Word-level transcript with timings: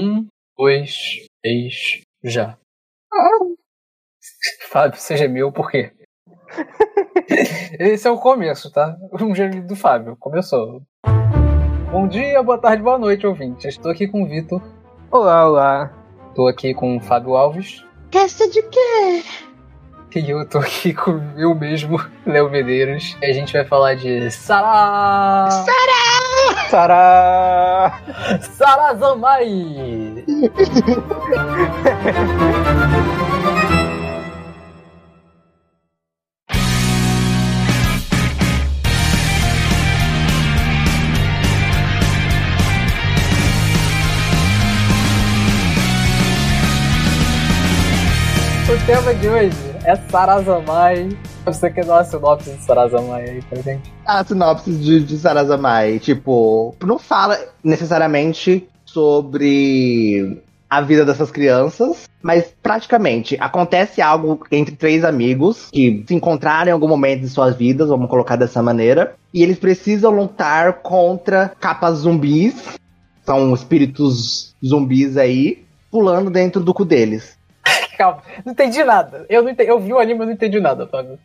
Um, 0.00 0.26
dois, 0.58 1.26
três, 1.42 2.00
já. 2.24 2.56
Fábio, 4.70 4.98
você 4.98 5.14
gemeu 5.14 5.52
por 5.52 5.70
quê? 5.70 5.92
Esse 7.78 8.08
é 8.08 8.10
o 8.10 8.16
começo, 8.16 8.72
tá? 8.72 8.96
Um 9.20 9.34
gemido 9.34 9.66
do 9.66 9.76
Fábio. 9.76 10.16
Começou. 10.16 10.80
Bom 11.92 12.08
dia, 12.08 12.42
boa 12.42 12.56
tarde, 12.56 12.82
boa 12.82 12.96
noite, 12.98 13.26
ouvinte. 13.26 13.68
Estou 13.68 13.90
aqui 13.90 14.08
com 14.08 14.22
o 14.22 14.26
Vitor. 14.26 14.62
Olá, 15.10 15.46
olá. 15.46 15.92
Estou 16.30 16.48
aqui 16.48 16.72
com 16.72 16.96
o 16.96 17.00
Fábio 17.00 17.36
Alves. 17.36 17.84
Casta 18.10 18.48
de 18.48 18.62
quê? 18.62 19.22
E 20.16 20.30
eu 20.30 20.48
tô 20.48 20.58
aqui 20.58 20.94
com 20.94 21.20
eu 21.36 21.54
mesmo, 21.54 21.98
Léo 22.26 22.48
Medeiros. 22.50 23.18
E 23.20 23.26
a 23.26 23.32
gente 23.34 23.52
vai 23.52 23.66
falar 23.66 23.96
de 23.96 24.30
Sará! 24.30 25.50
Sará! 25.50 26.29
Sará! 26.70 28.00
Sarazamai! 28.56 30.24
tema 48.90 49.14
de 49.14 49.28
hoje 49.28 49.56
é 49.84 49.94
Sarazamai. 50.10 51.16
Você 51.44 51.70
quer 51.70 51.84
dar 51.84 51.98
uma 51.98 52.04
sinopse 52.04 52.50
de 52.50 52.60
Sarazamai 52.64 53.22
aí 53.22 53.42
pra 53.42 53.62
gente? 53.62 53.92
A 54.04 54.24
sinopse 54.24 54.72
de, 54.72 55.04
de 55.04 55.16
Sarazamai, 55.16 56.00
tipo, 56.00 56.74
não 56.84 56.98
fala 56.98 57.38
necessariamente 57.62 58.66
sobre 58.84 60.42
a 60.68 60.80
vida 60.80 61.04
dessas 61.04 61.30
crianças, 61.30 62.08
mas 62.20 62.52
praticamente 62.60 63.36
acontece 63.38 64.02
algo 64.02 64.44
entre 64.50 64.74
três 64.74 65.04
amigos 65.04 65.68
que 65.70 66.04
se 66.08 66.12
encontraram 66.12 66.70
em 66.70 66.72
algum 66.72 66.88
momento 66.88 67.20
de 67.20 67.28
suas 67.28 67.54
vidas, 67.54 67.90
vamos 67.90 68.10
colocar 68.10 68.34
dessa 68.34 68.60
maneira, 68.60 69.14
e 69.32 69.40
eles 69.40 69.60
precisam 69.60 70.10
lutar 70.10 70.82
contra 70.82 71.52
capas 71.60 71.98
zumbis, 71.98 72.56
são 73.24 73.54
espíritos 73.54 74.52
zumbis 74.66 75.16
aí, 75.16 75.64
pulando 75.92 76.28
dentro 76.28 76.60
do 76.60 76.74
cu 76.74 76.84
deles. 76.84 77.38
Calma, 78.00 78.22
não 78.46 78.52
entendi 78.52 78.82
nada. 78.82 79.26
Eu, 79.28 79.42
não 79.42 79.50
entendi, 79.50 79.68
eu 79.68 79.78
vi 79.78 79.92
o 79.92 79.98
anime, 79.98 80.20
mas 80.20 80.28
não 80.28 80.32
entendi 80.32 80.58
nada, 80.58 80.86
Fábio. 80.86 81.18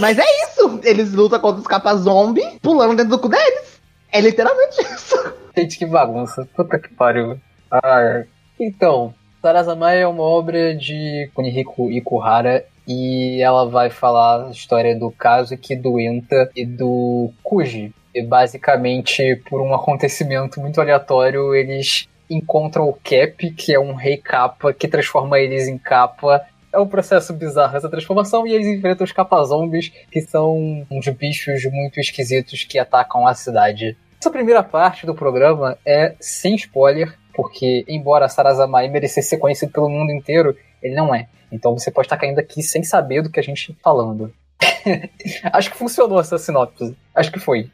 Mas 0.00 0.18
é 0.18 0.24
isso! 0.42 0.80
Eles 0.82 1.12
lutam 1.12 1.38
contra 1.38 1.60
os 1.60 1.66
capas 1.68 2.00
zombie, 2.00 2.58
pulando 2.60 2.96
dentro 2.96 3.12
do 3.12 3.18
cu 3.20 3.28
deles. 3.28 3.80
É 4.10 4.20
literalmente 4.20 4.80
isso. 4.80 5.14
Gente, 5.56 5.78
que 5.78 5.86
bagunça. 5.86 6.44
Puta 6.56 6.80
que 6.80 6.88
pariu. 6.88 7.38
Ah, 7.70 8.24
então, 8.58 9.14
Sarazamai 9.40 10.02
é 10.02 10.06
uma 10.08 10.24
obra 10.24 10.74
de 10.74 11.30
Kunihiko 11.32 11.92
Ikuhara 11.92 12.64
e 12.88 13.40
ela 13.40 13.64
vai 13.68 13.88
falar 13.88 14.48
a 14.48 14.50
história 14.50 14.98
do 14.98 15.12
Kazuki, 15.12 15.76
do 15.76 16.00
Enta 16.00 16.50
e 16.56 16.66
do 16.66 17.30
Kuji. 17.44 17.94
E 18.12 18.20
basicamente, 18.20 19.36
por 19.48 19.60
um 19.60 19.72
acontecimento 19.72 20.60
muito 20.60 20.80
aleatório, 20.80 21.54
eles 21.54 22.08
encontram 22.28 22.88
o 22.88 22.92
Cap, 22.92 23.50
que 23.52 23.74
é 23.74 23.78
um 23.78 23.94
rei 23.94 24.16
capa, 24.16 24.72
que 24.72 24.88
transforma 24.88 25.38
eles 25.38 25.68
em 25.68 25.78
capa. 25.78 26.44
É 26.72 26.78
um 26.78 26.86
processo 26.86 27.32
bizarro 27.32 27.76
essa 27.76 27.88
transformação, 27.88 28.46
e 28.46 28.52
eles 28.52 28.66
enfrentam 28.66 29.04
os 29.04 29.12
capa-zombies, 29.12 29.90
que 30.10 30.20
são 30.20 30.86
uns 30.90 31.08
bichos 31.08 31.64
muito 31.70 31.98
esquisitos 31.98 32.64
que 32.64 32.78
atacam 32.78 33.26
a 33.26 33.34
cidade. 33.34 33.96
Essa 34.20 34.30
primeira 34.30 34.62
parte 34.62 35.06
do 35.06 35.14
programa 35.14 35.78
é 35.86 36.14
sem 36.20 36.54
spoiler, 36.54 37.16
porque 37.34 37.84
embora 37.88 38.28
Sarazamai 38.28 38.88
merecesse 38.88 39.28
ser 39.30 39.38
conhecido 39.38 39.72
pelo 39.72 39.88
mundo 39.88 40.10
inteiro, 40.10 40.56
ele 40.82 40.94
não 40.94 41.14
é. 41.14 41.28
Então 41.52 41.72
você 41.72 41.90
pode 41.90 42.06
estar 42.06 42.16
caindo 42.16 42.38
aqui 42.38 42.62
sem 42.62 42.82
saber 42.82 43.22
do 43.22 43.30
que 43.30 43.38
a 43.38 43.42
gente 43.42 43.70
está 43.70 43.74
falando. 43.82 44.32
Acho 45.52 45.70
que 45.70 45.76
funcionou 45.76 46.20
essa 46.20 46.38
sinopse. 46.38 46.96
Acho 47.14 47.30
que 47.30 47.38
foi. 47.38 47.70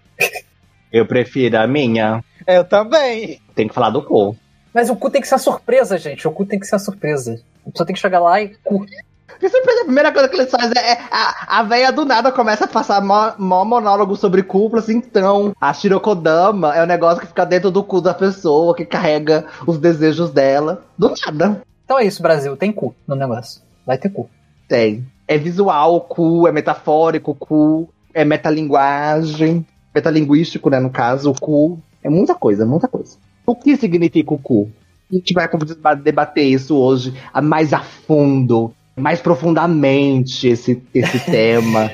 Eu 0.92 1.06
prefiro 1.06 1.58
a 1.58 1.66
minha. 1.66 2.22
Eu 2.46 2.64
também. 2.64 3.40
Tem 3.54 3.66
que 3.66 3.74
falar 3.74 3.90
do 3.90 4.02
cu. 4.02 4.36
Mas 4.72 4.88
o 4.88 4.96
cu 4.96 5.10
tem 5.10 5.20
que 5.20 5.28
ser 5.28 5.34
a 5.34 5.38
surpresa, 5.38 5.98
gente. 5.98 6.26
O 6.26 6.32
cu 6.32 6.46
tem 6.46 6.58
que 6.58 6.66
ser 6.66 6.76
a 6.76 6.78
surpresa. 6.78 7.40
A 7.66 7.70
pessoa 7.70 7.86
tem 7.86 7.94
que 7.94 8.00
chegar 8.00 8.20
lá 8.20 8.40
e 8.40 8.54
cu. 8.64 8.86
Que 9.38 9.48
surpresa, 9.48 9.82
a 9.82 9.84
primeira 9.84 10.12
coisa 10.12 10.28
que 10.28 10.36
eles 10.36 10.50
fazem 10.50 10.72
é. 10.78 10.98
A, 11.10 11.60
a 11.60 11.62
véia 11.62 11.92
do 11.92 12.04
nada 12.04 12.30
começa 12.30 12.64
a 12.64 12.68
passar 12.68 13.02
mó, 13.02 13.32
mó 13.38 13.64
monólogo 13.64 14.16
sobre 14.16 14.42
cu, 14.42 14.70
assim, 14.76 14.96
então. 14.96 15.52
A 15.60 15.72
Shirokodama 15.72 16.74
é 16.76 16.82
o 16.82 16.86
negócio 16.86 17.20
que 17.20 17.26
fica 17.26 17.44
dentro 17.44 17.70
do 17.70 17.82
cu 17.82 18.00
da 18.00 18.14
pessoa, 18.14 18.74
que 18.74 18.84
carrega 18.84 19.46
os 19.66 19.78
desejos 19.78 20.30
dela. 20.30 20.84
Do 20.96 21.12
nada. 21.26 21.62
Então 21.84 21.98
é 21.98 22.04
isso, 22.04 22.22
Brasil. 22.22 22.56
Tem 22.56 22.72
cu 22.72 22.94
no 23.06 23.14
negócio. 23.14 23.60
Vai 23.86 23.98
ter 23.98 24.10
cu. 24.10 24.30
Tem. 24.68 25.04
É 25.26 25.36
visual 25.36 25.96
o 25.96 26.00
cu, 26.00 26.46
é 26.46 26.52
metafórico 26.52 27.32
o 27.32 27.34
cu, 27.34 27.88
é 28.14 28.24
metalinguagem. 28.24 29.66
Metalinguístico, 29.94 30.70
né, 30.70 30.80
no 30.80 30.90
caso, 30.90 31.30
o 31.30 31.38
cu. 31.38 31.78
É 32.02 32.08
muita 32.08 32.34
coisa, 32.34 32.64
muita 32.64 32.88
coisa. 32.88 33.16
O 33.46 33.54
que 33.54 33.76
significa 33.76 34.32
o 34.34 34.38
cu? 34.38 34.70
A 35.10 35.14
gente 35.16 35.34
vai 35.34 35.96
debater 35.96 36.44
isso 36.44 36.76
hoje 36.76 37.14
mais 37.42 37.72
a 37.72 37.80
fundo, 37.80 38.72
mais 38.96 39.20
profundamente 39.20 40.48
esse, 40.48 40.82
esse 40.94 41.18
tema. 41.30 41.90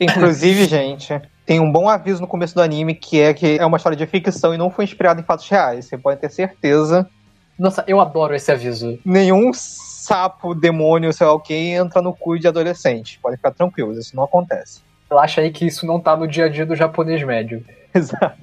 Inclusive, 0.00 0.64
gente, 0.64 1.20
tem 1.44 1.60
um 1.60 1.70
bom 1.70 1.88
aviso 1.88 2.20
no 2.20 2.26
começo 2.26 2.54
do 2.54 2.62
anime 2.62 2.94
que 2.94 3.20
é 3.20 3.34
que 3.34 3.58
é 3.58 3.66
uma 3.66 3.76
história 3.76 3.96
de 3.96 4.06
ficção 4.06 4.54
e 4.54 4.58
não 4.58 4.70
foi 4.70 4.84
inspirada 4.84 5.20
em 5.20 5.24
fatos 5.24 5.48
reais. 5.48 5.86
Você 5.86 5.98
pode 5.98 6.20
ter 6.20 6.30
certeza. 6.30 7.08
Nossa, 7.58 7.84
eu 7.86 8.00
adoro 8.00 8.34
esse 8.34 8.50
aviso. 8.50 8.98
Nenhum 9.04 9.52
sapo, 9.52 10.54
demônio, 10.54 11.12
sei 11.12 11.26
lá 11.26 11.32
o 11.32 11.40
que, 11.40 11.54
entra 11.54 12.00
no 12.00 12.14
cu 12.14 12.38
de 12.38 12.48
adolescente. 12.48 13.18
Pode 13.22 13.36
ficar 13.36 13.50
tranquilos, 13.50 13.98
isso 13.98 14.16
não 14.16 14.24
acontece. 14.24 14.80
Relaxa 15.10 15.42
aí 15.42 15.50
que 15.50 15.66
isso 15.66 15.86
não 15.86 16.00
tá 16.00 16.16
no 16.16 16.26
dia 16.26 16.46
a 16.46 16.48
dia 16.48 16.64
do 16.64 16.74
japonês 16.74 17.22
médio. 17.22 17.64
Exato. 17.94 18.36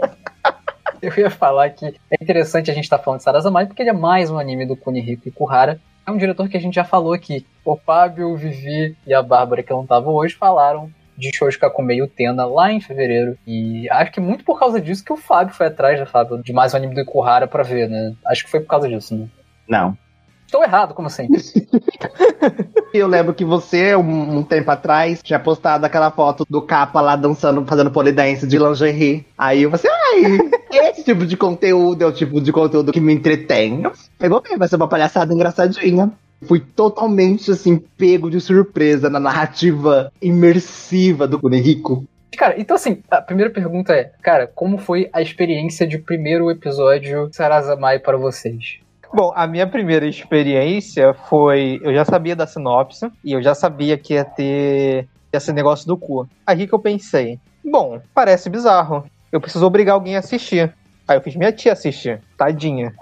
Eu 1.01 1.13
ia 1.17 1.29
falar 1.29 1.69
que 1.69 1.85
é 1.85 2.17
interessante 2.21 2.69
a 2.69 2.73
gente 2.73 2.83
estar 2.83 2.97
tá 2.97 3.03
falando 3.03 3.19
de 3.19 3.23
Sarazamai 3.23 3.65
porque 3.65 3.81
ele 3.81 3.89
é 3.89 3.93
mais 3.93 4.29
um 4.29 4.37
anime 4.37 4.65
do 4.65 4.75
Kunihiko 4.75 5.27
Ikuhara. 5.27 5.79
É 6.05 6.11
um 6.11 6.17
diretor 6.17 6.49
que 6.49 6.57
a 6.57 6.59
gente 6.59 6.75
já 6.75 6.83
falou 6.83 7.13
aqui. 7.13 7.45
O 7.63 7.75
Fábio, 7.75 8.29
o 8.29 8.37
Vivi 8.37 8.97
e 9.05 9.13
a 9.13 9.21
Bárbara, 9.21 9.63
que 9.63 9.71
não 9.71 9.83
estavam 9.83 10.13
hoje, 10.13 10.35
falaram 10.35 10.91
de 11.17 11.35
Shoujo 11.35 11.59
Kakumei 11.59 12.05
Tena 12.07 12.45
lá 12.45 12.71
em 12.71 12.81
fevereiro. 12.81 13.37
E 13.45 13.89
acho 13.89 14.11
que 14.11 14.19
muito 14.19 14.43
por 14.43 14.57
causa 14.57 14.81
disso 14.81 15.03
que 15.03 15.13
o 15.13 15.17
Fábio 15.17 15.53
foi 15.53 15.67
atrás, 15.67 15.99
né, 15.99 16.05
Fábio, 16.05 16.41
de 16.41 16.53
mais 16.53 16.73
um 16.73 16.77
anime 16.77 16.95
do 16.95 17.01
Ikuhara 17.01 17.47
pra 17.47 17.63
ver, 17.63 17.89
né? 17.89 18.13
Acho 18.25 18.45
que 18.45 18.51
foi 18.51 18.59
por 18.59 18.67
causa 18.67 18.87
disso, 18.87 19.15
né? 19.15 19.27
Não. 19.67 19.97
Estou 20.45 20.63
errado, 20.63 20.93
como 20.93 21.09
sempre. 21.09 21.39
Eu 22.93 23.07
lembro 23.07 23.33
que 23.33 23.45
você, 23.45 23.95
um, 23.95 24.37
um, 24.37 24.43
tempo 24.43 24.69
atrás, 24.71 25.21
tinha 25.21 25.39
postado 25.39 25.85
aquela 25.85 26.09
foto 26.09 26.45
do 26.49 26.61
capa 26.61 26.99
lá 27.01 27.15
dançando, 27.15 27.63
fazendo 27.65 27.91
polidense 27.91 28.47
de 28.47 28.57
lingerie. 28.57 29.25
Aí 29.37 29.63
eu 29.63 29.71
falei 29.71 29.95
assim, 29.95 30.39
ai, 30.71 30.89
esse 30.89 31.03
tipo 31.03 31.25
de 31.25 31.37
conteúdo 31.37 32.03
é 32.03 32.07
o 32.07 32.11
tipo 32.11 32.41
de 32.41 32.51
conteúdo 32.51 32.91
que 32.91 32.99
me 32.99 33.13
entretém. 33.13 33.83
Pegou 34.17 34.41
bem, 34.41 34.57
vai 34.57 34.67
ser 34.67 34.75
uma 34.75 34.87
palhaçada 34.87 35.33
engraçadinha. 35.33 36.11
Fui 36.47 36.59
totalmente, 36.59 37.51
assim, 37.51 37.77
pego 37.97 38.29
de 38.29 38.39
surpresa 38.39 39.09
na 39.09 39.19
narrativa 39.19 40.11
imersiva 40.21 41.27
do 41.27 41.39
Kunihiko. 41.39 42.05
Cara, 42.37 42.55
então 42.57 42.75
assim, 42.75 43.01
a 43.09 43.21
primeira 43.21 43.51
pergunta 43.51 43.93
é, 43.93 44.11
cara, 44.21 44.47
como 44.47 44.77
foi 44.77 45.09
a 45.11 45.21
experiência 45.21 45.85
de 45.85 45.97
primeiro 45.97 46.49
episódio 46.49 47.29
Sarazamai 47.33 47.99
para 47.99 48.17
vocês? 48.17 48.79
Bom, 49.11 49.31
a 49.35 49.47
minha 49.47 49.65
primeira 49.65 50.05
experiência 50.05 51.13
foi. 51.13 51.79
Eu 51.83 51.93
já 51.93 52.05
sabia 52.05 52.35
da 52.35 52.45
sinopse 52.45 53.11
e 53.23 53.31
eu 53.31 53.41
já 53.41 53.55
sabia 53.55 53.97
que 53.97 54.13
ia 54.13 54.23
ter 54.23 55.07
esse 55.33 55.51
negócio 55.51 55.87
do 55.87 55.97
cu. 55.97 56.27
Aí 56.45 56.67
que 56.67 56.73
eu 56.73 56.79
pensei: 56.79 57.39
bom, 57.63 57.99
parece 58.13 58.49
bizarro. 58.49 59.05
Eu 59.31 59.41
preciso 59.41 59.65
obrigar 59.65 59.93
alguém 59.93 60.15
a 60.15 60.19
assistir. 60.19 60.73
Aí 61.07 61.17
eu 61.17 61.21
fiz 61.21 61.35
minha 61.35 61.51
tia 61.51 61.73
assistir. 61.73 62.21
Tadinha. 62.37 62.93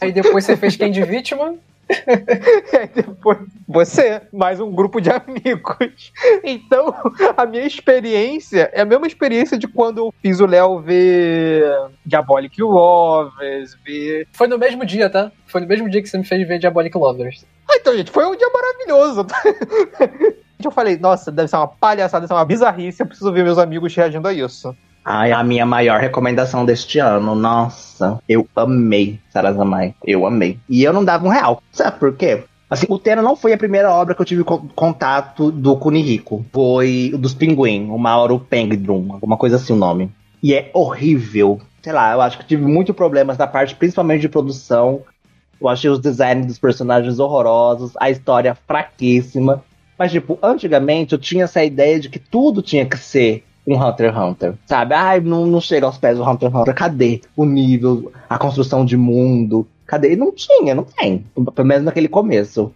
Aí 0.00 0.12
depois 0.12 0.44
você 0.44 0.56
fez 0.56 0.76
quem 0.76 0.90
de 0.90 1.02
vítima? 1.02 1.54
Aí 2.78 2.88
depois 2.94 3.38
você, 3.66 4.22
mais 4.32 4.60
um 4.60 4.70
grupo 4.70 5.00
de 5.00 5.10
amigos. 5.12 6.12
Então, 6.44 6.94
a 7.36 7.46
minha 7.46 7.64
experiência 7.64 8.70
é 8.72 8.82
a 8.82 8.84
mesma 8.84 9.06
experiência 9.06 9.58
de 9.58 9.66
quando 9.66 9.98
eu 9.98 10.14
fiz 10.20 10.40
o 10.40 10.46
Léo 10.46 10.80
ver 10.80 11.64
Diabolic 12.04 12.60
Lovers, 12.62 13.76
ver. 13.84 14.28
Foi 14.32 14.46
no 14.46 14.58
mesmo 14.58 14.84
dia, 14.84 15.08
tá? 15.08 15.32
Foi 15.46 15.60
no 15.60 15.66
mesmo 15.66 15.88
dia 15.88 16.02
que 16.02 16.08
você 16.08 16.18
me 16.18 16.24
fez 16.24 16.46
ver 16.46 16.58
Diabolic 16.58 16.96
Lovers. 16.96 17.44
Ah, 17.68 17.76
então, 17.76 17.96
gente, 17.96 18.10
foi 18.10 18.26
um 18.26 18.36
dia 18.36 18.48
maravilhoso. 18.52 19.26
eu 20.62 20.70
falei, 20.70 20.98
nossa, 20.98 21.30
deve 21.30 21.48
ser 21.48 21.56
uma 21.56 21.68
palhaçada, 21.68 22.22
deve 22.22 22.28
ser 22.28 22.34
uma 22.34 22.44
bizarrice, 22.44 23.02
eu 23.02 23.06
preciso 23.06 23.32
ver 23.32 23.44
meus 23.44 23.58
amigos 23.58 23.94
reagindo 23.94 24.28
a 24.28 24.32
isso. 24.32 24.76
Ai, 25.10 25.32
a 25.32 25.42
minha 25.42 25.64
maior 25.64 25.98
recomendação 25.98 26.66
deste 26.66 26.98
ano. 26.98 27.34
Nossa, 27.34 28.20
eu 28.28 28.46
amei 28.54 29.18
Sarazamai. 29.30 29.94
Eu 30.04 30.26
amei. 30.26 30.58
E 30.68 30.82
eu 30.84 30.92
não 30.92 31.02
dava 31.02 31.26
um 31.26 31.30
real. 31.30 31.62
Sabe 31.72 31.98
por 31.98 32.14
quê? 32.14 32.44
Assim, 32.68 32.84
o 32.90 32.98
Tena 32.98 33.22
não 33.22 33.34
foi 33.34 33.54
a 33.54 33.56
primeira 33.58 33.90
obra 33.90 34.14
que 34.14 34.20
eu 34.20 34.26
tive 34.26 34.44
contato 34.44 35.50
do 35.50 35.74
Kunihiko. 35.78 36.44
Foi 36.52 37.10
dos 37.18 37.32
Pinguim, 37.32 37.88
o 37.88 37.96
Mauro 37.96 38.38
Pengdrum, 38.38 39.14
alguma 39.14 39.38
coisa 39.38 39.56
assim 39.56 39.72
o 39.72 39.76
nome. 39.76 40.10
E 40.42 40.52
é 40.52 40.70
horrível. 40.74 41.58
Sei 41.82 41.92
lá, 41.94 42.12
eu 42.12 42.20
acho 42.20 42.36
que 42.36 42.44
tive 42.44 42.66
muitos 42.66 42.94
problemas 42.94 43.38
da 43.38 43.46
parte, 43.46 43.74
principalmente 43.76 44.20
de 44.20 44.28
produção. 44.28 45.00
Eu 45.58 45.70
achei 45.70 45.88
os 45.88 46.00
designs 46.00 46.44
dos 46.44 46.58
personagens 46.58 47.18
horrorosos, 47.18 47.94
a 47.98 48.10
história 48.10 48.54
fraquíssima. 48.66 49.64
Mas, 49.98 50.12
tipo, 50.12 50.38
antigamente 50.42 51.14
eu 51.14 51.18
tinha 51.18 51.44
essa 51.44 51.64
ideia 51.64 51.98
de 51.98 52.10
que 52.10 52.18
tudo 52.18 52.60
tinha 52.60 52.84
que 52.84 52.98
ser 52.98 53.47
um 53.68 53.82
Hunter 53.82 54.10
x 54.10 54.18
Hunter. 54.18 54.54
Sabe? 54.66 54.94
Ai, 54.94 55.20
não, 55.20 55.46
não 55.46 55.60
chega 55.60 55.86
aos 55.86 55.98
pés 55.98 56.16
do 56.16 56.28
Hunter 56.28 56.48
x 56.48 56.60
Hunter. 56.60 56.74
Cadê 56.74 57.20
o 57.36 57.44
nível, 57.44 58.12
a 58.28 58.38
construção 58.38 58.84
de 58.84 58.96
mundo? 58.96 59.66
Cadê? 59.86 60.16
Não 60.16 60.32
tinha, 60.32 60.74
não 60.74 60.84
tem. 60.84 61.24
Pelo 61.54 61.68
menos 61.68 61.84
naquele 61.84 62.08
começo. 62.08 62.72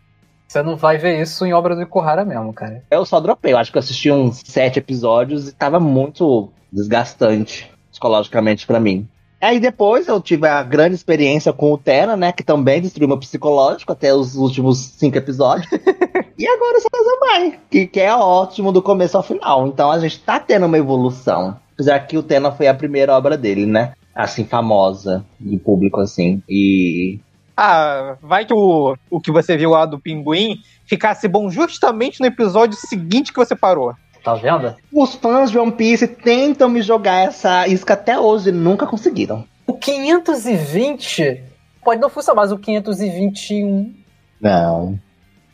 Você 0.49 0.63
não 0.63 0.77
vai 0.77 0.99
ver 0.99 1.21
isso 1.21 1.47
em 1.47 1.55
obra 1.55 1.75
do 1.75 1.83
Ikuhara 1.83 2.25
mesmo, 2.25 2.53
cara. 2.53 2.83
Eu 2.91 3.07
só 3.07 3.19
dropei. 3.21 3.55
Eu 3.55 3.59
acho 3.59 3.73
que 3.73 3.79
eu 3.79 3.81
assisti 3.81 4.11
uns 4.11 4.43
sete 4.45 4.79
episódios 4.79 5.49
e 5.49 5.55
tava 5.55 5.81
muito 5.81 6.51
desgastante 6.71 7.71
psicologicamente 7.91 8.67
para 8.67 8.81
mim. 8.81 9.09
Aí 9.41 9.59
depois 9.59 10.07
eu 10.07 10.21
tive 10.21 10.47
a 10.47 10.63
grande 10.63 10.95
experiência 10.95 11.53
com 11.53 11.73
o 11.73 11.79
Terra, 11.79 12.17
né? 12.17 12.33
Que 12.33 12.45
também 12.45 12.81
destruiu 12.81 13.09
meu 13.09 13.19
psicológico 13.19 13.93
até 13.93 14.15
os 14.15 14.37
últimos 14.37 14.79
cinco 14.79 15.19
episódios. 15.19 15.69
e 16.39 16.47
agora 16.47 16.79
o 16.79 16.81
Sarazamai, 16.81 17.61
que, 17.71 17.87
que 17.87 18.01
é 18.01 18.15
ótimo 18.15 18.73
do 18.73 18.83
começo 18.83 19.17
ao 19.17 19.23
final. 19.23 19.67
Então 19.67 19.91
a 19.91 19.99
gente 19.99 20.21
tá 20.21 20.39
tendo 20.41 20.67
uma 20.67 20.79
evolução. 20.79 21.57
Apesar 21.75 21.99
que 22.01 22.17
o 22.19 22.23
Tena 22.23 22.53
foi 22.53 22.69
a 22.69 22.75
primeira 22.75 23.17
obra 23.17 23.37
dele, 23.37 23.67
né? 23.67 23.93
Assim, 24.15 24.45
famosa, 24.45 25.25
de 25.41 25.57
público, 25.57 26.01
assim. 26.01 26.43
E. 26.49 27.19
Ah, 27.57 28.17
vai 28.23 28.45
que 28.45 28.53
o, 28.53 28.97
o 29.11 29.21
que 29.21 29.31
você 29.31 29.57
viu 29.57 29.71
lá 29.71 29.85
do 29.85 29.99
Pinguim 29.99 30.59
ficasse 30.87 31.29
bom 31.29 31.51
justamente 31.51 32.21
no 32.21 32.27
episódio 32.27 32.77
seguinte 32.77 33.33
que 33.33 33.39
você 33.39 33.57
parou. 33.57 33.95
Tá 34.23 34.35
vendo? 34.35 34.75
Os 34.93 35.15
fãs 35.15 35.51
de 35.51 35.59
One 35.59 35.73
Piece 35.73 36.07
tentam 36.07 36.69
me 36.69 36.81
jogar 36.81 37.27
essa 37.27 37.67
isca 37.67 37.95
até 37.95 38.19
hoje 38.19 38.51
e 38.51 38.53
nunca 38.53 38.87
conseguiram. 38.87 39.45
O 39.67 39.75
520 39.75 41.43
pode 41.85 42.01
não 42.01 42.09
funcionar, 42.09 42.43
mas 42.43 42.53
o 42.53 42.59
521. 42.59 43.95
Não. 44.41 44.99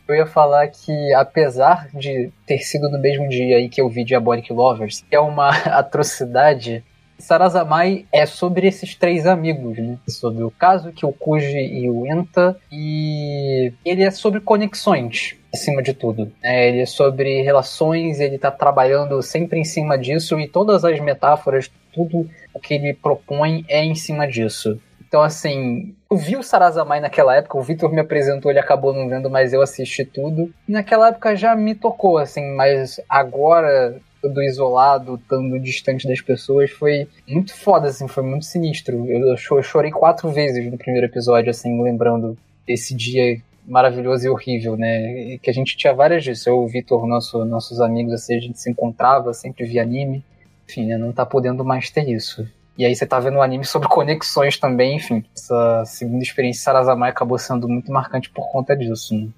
Eu 0.08 0.16
ia 0.16 0.26
falar 0.26 0.66
que, 0.68 1.12
apesar 1.12 1.88
de 1.92 2.30
ter 2.46 2.60
sido 2.60 2.88
no 2.88 2.98
mesmo 2.98 3.28
dia 3.28 3.58
aí 3.58 3.68
que 3.68 3.80
eu 3.80 3.90
vi 3.90 4.04
Diabolic 4.04 4.50
Lovers, 4.50 5.04
que 5.08 5.14
é 5.14 5.20
uma 5.20 5.50
atrocidade, 5.68 6.82
Sarazamai 7.18 8.06
é 8.12 8.24
sobre 8.24 8.66
esses 8.66 8.94
três 8.94 9.26
amigos, 9.26 9.76
né? 9.76 9.98
Sobre 10.08 10.44
o 10.44 10.50
Kazuki, 10.50 11.04
o 11.04 11.12
Kuji 11.12 11.58
e 11.58 11.90
o 11.90 12.06
Enta. 12.06 12.56
E 12.72 13.72
ele 13.84 14.02
é 14.02 14.10
sobre 14.10 14.40
conexões 14.40 15.36
acima 15.52 15.82
de 15.82 15.92
tudo. 15.92 16.32
É, 16.42 16.68
ele 16.68 16.80
é 16.80 16.86
sobre 16.86 17.42
relações, 17.42 18.20
ele 18.20 18.36
está 18.36 18.50
trabalhando 18.50 19.20
sempre 19.20 19.58
em 19.58 19.64
cima 19.64 19.98
disso 19.98 20.38
e 20.38 20.48
todas 20.48 20.84
as 20.84 21.00
metáforas, 21.00 21.70
tudo 21.92 22.30
o 22.54 22.60
que 22.60 22.74
ele 22.74 22.94
propõe 22.94 23.64
é 23.68 23.84
em 23.84 23.94
cima 23.94 24.26
disso. 24.26 24.80
Então, 25.08 25.22
assim, 25.22 25.94
eu 26.10 26.16
vi 26.18 26.36
o 26.36 26.42
Sarazamai 26.42 27.00
naquela 27.00 27.34
época, 27.34 27.56
o 27.56 27.62
Victor 27.62 27.90
me 27.90 28.00
apresentou, 28.00 28.50
ele 28.50 28.60
acabou 28.60 28.92
não 28.92 29.08
vendo, 29.08 29.30
mas 29.30 29.54
eu 29.54 29.62
assisti 29.62 30.04
tudo. 30.04 30.52
Naquela 30.68 31.08
época 31.08 31.34
já 31.34 31.56
me 31.56 31.74
tocou, 31.74 32.18
assim, 32.18 32.54
mas 32.54 33.00
agora, 33.08 33.98
do 34.22 34.42
isolado, 34.42 35.14
estando 35.14 35.58
distante 35.58 36.06
das 36.06 36.20
pessoas, 36.20 36.70
foi 36.70 37.08
muito 37.26 37.56
foda, 37.56 37.88
assim, 37.88 38.06
foi 38.06 38.22
muito 38.22 38.44
sinistro. 38.44 39.06
Eu, 39.06 39.34
eu 39.34 39.62
chorei 39.62 39.90
quatro 39.90 40.30
vezes 40.30 40.70
no 40.70 40.76
primeiro 40.76 41.06
episódio, 41.06 41.48
assim, 41.50 41.82
lembrando 41.82 42.36
esse 42.66 42.94
dia 42.94 43.40
maravilhoso 43.66 44.26
e 44.26 44.30
horrível, 44.30 44.76
né? 44.76 45.34
E 45.34 45.38
que 45.38 45.48
a 45.48 45.54
gente 45.54 45.74
tinha 45.74 45.94
várias 45.94 46.22
disso. 46.22 46.50
Eu, 46.50 46.58
o 46.58 46.68
Vitor, 46.68 47.06
nosso, 47.06 47.46
nossos 47.46 47.80
amigos, 47.80 48.12
assim, 48.12 48.36
a 48.36 48.40
gente 48.40 48.60
se 48.60 48.70
encontrava, 48.70 49.32
sempre 49.32 49.64
via 49.64 49.82
anime. 49.82 50.22
Enfim, 50.68 50.86
né? 50.86 50.98
Não 50.98 51.12
tá 51.12 51.24
podendo 51.24 51.64
mais 51.64 51.90
ter 51.90 52.06
isso. 52.08 52.46
E 52.78 52.84
aí 52.84 52.94
você 52.94 53.04
tá 53.04 53.18
vendo 53.18 53.38
um 53.38 53.42
anime 53.42 53.64
sobre 53.64 53.88
conexões 53.90 54.56
também, 54.56 54.96
enfim. 54.96 55.24
Essa 55.36 55.84
segunda 55.84 56.22
experiência 56.22 56.62
Sarazamai 56.62 57.10
acabou 57.10 57.36
sendo 57.36 57.68
muito 57.68 57.90
marcante 57.90 58.30
por 58.30 58.48
conta 58.52 58.76
disso, 58.76 59.14
né? 59.14 59.28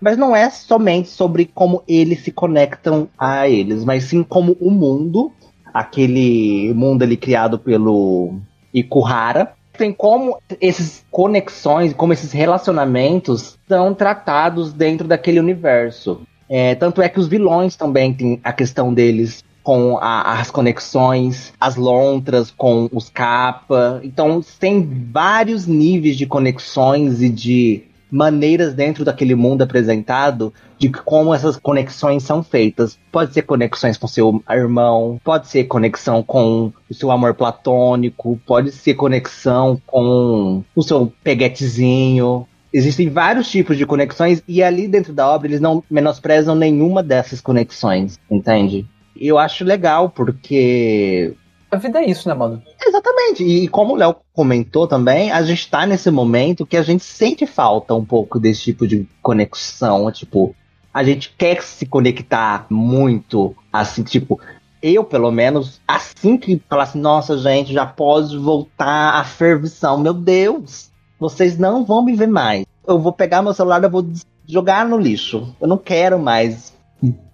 Mas 0.00 0.16
não 0.16 0.34
é 0.34 0.48
somente 0.48 1.08
sobre 1.08 1.44
como 1.44 1.82
eles 1.88 2.22
se 2.22 2.30
conectam 2.30 3.08
a 3.18 3.48
eles, 3.48 3.84
mas 3.84 4.04
sim 4.04 4.22
como 4.22 4.56
o 4.60 4.70
mundo, 4.70 5.32
aquele 5.74 6.72
mundo 6.72 7.02
ali 7.02 7.16
criado 7.16 7.58
pelo 7.58 8.36
Ikuhara, 8.72 9.54
tem 9.76 9.92
como 9.92 10.38
essas 10.60 11.04
conexões, 11.10 11.92
como 11.92 12.12
esses 12.12 12.30
relacionamentos 12.30 13.58
são 13.66 13.92
tratados 13.92 14.72
dentro 14.72 15.08
daquele 15.08 15.40
universo. 15.40 16.20
É, 16.48 16.76
tanto 16.76 17.02
é 17.02 17.08
que 17.08 17.18
os 17.18 17.26
vilões 17.26 17.74
também 17.74 18.14
têm 18.14 18.40
a 18.42 18.52
questão 18.52 18.94
deles 18.94 19.42
com 19.62 19.98
a, 19.98 20.40
as 20.40 20.50
conexões, 20.50 21.52
as 21.60 21.76
lontras 21.76 22.50
com 22.50 22.88
os 22.92 23.10
capa. 23.10 24.00
Então 24.02 24.40
tem 24.58 25.06
vários 25.12 25.66
níveis 25.66 26.16
de 26.16 26.26
conexões 26.26 27.20
e 27.22 27.28
de 27.28 27.88
maneiras 28.10 28.74
dentro 28.74 29.04
daquele 29.04 29.34
mundo 29.34 29.62
apresentado 29.62 30.52
de 30.78 30.88
como 30.88 31.34
essas 31.34 31.56
conexões 31.56 32.22
são 32.22 32.42
feitas. 32.42 32.98
Pode 33.12 33.34
ser 33.34 33.42
conexões 33.42 33.96
com 33.96 34.06
seu 34.06 34.42
irmão, 34.50 35.20
pode 35.22 35.48
ser 35.48 35.64
conexão 35.64 36.22
com 36.22 36.72
o 36.88 36.94
seu 36.94 37.10
amor 37.10 37.34
platônico, 37.34 38.40
pode 38.46 38.72
ser 38.72 38.94
conexão 38.94 39.80
com 39.86 40.62
o 40.74 40.82
seu 40.82 41.12
peguetezinho. 41.22 42.46
Existem 42.72 43.08
vários 43.08 43.50
tipos 43.50 43.76
de 43.76 43.86
conexões 43.86 44.42
e 44.46 44.62
ali 44.62 44.86
dentro 44.86 45.12
da 45.12 45.28
obra 45.28 45.48
eles 45.48 45.60
não 45.60 45.82
menosprezam 45.90 46.54
nenhuma 46.54 47.02
dessas 47.02 47.40
conexões, 47.40 48.18
entende? 48.30 48.86
Eu 49.18 49.38
acho 49.38 49.64
legal 49.64 50.10
porque 50.10 51.34
a 51.70 51.76
vida 51.76 52.00
é 52.00 52.08
isso, 52.08 52.28
né, 52.28 52.34
mano? 52.34 52.62
Exatamente. 52.84 53.44
E 53.44 53.68
como 53.68 53.92
o 53.92 53.96
Léo 53.96 54.16
comentou 54.32 54.86
também, 54.86 55.30
a 55.30 55.42
gente 55.42 55.68
tá 55.68 55.84
nesse 55.84 56.10
momento 56.10 56.64
que 56.64 56.76
a 56.76 56.82
gente 56.82 57.04
sente 57.04 57.46
falta 57.46 57.94
um 57.94 58.04
pouco 58.04 58.40
desse 58.40 58.62
tipo 58.62 58.86
de 58.86 59.06
conexão. 59.20 60.10
Tipo, 60.10 60.54
a 60.94 61.04
gente 61.04 61.34
quer 61.36 61.62
se 61.62 61.84
conectar 61.84 62.66
muito, 62.70 63.54
assim, 63.70 64.02
tipo, 64.02 64.40
eu, 64.82 65.04
pelo 65.04 65.30
menos, 65.30 65.80
assim 65.86 66.38
que 66.38 66.62
falasse, 66.68 66.92
assim, 66.92 67.00
nossa, 67.00 67.36
gente, 67.36 67.72
já 67.72 67.84
pode 67.84 68.38
voltar 68.38 69.16
a 69.16 69.24
fervição. 69.24 69.98
Meu 69.98 70.14
Deus, 70.14 70.90
vocês 71.18 71.58
não 71.58 71.84
vão 71.84 72.02
me 72.02 72.14
ver 72.14 72.28
mais. 72.28 72.64
Eu 72.86 72.98
vou 72.98 73.12
pegar 73.12 73.42
meu 73.42 73.52
celular 73.52 73.84
e 73.84 73.88
vou 73.88 74.08
jogar 74.46 74.86
no 74.86 74.96
lixo. 74.96 75.54
Eu 75.60 75.68
não 75.68 75.76
quero 75.76 76.18
mais 76.18 76.72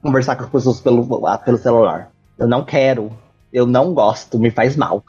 conversar 0.02 0.36
com 0.36 0.44
as 0.44 0.50
pessoas 0.50 0.80
pelo, 0.80 1.06
pelo 1.44 1.58
celular. 1.58 2.10
Eu 2.38 2.46
não 2.46 2.64
quero. 2.64 3.10
Eu 3.52 3.66
não 3.66 3.94
gosto, 3.94 4.38
me 4.38 4.50
faz 4.50 4.76
mal. 4.76 5.04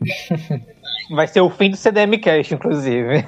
Vai 1.10 1.26
ser 1.26 1.40
o 1.40 1.48
fim 1.48 1.70
do 1.70 1.76
CDM 1.76 2.18
Cast, 2.18 2.54
inclusive. 2.54 3.24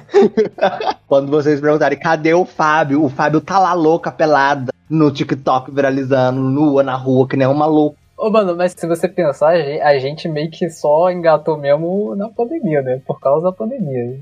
Quando 1.07 1.31
vocês 1.31 1.59
perguntarem, 1.59 1.97
cadê 1.97 2.33
o 2.33 2.45
Fábio? 2.45 3.03
O 3.03 3.09
Fábio 3.09 3.41
tá 3.41 3.57
lá 3.57 3.73
louca, 3.73 4.11
pelada, 4.11 4.71
no 4.87 5.09
TikTok, 5.09 5.71
viralizando, 5.71 6.39
nua 6.39 6.83
na 6.83 6.95
rua, 6.95 7.27
que 7.27 7.35
nem 7.35 7.47
um 7.47 7.55
maluco. 7.55 7.97
Ô, 8.15 8.29
mano, 8.29 8.55
mas 8.55 8.73
se 8.77 8.85
você 8.85 9.07
pensar, 9.07 9.53
a 9.53 9.97
gente 9.97 10.29
meio 10.29 10.51
que 10.51 10.69
só 10.69 11.09
engatou 11.09 11.57
mesmo 11.57 12.15
na 12.15 12.29
pandemia, 12.29 12.83
né? 12.83 13.01
Por 13.03 13.19
causa 13.19 13.45
da 13.45 13.51
pandemia. 13.51 14.19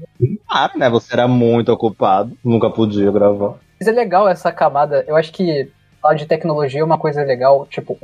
Ah, 0.49 0.71
né? 0.73 0.89
Você 0.89 1.13
era 1.13 1.27
muito 1.27 1.69
ocupado, 1.69 2.31
nunca 2.41 2.69
podia 2.69 3.11
gravar. 3.11 3.55
Mas 3.77 3.89
é 3.89 3.91
legal 3.91 4.25
essa 4.29 4.53
camada. 4.53 5.03
Eu 5.05 5.17
acho 5.17 5.33
que 5.33 5.69
falar 6.01 6.15
de 6.15 6.25
tecnologia 6.25 6.81
é 6.81 6.83
uma 6.83 6.97
coisa 6.97 7.23
legal. 7.23 7.65
Tipo, 7.67 7.97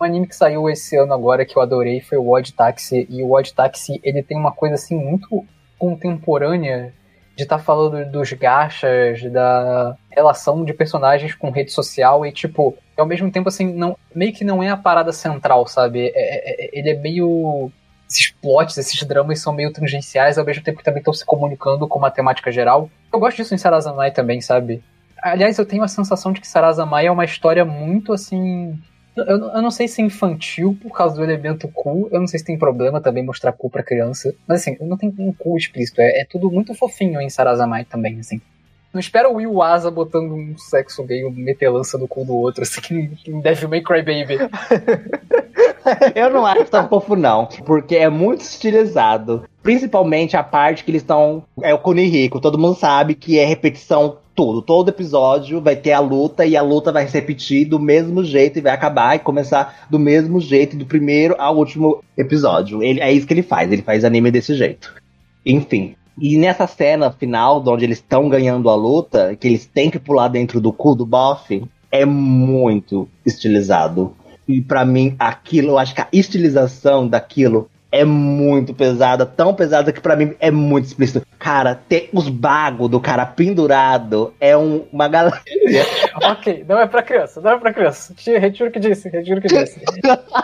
um 0.00 0.04
anime 0.04 0.26
que 0.26 0.36
saiu 0.36 0.68
esse 0.68 0.96
ano 0.96 1.12
agora 1.12 1.44
que 1.44 1.56
eu 1.56 1.62
adorei 1.62 2.00
foi 2.00 2.18
o 2.18 2.30
Odd 2.30 2.52
Taxi. 2.52 3.06
E 3.10 3.22
o 3.22 3.32
Odd 3.32 3.52
Taxi, 3.52 4.00
ele 4.02 4.22
tem 4.22 4.36
uma 4.36 4.52
coisa 4.52 4.74
assim 4.74 4.96
muito 4.96 5.44
contemporânea 5.78 6.92
de 7.36 7.44
estar 7.44 7.58
tá 7.58 7.62
falando 7.62 8.10
dos 8.10 8.32
gachas, 8.32 9.22
da 9.30 9.96
relação 10.10 10.64
de 10.64 10.74
personagens 10.74 11.34
com 11.36 11.50
rede 11.50 11.70
social 11.70 12.26
e, 12.26 12.32
tipo, 12.32 12.76
ao 12.96 13.06
mesmo 13.06 13.30
tempo, 13.30 13.48
assim, 13.48 13.72
não, 13.72 13.96
meio 14.12 14.32
que 14.32 14.42
não 14.42 14.60
é 14.60 14.68
a 14.68 14.76
parada 14.76 15.12
central, 15.12 15.64
sabe? 15.68 16.08
É, 16.08 16.12
é, 16.14 16.64
é 16.64 16.70
ele 16.72 16.90
é 16.90 16.94
meio. 16.94 17.70
Esses 18.10 18.30
plots, 18.30 18.78
esses 18.78 19.02
dramas 19.02 19.38
são 19.38 19.52
meio 19.52 19.70
tangenciais, 19.70 20.38
ao 20.38 20.44
mesmo 20.44 20.64
tempo 20.64 20.78
que 20.78 20.84
também 20.84 21.00
estão 21.00 21.12
se 21.12 21.26
comunicando 21.26 21.86
com 21.86 21.98
uma 21.98 22.10
temática 22.10 22.50
geral. 22.50 22.90
Eu 23.12 23.20
gosto 23.20 23.36
disso 23.36 23.54
em 23.54 23.58
Sarazanai 23.58 24.10
também, 24.10 24.40
sabe? 24.40 24.82
Aliás, 25.22 25.58
eu 25.58 25.66
tenho 25.66 25.82
a 25.82 25.88
sensação 25.88 26.32
de 26.32 26.40
que 26.40 26.48
Sarazamai 26.48 27.06
é 27.06 27.10
uma 27.10 27.24
história 27.24 27.64
muito 27.64 28.12
assim. 28.12 28.78
Eu, 29.16 29.24
eu, 29.26 29.62
não 29.62 29.70
sei 29.70 29.88
se 29.88 30.00
é 30.00 30.04
infantil 30.04 30.78
por 30.80 30.92
causa 30.92 31.16
do 31.16 31.24
elemento 31.24 31.68
cu. 31.68 32.08
Eu 32.12 32.20
não 32.20 32.26
sei 32.26 32.38
se 32.38 32.44
tem 32.44 32.58
problema 32.58 33.00
também 33.00 33.24
mostrar 33.24 33.52
cu 33.52 33.68
pra 33.68 33.82
criança. 33.82 34.32
Mas 34.46 34.60
assim, 34.60 34.76
não 34.80 34.96
tem 34.96 35.12
um 35.18 35.32
cu 35.32 35.56
explícito. 35.56 36.00
É, 36.00 36.20
é 36.20 36.24
tudo 36.24 36.50
muito 36.50 36.74
fofinho 36.74 37.20
em 37.20 37.28
Sarazamai 37.28 37.84
também, 37.84 38.20
assim. 38.20 38.40
Não 38.92 39.00
espera 39.00 39.28
o 39.28 39.34
Will 39.34 39.60
Asa 39.60 39.90
botando 39.90 40.32
um 40.32 40.56
sexo 40.56 41.04
gay, 41.04 41.24
um 41.24 41.30
metelança 41.30 41.98
no 41.98 42.08
cu 42.08 42.24
do 42.24 42.34
outro, 42.34 42.62
assim, 42.62 43.10
em 43.26 43.40
Devil 43.40 43.68
May 43.68 43.82
Cry 43.82 44.02
Baby. 44.02 44.38
eu 46.14 46.30
não 46.30 46.46
acho 46.46 46.64
tão 46.66 46.88
fofo, 46.88 47.14
não. 47.14 47.46
Porque 47.66 47.96
é 47.96 48.08
muito 48.08 48.40
estilizado. 48.40 49.44
Principalmente 49.62 50.36
a 50.36 50.42
parte 50.42 50.84
que 50.84 50.90
eles 50.90 51.02
estão. 51.02 51.44
É 51.60 51.74
o 51.74 51.78
Cune 51.78 52.08
Rico. 52.08 52.40
Todo 52.40 52.58
mundo 52.58 52.76
sabe 52.76 53.14
que 53.14 53.38
é 53.38 53.44
repetição 53.44 54.18
tudo. 54.38 54.62
Todo 54.62 54.90
episódio 54.90 55.60
vai 55.60 55.74
ter 55.74 55.90
a 55.90 55.98
luta 55.98 56.46
e 56.46 56.56
a 56.56 56.62
luta 56.62 56.92
vai 56.92 57.08
se 57.08 57.14
repetir 57.14 57.66
do 57.66 57.80
mesmo 57.80 58.22
jeito 58.22 58.56
e 58.56 58.62
vai 58.62 58.72
acabar 58.72 59.16
e 59.16 59.18
começar 59.18 59.88
do 59.90 59.98
mesmo 59.98 60.40
jeito, 60.40 60.76
do 60.76 60.86
primeiro 60.86 61.34
ao 61.40 61.56
último 61.56 62.04
episódio. 62.16 62.80
Ele, 62.80 63.00
é 63.00 63.12
isso 63.12 63.26
que 63.26 63.34
ele 63.34 63.42
faz, 63.42 63.72
ele 63.72 63.82
faz 63.82 64.04
anime 64.04 64.30
desse 64.30 64.54
jeito. 64.54 64.94
Enfim. 65.44 65.96
E 66.16 66.38
nessa 66.38 66.68
cena 66.68 67.10
final, 67.10 67.64
onde 67.66 67.84
eles 67.84 67.98
estão 67.98 68.28
ganhando 68.28 68.70
a 68.70 68.76
luta, 68.76 69.34
que 69.34 69.48
eles 69.48 69.66
têm 69.66 69.90
que 69.90 69.98
pular 69.98 70.28
dentro 70.28 70.60
do 70.60 70.72
cu 70.72 70.94
do 70.94 71.04
Boff, 71.04 71.60
é 71.90 72.04
muito 72.04 73.08
estilizado. 73.26 74.14
E 74.46 74.60
para 74.60 74.84
mim, 74.84 75.16
aquilo, 75.18 75.70
eu 75.70 75.78
acho 75.78 75.96
que 75.96 76.00
a 76.00 76.08
estilização 76.12 77.08
daquilo 77.08 77.68
é 77.90 78.04
muito 78.04 78.74
pesada, 78.74 79.24
tão 79.24 79.54
pesada 79.54 79.92
que 79.92 80.00
para 80.00 80.14
mim 80.14 80.34
é 80.38 80.50
muito 80.50 80.84
explícito. 80.86 81.26
Cara, 81.38 81.74
ter 81.74 82.10
os 82.12 82.28
bagos 82.28 82.90
do 82.90 83.00
cara 83.00 83.24
pendurado 83.24 84.34
é 84.40 84.56
um, 84.56 84.84
uma 84.92 85.08
galera. 85.08 85.40
ok, 86.22 86.64
não 86.68 86.78
é 86.78 86.86
pra 86.86 87.02
criança, 87.02 87.40
não 87.40 87.52
é 87.52 87.58
pra 87.58 87.72
criança. 87.72 88.14
Retiro 88.38 88.70
que 88.70 88.78
disse, 88.78 89.08
retiro 89.08 89.40
que 89.40 89.48
disse. 89.48 89.80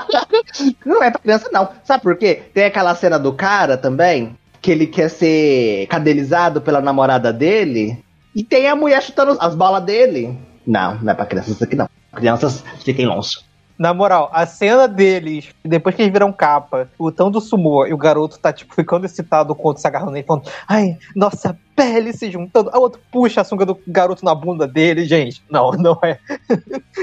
não 0.85 1.03
é 1.03 1.11
pra 1.11 1.21
criança, 1.21 1.51
não. 1.53 1.69
Sabe 1.85 2.03
por 2.03 2.17
quê? 2.17 2.43
Tem 2.55 2.65
aquela 2.65 2.95
cena 2.95 3.19
do 3.19 3.33
cara 3.33 3.77
também, 3.77 4.37
que 4.63 4.71
ele 4.71 4.87
quer 4.87 5.11
ser 5.11 5.87
cadelizado 5.89 6.61
pela 6.63 6.81
namorada 6.81 7.33
dele, 7.33 8.03
e 8.35 8.43
tem 8.43 8.69
a 8.69 8.75
mulher 8.75 9.03
chutando 9.03 9.37
as 9.41 9.55
bolas 9.55 9.85
dele. 9.85 10.39
Não, 10.67 10.97
não 10.97 11.13
é 11.13 11.15
pra 11.15 11.27
crianças 11.27 11.55
isso 11.55 11.65
aqui 11.65 11.77
não. 11.77 11.89
Crianças 12.15 12.65
fiquem 12.83 13.07
longe. 13.07 13.39
Na 13.79 13.93
moral, 13.93 14.31
a 14.33 14.47
cena 14.47 14.87
deles, 14.87 15.49
depois 15.65 15.95
que 15.95 16.03
eles 16.03 16.13
viram 16.13 16.33
capa, 16.33 16.89
o 16.99 17.11
tão 17.11 17.31
do 17.31 17.41
sumô 17.41 17.87
e 17.87 17.93
o 17.93 17.99
garoto 17.99 18.39
tá, 18.39 18.53
tipo, 18.53 18.75
ficando 18.75 19.05
excitado 19.05 19.55
com 19.55 19.65
o 19.65 19.67
outro 19.67 19.81
se 19.81 19.87
agarrando 19.87 20.13
nele, 20.13 20.27
falando, 20.27 20.49
ai, 20.69 20.97
nossa 21.15 21.59
pele 21.75 22.13
se 22.13 22.31
juntando. 22.31 22.71
A 22.73 22.79
outro 22.79 23.01
puxa 23.11 23.41
a 23.41 23.45
sunga 23.45 23.67
do 23.67 23.79
garoto 23.87 24.25
na 24.25 24.35
bunda 24.35 24.67
dele, 24.67 25.05
gente. 25.05 25.43
Não, 25.51 25.73
não 25.79 25.99
é. 26.03 26.19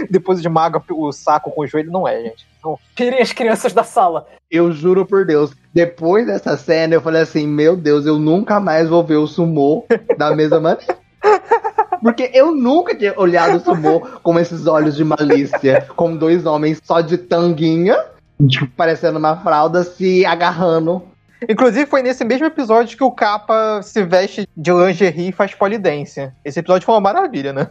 depois 0.09 0.41
de 0.41 0.47
maga 0.47 0.81
o 0.89 1.11
saco 1.11 1.51
com 1.51 1.61
o 1.61 1.67
joelho, 1.67 1.91
não 1.91 2.07
é, 2.07 2.23
gente. 2.23 2.47
Não. 2.63 2.79
Tirem 2.95 3.21
as 3.21 3.33
crianças 3.33 3.73
da 3.73 3.83
sala. 3.83 4.25
Eu 4.49 4.71
juro 4.71 5.05
por 5.05 5.25
Deus, 5.25 5.53
depois 5.73 6.25
dessa 6.25 6.55
cena 6.57 6.93
eu 6.93 7.01
falei 7.01 7.21
assim, 7.21 7.47
meu 7.47 7.75
Deus, 7.75 8.05
eu 8.05 8.17
nunca 8.17 8.59
mais 8.59 8.89
vou 8.89 9.03
ver 9.03 9.15
o 9.15 9.27
sumô 9.27 9.85
da 10.17 10.35
mesma 10.35 10.59
maneira. 10.59 11.00
Porque 12.01 12.31
eu 12.33 12.55
nunca 12.55 12.95
tinha 12.95 13.13
olhado 13.17 13.57
o 13.57 13.59
sumô 13.59 14.01
com 14.23 14.39
esses 14.39 14.65
olhos 14.65 14.95
de 14.95 15.03
malícia, 15.03 15.87
com 15.95 16.15
dois 16.15 16.45
homens 16.45 16.79
só 16.83 17.01
de 17.01 17.17
tanguinha, 17.17 17.97
tipo, 18.47 18.67
parecendo 18.75 19.19
uma 19.19 19.37
fralda, 19.37 19.83
se 19.83 20.25
agarrando. 20.25 21.03
Inclusive, 21.47 21.85
foi 21.87 22.03
nesse 22.03 22.23
mesmo 22.23 22.45
episódio 22.45 22.97
que 22.97 23.03
o 23.03 23.11
capa 23.11 23.81
se 23.81 24.03
veste 24.03 24.47
de 24.55 24.71
lingerie 24.71 25.29
e 25.29 25.31
faz 25.31 25.55
polidência. 25.55 26.35
Esse 26.45 26.59
episódio 26.59 26.85
foi 26.85 26.95
uma 26.95 27.01
maravilha, 27.01 27.51
né? 27.51 27.69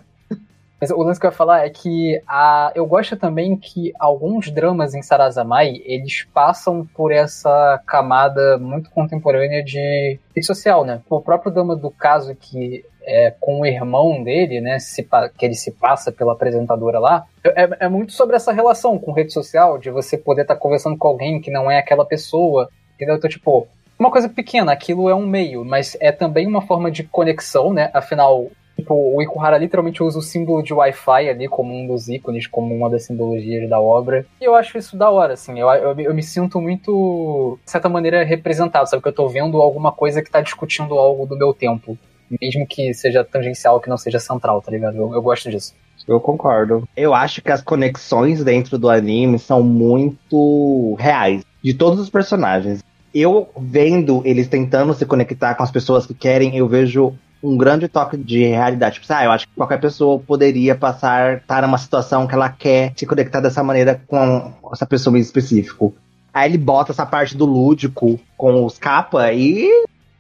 Mas 0.80 0.90
o 0.90 1.02
lance 1.02 1.20
que 1.20 1.26
eu 1.26 1.30
ia 1.30 1.36
falar 1.36 1.66
é 1.66 1.70
que 1.70 2.22
a, 2.26 2.72
eu 2.74 2.86
gosto 2.86 3.16
também 3.16 3.56
que 3.56 3.92
alguns 3.98 4.50
dramas 4.50 4.94
em 4.94 5.02
Sarazamai, 5.02 5.82
eles 5.84 6.26
passam 6.32 6.86
por 6.94 7.12
essa 7.12 7.80
camada 7.86 8.56
muito 8.58 8.90
contemporânea 8.90 9.62
de 9.62 10.18
social, 10.42 10.84
né? 10.84 11.02
O 11.10 11.20
próprio 11.20 11.52
drama 11.52 11.76
do 11.76 11.90
caso 11.90 12.34
que 12.34 12.82
é, 13.02 13.34
com 13.40 13.60
o 13.60 13.66
irmão 13.66 14.22
dele, 14.22 14.60
né, 14.60 14.78
se, 14.78 15.06
que 15.36 15.44
ele 15.44 15.54
se 15.54 15.72
passa 15.72 16.12
pela 16.12 16.32
apresentadora 16.32 16.98
lá, 16.98 17.26
é, 17.44 17.68
é, 17.80 17.88
muito 17.88 18.12
sobre 18.12 18.36
essa 18.36 18.52
relação 18.52 18.98
com 18.98 19.12
rede 19.12 19.32
social, 19.32 19.78
de 19.78 19.90
você 19.90 20.16
poder 20.16 20.42
estar 20.42 20.54
tá 20.54 20.60
conversando 20.60 20.96
com 20.96 21.08
alguém 21.08 21.40
que 21.40 21.50
não 21.50 21.70
é 21.70 21.78
aquela 21.78 22.04
pessoa, 22.04 22.68
entendeu? 22.94 23.16
Então, 23.16 23.28
tipo, 23.28 23.66
uma 23.98 24.10
coisa 24.10 24.28
pequena, 24.28 24.72
aquilo 24.72 25.08
é 25.08 25.14
um 25.14 25.26
meio, 25.26 25.64
mas 25.64 25.96
é 26.00 26.12
também 26.12 26.46
uma 26.46 26.62
forma 26.62 26.90
de 26.90 27.04
conexão, 27.04 27.72
né? 27.72 27.90
Afinal, 27.92 28.50
tipo, 28.80 28.94
o 28.94 29.22
Ikuhara 29.22 29.58
literalmente 29.58 30.02
usa 30.02 30.18
o 30.18 30.22
símbolo 30.22 30.62
de 30.62 30.74
Wi-Fi 30.74 31.28
ali 31.28 31.48
como 31.48 31.74
um 31.74 31.86
dos 31.86 32.08
ícones, 32.08 32.46
como 32.46 32.74
uma 32.74 32.90
das 32.90 33.04
simbologias 33.04 33.68
da 33.68 33.80
obra. 33.80 34.26
E 34.40 34.44
eu 34.44 34.54
acho 34.54 34.76
isso 34.76 34.96
da 34.96 35.10
hora, 35.10 35.34
assim. 35.34 35.58
Eu, 35.58 35.68
eu, 35.68 36.00
eu 36.00 36.14
me 36.14 36.22
sinto 36.22 36.60
muito, 36.60 37.58
de 37.64 37.70
certa 37.70 37.88
maneira, 37.88 38.24
representado, 38.24 38.88
sabe? 38.88 39.02
Que 39.02 39.08
eu 39.08 39.14
tô 39.14 39.28
vendo 39.28 39.60
alguma 39.60 39.92
coisa 39.92 40.22
que 40.22 40.30
tá 40.30 40.40
discutindo 40.40 40.94
algo 40.94 41.26
do 41.26 41.36
meu 41.36 41.52
tempo 41.54 41.98
mesmo 42.40 42.66
que 42.66 42.92
seja 42.94 43.24
tangencial, 43.24 43.80
que 43.80 43.88
não 43.88 43.96
seja 43.96 44.18
central, 44.18 44.62
tá 44.62 44.70
ligado? 44.70 44.96
Eu, 44.96 45.14
eu 45.14 45.22
gosto 45.22 45.50
disso. 45.50 45.74
Eu 46.06 46.20
concordo. 46.20 46.88
Eu 46.96 47.14
acho 47.14 47.42
que 47.42 47.50
as 47.50 47.62
conexões 47.62 48.44
dentro 48.44 48.78
do 48.78 48.88
anime 48.88 49.38
são 49.38 49.62
muito 49.62 50.94
reais, 50.98 51.44
de 51.62 51.74
todos 51.74 51.98
os 51.98 52.10
personagens. 52.10 52.82
Eu 53.12 53.48
vendo 53.58 54.22
eles 54.24 54.48
tentando 54.48 54.94
se 54.94 55.04
conectar 55.04 55.54
com 55.54 55.62
as 55.62 55.70
pessoas 55.70 56.06
que 56.06 56.14
querem, 56.14 56.56
eu 56.56 56.68
vejo 56.68 57.14
um 57.42 57.56
grande 57.56 57.88
toque 57.88 58.16
de 58.16 58.44
realidade. 58.44 59.00
Tipo, 59.00 59.12
ah, 59.12 59.24
eu 59.24 59.30
acho 59.30 59.46
que 59.48 59.54
qualquer 59.54 59.80
pessoa 59.80 60.18
poderia 60.18 60.74
passar, 60.74 61.38
estar 61.38 61.62
numa 61.62 61.78
situação 61.78 62.26
que 62.26 62.34
ela 62.34 62.48
quer 62.48 62.92
se 62.96 63.06
conectar 63.06 63.40
dessa 63.40 63.62
maneira 63.62 64.00
com 64.06 64.52
essa 64.72 64.86
pessoa 64.86 65.16
em 65.16 65.20
específico. 65.20 65.94
Aí 66.32 66.48
ele 66.48 66.58
bota 66.58 66.92
essa 66.92 67.06
parte 67.06 67.36
do 67.36 67.44
lúdico 67.44 68.18
com 68.36 68.64
os 68.64 68.78
capa 68.78 69.32
e 69.32 69.68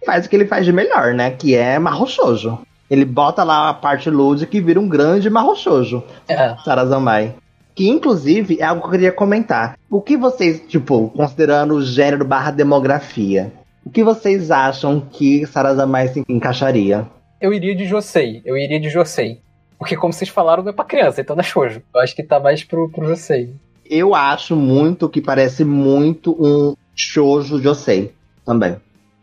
faz 0.04 0.26
o 0.26 0.28
que 0.28 0.36
ele 0.36 0.46
faz 0.46 0.64
de 0.64 0.72
melhor, 0.72 1.14
né? 1.14 1.30
Que 1.30 1.54
é 1.54 1.78
marrochojo. 1.78 2.58
Ele 2.90 3.04
bota 3.04 3.44
lá 3.44 3.68
a 3.68 3.74
parte 3.74 4.10
lúdica 4.10 4.56
e 4.56 4.60
vira 4.60 4.80
um 4.80 4.88
grande 4.88 5.30
marrochojo. 5.30 6.02
É. 6.26 6.56
Sarazamai. 6.64 7.34
Que, 7.74 7.88
inclusive, 7.88 8.58
é 8.60 8.64
algo 8.64 8.80
que 8.80 8.88
eu 8.88 8.90
queria 8.90 9.12
comentar. 9.12 9.78
O 9.88 10.00
que 10.00 10.16
vocês, 10.16 10.60
tipo, 10.66 11.08
considerando 11.10 11.74
o 11.74 11.82
gênero 11.82 12.24
barra 12.24 12.50
demografia, 12.50 13.52
o 13.84 13.90
que 13.90 14.04
vocês 14.04 14.50
acham 14.50 15.00
que 15.00 15.46
Sarazamai 15.46 16.08
se 16.08 16.22
encaixaria? 16.28 17.06
Eu 17.40 17.52
iria 17.52 17.74
de 17.74 17.86
Josei. 17.86 18.42
Eu 18.44 18.56
iria 18.56 18.78
de 18.78 18.90
Josei. 18.90 19.40
Porque, 19.78 19.96
como 19.96 20.12
vocês 20.12 20.28
falaram, 20.28 20.62
não 20.62 20.70
é 20.70 20.74
pra 20.74 20.84
criança, 20.84 21.22
então 21.22 21.34
não 21.34 21.40
é 21.40 21.44
shoujo. 21.44 21.82
Eu 21.94 22.00
acho 22.00 22.14
que 22.14 22.22
tá 22.22 22.38
mais 22.38 22.62
pro, 22.62 22.90
pro 22.90 23.08
Josei. 23.08 23.54
Eu 23.88 24.14
acho 24.14 24.54
muito 24.54 25.08
que 25.08 25.22
parece 25.22 25.64
muito 25.64 26.36
um 26.38 26.76
shoujo 26.94 27.60
Josei 27.60 28.14
também. 28.44 28.76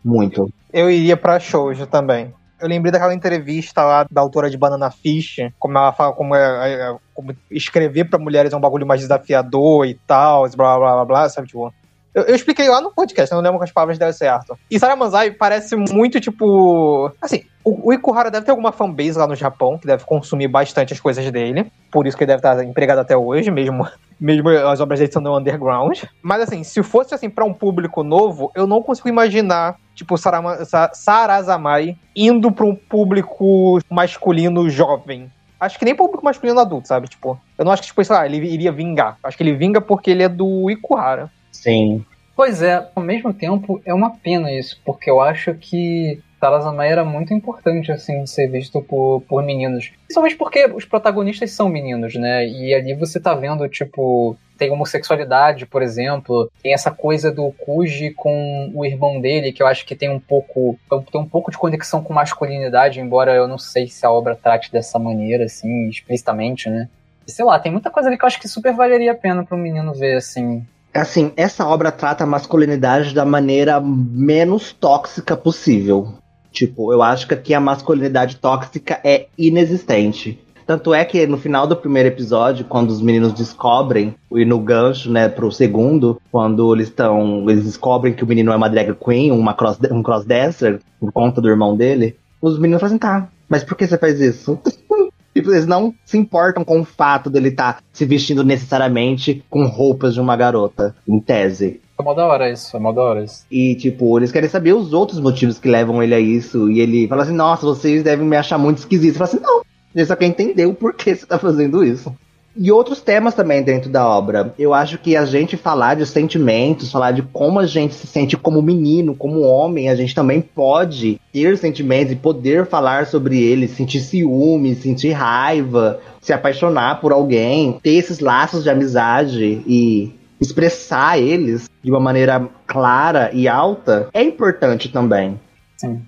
Muito. 0.04 0.52
Eu 0.74 0.90
iria 0.90 1.16
pra 1.16 1.40
shoujo 1.40 1.86
também. 1.86 2.34
Eu 2.60 2.68
lembrei 2.68 2.92
daquela 2.92 3.14
entrevista 3.14 3.84
lá 3.84 4.08
da 4.10 4.20
autora 4.20 4.50
de 4.50 4.58
Banana 4.58 4.90
Fish, 4.90 5.38
como 5.60 5.78
ela 5.78 5.94
fala 5.94 6.12
como, 6.14 6.36
é, 6.36 6.74
é, 6.74 6.90
é 6.90 6.98
como 7.14 7.36
escrever 7.52 8.06
para 8.06 8.18
mulheres 8.18 8.52
é 8.52 8.58
um 8.58 8.60
bagulho 8.60 8.88
mais 8.88 9.00
desafiador 9.00 9.86
e 9.86 9.94
tal, 10.08 10.50
blá 10.50 10.78
blá 10.78 10.94
blá 10.94 11.06
blá, 11.06 11.30
sabe? 11.30 11.48
Tipo, 11.48 11.72
eu, 12.18 12.24
eu, 12.24 12.36
expliquei 12.36 12.68
lá 12.68 12.82
no 12.82 12.92
podcast, 12.92 13.32
não 13.32 13.42
lembro 13.42 13.60
que 13.60 13.66
as 13.66 13.72
palavras 13.72 14.00
deram 14.00 14.12
certo. 14.12 14.58
E 14.72 14.80
Sarah 14.80 14.96
Manzai 14.96 15.30
parece 15.30 15.76
muito, 15.76 16.20
tipo. 16.20 17.12
Assim, 17.22 17.44
o, 17.64 17.90
o 17.90 17.94
Ikuhara 17.94 18.32
deve 18.32 18.44
ter 18.44 18.50
alguma 18.50 18.72
fanbase 18.72 19.20
lá 19.20 19.28
no 19.28 19.36
Japão, 19.36 19.78
que 19.78 19.86
deve 19.86 20.04
consumir 20.04 20.48
bastante 20.48 20.94
as 20.94 21.00
coisas 21.00 21.30
dele. 21.32 21.72
Por 21.92 22.08
isso 22.08 22.18
que 22.18 22.24
ele 22.24 22.32
deve 22.32 22.40
estar 22.40 22.64
empregado 22.64 23.00
até 23.00 23.16
hoje, 23.16 23.52
mesmo, 23.52 23.88
mesmo 24.20 24.50
as 24.50 24.80
obras 24.80 25.00
dele 25.00 25.12
sendo 25.12 25.38
underground. 25.38 26.04
Mas 26.24 26.42
assim, 26.42 26.64
se 26.64 26.82
fosse 26.82 27.14
assim 27.14 27.30
para 27.30 27.46
um 27.46 27.54
público 27.54 28.04
novo, 28.04 28.52
eu 28.56 28.66
não 28.66 28.82
consigo 28.82 29.10
imaginar 29.10 29.76
tipo, 29.94 30.18
Sarama, 30.18 30.58
Sarazamai 30.94 31.96
indo 32.16 32.52
para 32.52 32.66
um 32.66 32.76
público 32.76 33.80
masculino 33.92 34.68
jovem. 34.70 35.32
Acho 35.60 35.78
que 35.78 35.86
nem 35.86 35.96
público 35.96 36.24
masculino 36.24 36.60
adulto, 36.60 36.88
sabe? 36.88 37.08
Tipo, 37.08 37.40
eu 37.58 37.66
não 37.66 37.72
acho 37.72 37.82
que, 37.82 37.88
tipo, 37.88 38.04
sei 38.04 38.16
lá, 38.16 38.26
ele 38.26 38.38
iria 38.38 38.72
vingar. 38.72 39.18
Acho 39.24 39.36
que 39.36 39.44
ele 39.44 39.54
vinga 39.54 39.82
porque 39.82 40.12
ele 40.12 40.24
é 40.24 40.30
do 40.30 40.70
Ikuhara. 40.70 41.32
Sim. 41.68 42.06
Pois 42.34 42.62
é, 42.62 42.88
ao 42.96 43.04
mesmo 43.04 43.34
tempo 43.34 43.82
é 43.84 43.94
uma 43.94 44.12
pena 44.12 44.52
isso, 44.52 44.80
porque 44.86 45.10
eu 45.10 45.20
acho 45.20 45.54
que 45.56 46.22
Tarazamai 46.40 46.90
era 46.90 47.04
muito 47.04 47.34
importante, 47.34 47.92
assim, 47.92 48.26
ser 48.26 48.48
visto 48.48 48.82
por, 48.82 49.22
por 49.28 49.44
meninos. 49.44 49.92
Principalmente 50.06 50.36
porque 50.36 50.66
os 50.68 50.86
protagonistas 50.86 51.52
são 51.52 51.68
meninos, 51.68 52.14
né? 52.16 52.48
E 52.48 52.74
ali 52.74 52.94
você 52.94 53.20
tá 53.20 53.34
vendo, 53.34 53.68
tipo, 53.68 54.38
tem 54.58 54.72
homossexualidade, 54.72 55.66
por 55.66 55.82
exemplo, 55.82 56.50
tem 56.62 56.74
essa 56.74 56.92
coisa 56.92 57.32
do 57.32 57.52
Kuji 57.52 58.12
com 58.12 58.72
o 58.74 58.86
irmão 58.86 59.20
dele, 59.20 59.52
que 59.52 59.62
eu 59.62 59.68
acho 59.68 59.86
que 59.86 59.96
tem 59.96 60.10
um 60.10 60.20
pouco 60.20 60.80
tem 61.12 61.20
um 61.20 61.28
pouco 61.28 61.52
de 61.52 61.58
conexão 61.58 62.04
com 62.04 62.14
masculinidade, 62.14 63.02
embora 63.02 63.34
eu 63.34 63.48
não 63.48 63.58
sei 63.58 63.88
se 63.88 64.06
a 64.06 64.12
obra 64.12 64.36
trate 64.36 64.72
dessa 64.72 64.98
maneira, 65.00 65.46
assim, 65.46 65.90
explicitamente, 65.90 66.70
né? 66.70 66.88
sei 67.28 67.44
lá, 67.44 67.60
tem 67.60 67.72
muita 67.72 67.90
coisa 67.90 68.08
ali 68.08 68.18
que 68.18 68.24
eu 68.24 68.28
acho 68.28 68.40
que 68.40 68.48
super 68.48 68.74
valeria 68.74 69.12
a 69.12 69.16
pena 69.16 69.44
para 69.44 69.58
um 69.58 69.60
menino 69.60 69.94
ver, 69.94 70.16
assim, 70.16 70.66
assim, 70.94 71.32
essa 71.36 71.68
obra 71.68 71.92
trata 71.92 72.24
a 72.24 72.28
masculinidade 72.28 73.14
da 73.14 73.26
maneira 73.26 73.80
menos 73.80 74.74
tóxica 74.74 75.36
possível. 75.36 76.14
Tipo, 76.52 76.92
eu 76.92 77.02
acho 77.02 77.28
que 77.28 77.34
aqui 77.34 77.54
a 77.54 77.60
masculinidade 77.60 78.38
tóxica 78.38 79.00
é 79.04 79.28
inexistente. 79.38 80.40
Tanto 80.66 80.94
é 80.94 81.06
que 81.06 81.26
no 81.26 81.38
final 81.38 81.66
do 81.66 81.78
primeiro 81.78 82.10
episódio, 82.10 82.66
quando 82.66 82.90
os 82.90 83.02
meninos 83.02 83.32
descobrem, 83.32 84.16
e 84.32 84.44
no 84.44 84.60
gancho, 84.60 85.10
né, 85.10 85.30
pro 85.30 85.52
segundo, 85.52 86.20
quando 86.30 86.76
eles 86.76 86.88
estão. 86.88 87.50
Eles 87.50 87.64
descobrem 87.64 88.14
que 88.14 88.24
o 88.24 88.28
menino 88.28 88.52
é 88.52 88.56
uma 88.56 88.70
drag 88.70 88.94
queen, 88.96 89.32
uma 89.32 89.54
cross, 89.54 89.80
um 89.90 90.04
crossdresser, 90.04 90.82
por 91.00 91.12
conta 91.14 91.40
do 91.40 91.48
irmão 91.48 91.78
dele, 91.78 92.18
os 92.42 92.60
meninos 92.60 92.82
fazem, 92.82 92.98
tá, 92.98 93.30
mas 93.50 93.64
por 93.64 93.76
que 93.76 93.88
você 93.88 93.98
faz 93.98 94.20
isso? 94.20 94.60
Tipo, 95.38 95.52
eles 95.52 95.68
não 95.68 95.94
se 96.04 96.18
importam 96.18 96.66
com 96.66 96.82
o 96.82 96.84
fato 96.84 97.30
dele 97.30 97.50
estar 97.50 97.74
tá 97.74 97.80
se 97.94 98.06
vestindo 98.06 98.44
necessariamente 98.44 99.46
com 99.52 99.68
roupas 99.68 100.16
de 100.16 100.20
uma 100.20 100.36
garota, 100.36 100.96
em 101.08 101.20
tese. 101.20 101.80
É 102.00 102.02
mó 102.02 102.16
da 102.16 102.26
hora 102.26 102.52
isso, 102.52 102.76
é 102.76 102.80
mó 102.80 102.92
da 102.92 103.04
hora 103.04 103.24
isso. 103.24 103.46
E, 103.52 103.76
tipo, 103.76 104.18
eles 104.18 104.32
querem 104.32 104.50
saber 104.50 104.74
os 104.74 104.94
outros 104.94 105.20
motivos 105.20 105.60
que 105.60 105.70
levam 105.70 106.02
ele 106.02 106.16
a 106.16 106.20
isso. 106.20 106.72
E 106.72 106.80
ele 106.80 107.08
fala 107.08 107.22
assim, 107.22 107.36
nossa, 107.36 107.68
vocês 107.68 108.02
devem 108.02 108.26
me 108.26 108.36
achar 108.36 108.58
muito 108.58 108.80
esquisito. 108.80 109.20
Fala 109.20 109.30
assim, 109.30 109.40
não, 109.40 109.62
ele 109.94 110.06
só 110.08 110.16
quer 110.16 110.26
entender 110.26 110.66
o 110.66 110.74
porquê 110.74 111.16
você 111.16 111.28
tá 111.28 111.38
fazendo 111.38 111.84
isso. 111.84 112.12
E 112.58 112.72
outros 112.72 113.02
temas 113.02 113.36
também 113.36 113.62
dentro 113.62 113.90
da 113.90 114.08
obra. 114.08 114.54
Eu 114.58 114.74
acho 114.74 114.98
que 114.98 115.16
a 115.16 115.26
gente 115.26 115.56
falar 115.56 115.96
de 115.96 116.06
sentimentos, 116.06 116.92
falar 116.92 117.12
de 117.12 117.22
como 117.22 117.60
a 117.60 117.66
gente 117.68 117.94
se 117.94 118.08
sente 118.08 118.36
como 118.36 118.62
menino, 118.62 119.16
como 119.16 119.42
homem, 119.42 119.90
a 119.90 119.96
gente 119.96 120.16
também 120.16 120.42
pode 120.42 121.22
ter 121.32 121.58
sentimentos 121.58 122.14
e 122.14 122.16
poder 122.16 122.66
falar 122.66 123.06
sobre 123.06 123.42
eles, 123.42 123.72
sentir 123.72 124.00
ciúme, 124.00 124.76
sentir 124.76 125.12
raiva, 125.12 126.00
se 126.20 126.34
apaixonar 126.34 127.00
por 127.00 127.12
alguém, 127.12 127.80
ter 127.84 127.92
esses 127.92 128.20
laços 128.20 128.64
de 128.64 128.70
amizade 128.70 129.62
e 129.68 130.14
expressar 130.42 131.20
eles 131.20 131.70
de 131.84 131.92
uma 131.92 132.00
maneira 132.00 132.48
clara 132.66 133.32
e 133.34 133.48
alta 133.48 134.10
é 134.14 134.24
importante 134.24 134.90
também. 134.90 135.40
Sim. 135.78 136.02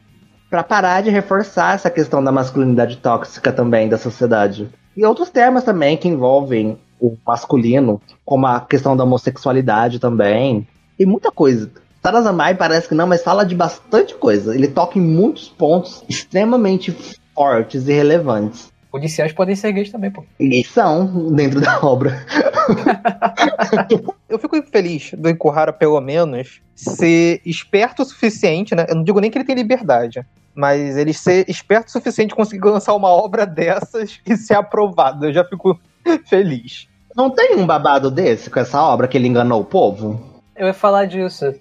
Pra 0.50 0.64
parar 0.64 1.02
de 1.02 1.10
reforçar 1.10 1.76
essa 1.76 1.90
questão 1.90 2.24
da 2.24 2.32
masculinidade 2.32 2.98
tóxica 2.98 3.52
também 3.52 3.88
da 3.88 3.98
sociedade. 3.98 4.70
E 5.00 5.06
outros 5.06 5.30
temas 5.30 5.64
também 5.64 5.96
que 5.96 6.10
envolvem 6.10 6.78
o 7.00 7.16
masculino, 7.26 8.02
como 8.26 8.46
a 8.46 8.60
questão 8.60 8.98
da 8.98 9.06
homossexualidade 9.06 9.98
também. 9.98 10.68
E 11.00 11.06
muita 11.06 11.32
coisa. 11.32 11.72
Tarazamai 12.02 12.54
parece 12.54 12.90
que 12.90 12.94
não, 12.94 13.08
mas 13.08 13.24
fala 13.24 13.46
de 13.46 13.56
bastante 13.56 14.14
coisa. 14.14 14.54
Ele 14.54 14.68
toca 14.68 15.00
em 15.00 15.02
muitos 15.02 15.48
pontos 15.48 16.04
extremamente 16.10 16.94
fortes 17.34 17.88
e 17.88 17.94
relevantes. 17.94 18.74
Policiais 18.92 19.32
podem 19.32 19.56
ser 19.56 19.72
gays 19.72 19.90
também, 19.90 20.12
pô. 20.12 20.26
E 20.38 20.66
são 20.66 21.34
dentro 21.34 21.62
da 21.62 21.80
obra. 21.80 22.26
Eu 24.28 24.38
fico 24.38 24.62
feliz 24.64 25.12
do 25.18 25.30
Ikuhara, 25.30 25.72
pelo 25.72 26.02
menos, 26.02 26.60
ser 26.76 27.40
esperto 27.46 28.02
o 28.02 28.06
suficiente, 28.06 28.76
né? 28.76 28.86
Eu 28.90 28.96
não 28.96 29.04
digo 29.06 29.22
nem 29.22 29.32
que 29.32 29.38
ele 29.38 29.46
tem 29.46 29.56
liberdade, 29.56 30.26
mas 30.60 30.98
ele 30.98 31.14
ser 31.14 31.50
esperto 31.50 31.88
o 31.88 31.92
suficiente 31.92 32.36
conseguir 32.36 32.68
lançar 32.68 32.94
uma 32.94 33.08
obra 33.08 33.46
dessas 33.46 34.20
e 34.26 34.36
ser 34.36 34.56
aprovado. 34.56 35.26
Eu 35.26 35.32
já 35.32 35.46
fico 35.46 35.80
feliz. 36.28 36.86
Não 37.16 37.30
tem 37.30 37.56
um 37.56 37.66
babado 37.66 38.12
desse 38.12 38.50
com 38.50 38.60
essa 38.60 38.84
obra 38.84 39.08
que 39.08 39.18
ele 39.18 39.30
enganou 39.30 39.62
o 39.62 39.66
povo? 39.66 40.20
Eu 40.58 40.68
ia 40.68 40.74
falar 40.74 41.06
disso. 41.06 41.56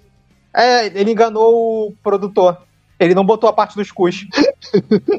É, 0.53 0.87
ele 0.87 1.11
enganou 1.11 1.87
o 1.87 1.93
produtor. 2.03 2.57
Ele 2.99 3.15
não 3.15 3.25
botou 3.25 3.49
a 3.49 3.53
parte 3.53 3.77
dos 3.77 3.89
cus. 3.89 4.27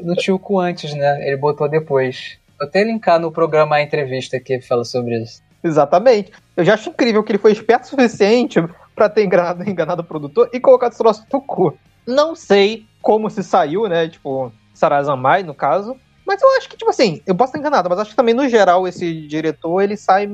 No 0.03 0.15
Tilco 0.15 0.59
antes, 0.59 0.93
né? 0.93 1.27
Ele 1.27 1.35
botou 1.35 1.67
depois. 1.67 2.37
Vou 2.59 2.67
até 2.67 2.83
linkar 2.83 3.19
no 3.19 3.31
programa 3.31 3.77
a 3.77 3.81
entrevista 3.81 4.39
que 4.39 4.61
fala 4.61 4.85
sobre 4.85 5.19
isso. 5.23 5.41
Exatamente. 5.63 6.31
Eu 6.55 6.63
já 6.63 6.75
acho 6.75 6.89
incrível 6.89 7.23
que 7.23 7.31
ele 7.31 7.39
foi 7.39 7.51
esperto 7.51 7.85
o 7.85 7.87
suficiente 7.87 8.63
pra 8.95 9.09
ter 9.09 9.25
enganado, 9.25 9.63
enganado 9.67 10.03
o 10.03 10.05
produtor 10.05 10.51
e 10.53 10.59
colocado 10.59 10.91
esse 10.91 10.99
troço 10.99 11.25
no 11.33 11.41
cu. 11.41 11.75
Não 12.05 12.35
sei 12.35 12.85
como 13.01 13.29
se 13.29 13.43
saiu, 13.43 13.87
né? 13.87 14.07
Tipo, 14.07 14.51
Sarazamai, 14.73 15.43
no 15.43 15.53
caso. 15.53 15.95
Mas 16.25 16.41
eu 16.41 16.49
acho 16.57 16.69
que, 16.69 16.77
tipo 16.77 16.89
assim, 16.89 17.21
eu 17.25 17.35
posso 17.35 17.49
estar 17.49 17.59
enganado, 17.59 17.89
mas 17.89 17.99
acho 17.99 18.11
que 18.11 18.15
também, 18.15 18.33
no 18.33 18.47
geral, 18.47 18.87
esse 18.87 19.27
diretor, 19.27 19.81
ele 19.81 19.97
sai. 19.97 20.29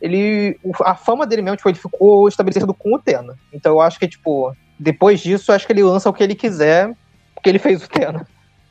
Ele. 0.00 0.58
A 0.84 0.94
fama 0.94 1.26
dele 1.26 1.42
mesmo, 1.42 1.56
tipo, 1.56 1.68
ele 1.68 1.78
ficou 1.78 2.28
estabelecido 2.28 2.72
com 2.74 2.94
o 2.94 2.98
Tena. 2.98 3.34
Então 3.52 3.72
eu 3.72 3.80
acho 3.80 3.98
que, 3.98 4.08
tipo, 4.08 4.54
depois 4.78 5.20
disso, 5.20 5.50
eu 5.50 5.54
acho 5.56 5.66
que 5.66 5.72
ele 5.72 5.82
lança 5.82 6.08
o 6.08 6.12
que 6.12 6.22
ele 6.22 6.34
quiser, 6.34 6.94
porque 7.34 7.48
ele 7.48 7.58
fez 7.58 7.82
o 7.84 7.88
Tena. 7.88 8.26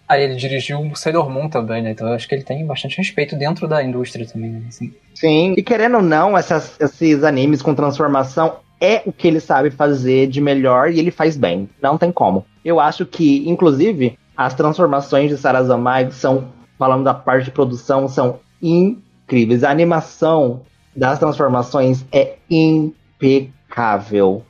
Aí 0.07 0.21
ele 0.23 0.35
dirigiu 0.35 0.79
o 0.81 0.95
Sailor 0.95 1.29
Moon 1.29 1.49
também, 1.49 1.81
né? 1.81 1.91
Então 1.91 2.07
eu 2.07 2.13
acho 2.13 2.27
que 2.27 2.35
ele 2.35 2.43
tem 2.43 2.65
bastante 2.65 2.97
respeito 2.97 3.35
dentro 3.35 3.67
da 3.67 3.81
indústria 3.83 4.27
também, 4.27 4.51
né? 4.51 4.61
Assim. 4.67 4.93
Sim. 5.15 5.53
E 5.57 5.63
querendo 5.63 5.95
ou 5.95 6.01
não, 6.03 6.37
essas- 6.37 6.75
esses 6.79 7.23
animes 7.23 7.61
com 7.61 7.73
transformação 7.73 8.57
é 8.79 9.01
o 9.05 9.13
que 9.13 9.27
ele 9.27 9.39
sabe 9.39 9.71
fazer 9.71 10.27
de 10.27 10.41
melhor 10.41 10.91
e 10.91 10.99
ele 10.99 11.11
faz 11.11 11.37
bem. 11.37 11.69
Não 11.81 11.97
tem 11.97 12.11
como. 12.11 12.45
Eu 12.63 12.79
acho 12.79 13.05
que, 13.05 13.47
inclusive, 13.49 14.17
as 14.35 14.53
transformações 14.53 15.29
de 15.29 15.37
Sarazamai 15.37 16.11
são, 16.11 16.49
falando 16.77 17.03
da 17.03 17.13
parte 17.13 17.45
de 17.45 17.51
produção, 17.51 18.07
são 18.07 18.39
incríveis. 18.61 19.63
A 19.63 19.71
animação 19.71 20.61
das 20.95 21.19
transformações 21.19 22.05
é 22.11 22.35
impecável. 22.49 24.43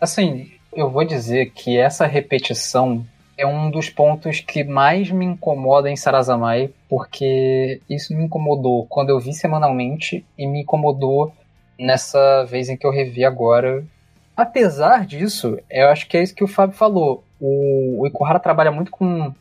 Assim, 0.00 0.50
eu 0.72 0.90
vou 0.90 1.04
dizer 1.04 1.50
que 1.50 1.76
essa 1.76 2.06
repetição 2.06 3.04
é 3.36 3.46
um 3.46 3.70
dos 3.70 3.88
pontos 3.88 4.40
que 4.40 4.62
mais 4.62 5.10
me 5.10 5.24
incomoda 5.24 5.90
em 5.90 5.96
Sarazamai, 5.96 6.70
porque 6.88 7.80
isso 7.88 8.14
me 8.14 8.24
incomodou 8.24 8.86
quando 8.86 9.10
eu 9.10 9.18
vi 9.18 9.32
semanalmente 9.32 10.24
e 10.36 10.46
me 10.46 10.60
incomodou 10.60 11.32
nessa 11.80 12.44
vez 12.44 12.68
em 12.68 12.76
que 12.76 12.86
eu 12.86 12.90
revi 12.92 13.24
agora. 13.24 13.82
Apesar 14.36 15.04
disso, 15.06 15.58
eu 15.70 15.88
acho 15.88 16.06
que 16.06 16.16
é 16.16 16.22
isso 16.22 16.34
que 16.34 16.44
o 16.44 16.48
Fábio 16.48 16.76
falou. 16.76 17.24
O, 17.40 18.02
o 18.02 18.06
Ikuhara 18.06 18.38
trabalha 18.38 18.70
muito 18.70 18.90
com. 18.90 19.32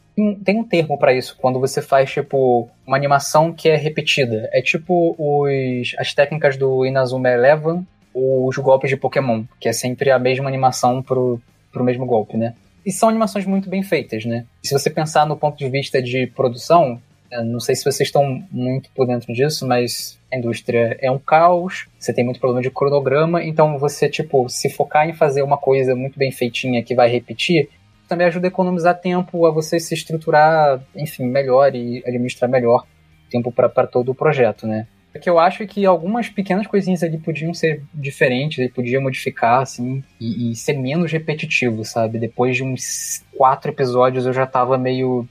tem- 0.43 0.57
um 0.59 0.63
termo 0.63 0.97
pra 0.97 1.13
isso, 1.13 1.37
quando 1.39 1.59
você 1.59 1.81
faz, 1.81 2.11
tipo, 2.11 2.67
uma 2.85 2.97
animação 2.97 3.53
que 3.53 3.69
é 3.69 3.75
repetida. 3.75 4.49
É 4.51 4.61
tipo 4.61 5.15
os, 5.17 5.95
as 5.97 6.13
técnicas 6.13 6.57
do 6.57 6.85
Inazuma 6.85 7.29
Eleven, 7.29 7.85
os 8.13 8.57
golpes 8.57 8.89
de 8.89 8.97
Pokémon, 8.97 9.43
que 9.59 9.69
é 9.69 9.73
sempre 9.73 10.11
a 10.11 10.19
mesma 10.19 10.47
animação 10.49 11.01
pro, 11.01 11.39
pro 11.71 11.83
mesmo 11.83 12.05
golpe, 12.05 12.35
né? 12.35 12.53
E 12.85 12.91
são 12.91 13.07
animações 13.07 13.45
muito 13.45 13.69
bem 13.69 13.83
feitas, 13.83 14.25
né? 14.25 14.45
Se 14.63 14.73
você 14.73 14.89
pensar 14.89 15.25
no 15.25 15.37
ponto 15.37 15.57
de 15.57 15.69
vista 15.69 16.01
de 16.01 16.27
produção, 16.27 16.99
não 17.31 17.59
sei 17.59 17.75
se 17.75 17.83
vocês 17.83 18.07
estão 18.07 18.43
muito 18.51 18.89
por 18.91 19.05
dentro 19.05 19.33
disso, 19.33 19.67
mas 19.67 20.19
a 20.31 20.37
indústria 20.37 20.97
é 21.01 21.09
um 21.11 21.19
caos, 21.19 21.87
você 21.99 22.13
tem 22.13 22.23
muito 22.23 22.39
problema 22.39 22.61
de 22.61 22.71
cronograma, 22.71 23.43
então 23.43 23.77
você, 23.77 24.09
tipo, 24.09 24.47
se 24.49 24.69
focar 24.69 25.07
em 25.07 25.13
fazer 25.13 25.41
uma 25.41 25.57
coisa 25.57 25.95
muito 25.95 26.17
bem 26.17 26.31
feitinha 26.31 26.83
que 26.83 26.95
vai 26.95 27.09
repetir, 27.09 27.69
também 28.07 28.25
ajuda 28.25 28.47
a 28.47 28.49
economizar 28.49 28.99
tempo, 28.99 29.45
a 29.45 29.51
você 29.51 29.79
se 29.79 29.93
estruturar, 29.93 30.81
enfim, 30.95 31.25
melhor 31.25 31.75
e 31.75 32.03
administrar 32.05 32.49
melhor 32.49 32.85
tempo 33.29 33.51
para 33.51 33.85
todo 33.85 34.09
o 34.11 34.15
projeto, 34.15 34.65
né? 34.65 34.87
O 35.15 35.19
que 35.19 35.29
eu 35.29 35.39
acho 35.39 35.63
é 35.63 35.67
que 35.67 35.85
algumas 35.85 36.29
pequenas 36.29 36.67
coisinhas 36.67 37.03
ali 37.03 37.17
podiam 37.17 37.53
ser 37.53 37.83
diferentes, 37.93 38.59
ele 38.59 38.69
podia 38.69 39.01
modificar, 39.01 39.61
assim, 39.61 40.03
e, 40.19 40.51
e 40.51 40.55
ser 40.55 40.73
menos 40.73 41.11
repetitivo, 41.11 41.83
sabe? 41.83 42.19
Depois 42.19 42.55
de 42.55 42.63
uns 42.63 43.23
quatro 43.35 43.71
episódios 43.71 44.25
eu 44.25 44.33
já 44.33 44.45
tava 44.45 44.77
meio 44.77 45.27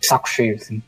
saco 0.00 0.28
cheio, 0.28 0.56
assim. 0.56 0.82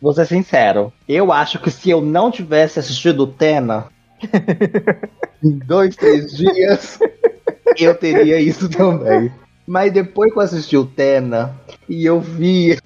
Vou 0.00 0.12
ser 0.14 0.26
sincero, 0.26 0.92
eu 1.06 1.30
acho 1.30 1.58
que 1.60 1.70
se 1.70 1.90
eu 1.90 2.00
não 2.00 2.30
tivesse 2.30 2.78
assistido 2.78 3.20
o 3.24 3.26
Tena 3.26 3.86
em 5.42 5.58
dois, 5.58 5.96
três 5.96 6.32
dias, 6.32 6.98
eu 7.78 7.94
teria 7.94 8.40
isso 8.40 8.68
também. 8.68 9.32
Mas 9.66 9.92
depois 9.92 10.32
que 10.32 10.38
eu 10.38 10.42
assisti 10.42 10.76
o 10.76 10.86
Tena 10.86 11.54
e 11.88 12.04
eu 12.04 12.20
vi 12.20 12.78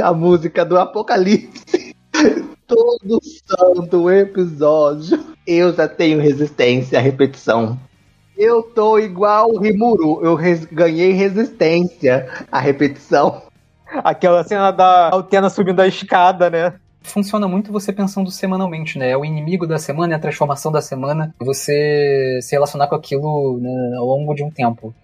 a 0.00 0.12
música 0.12 0.64
do 0.64 0.78
Apocalipse 0.78 1.94
todo 2.66 3.20
santo 3.46 4.10
episódio, 4.10 5.24
eu 5.46 5.72
já 5.74 5.88
tenho 5.88 6.20
resistência 6.20 6.98
à 6.98 7.02
repetição. 7.02 7.78
Eu 8.36 8.62
tô 8.62 8.98
igual 8.98 9.50
o 9.52 9.58
Rimuru, 9.58 10.24
eu 10.24 10.34
res- 10.34 10.66
ganhei 10.66 11.12
resistência 11.12 12.28
à 12.52 12.60
repetição. 12.60 13.42
Aquela 14.04 14.44
cena 14.44 14.70
da 14.70 15.10
Altena 15.10 15.50
subindo 15.50 15.80
a 15.80 15.86
escada, 15.86 16.50
né? 16.50 16.74
Funciona 17.02 17.48
muito 17.48 17.72
você 17.72 17.92
pensando 17.92 18.30
semanalmente, 18.30 18.98
né? 18.98 19.10
É 19.10 19.16
o 19.16 19.24
inimigo 19.24 19.66
da 19.66 19.78
semana, 19.78 20.12
é 20.12 20.16
a 20.16 20.20
transformação 20.20 20.70
da 20.70 20.82
semana, 20.82 21.34
você 21.38 22.38
se 22.42 22.52
relacionar 22.52 22.86
com 22.86 22.94
aquilo 22.94 23.58
né, 23.60 23.96
ao 23.96 24.04
longo 24.04 24.34
de 24.34 24.44
um 24.44 24.50
tempo. 24.50 24.94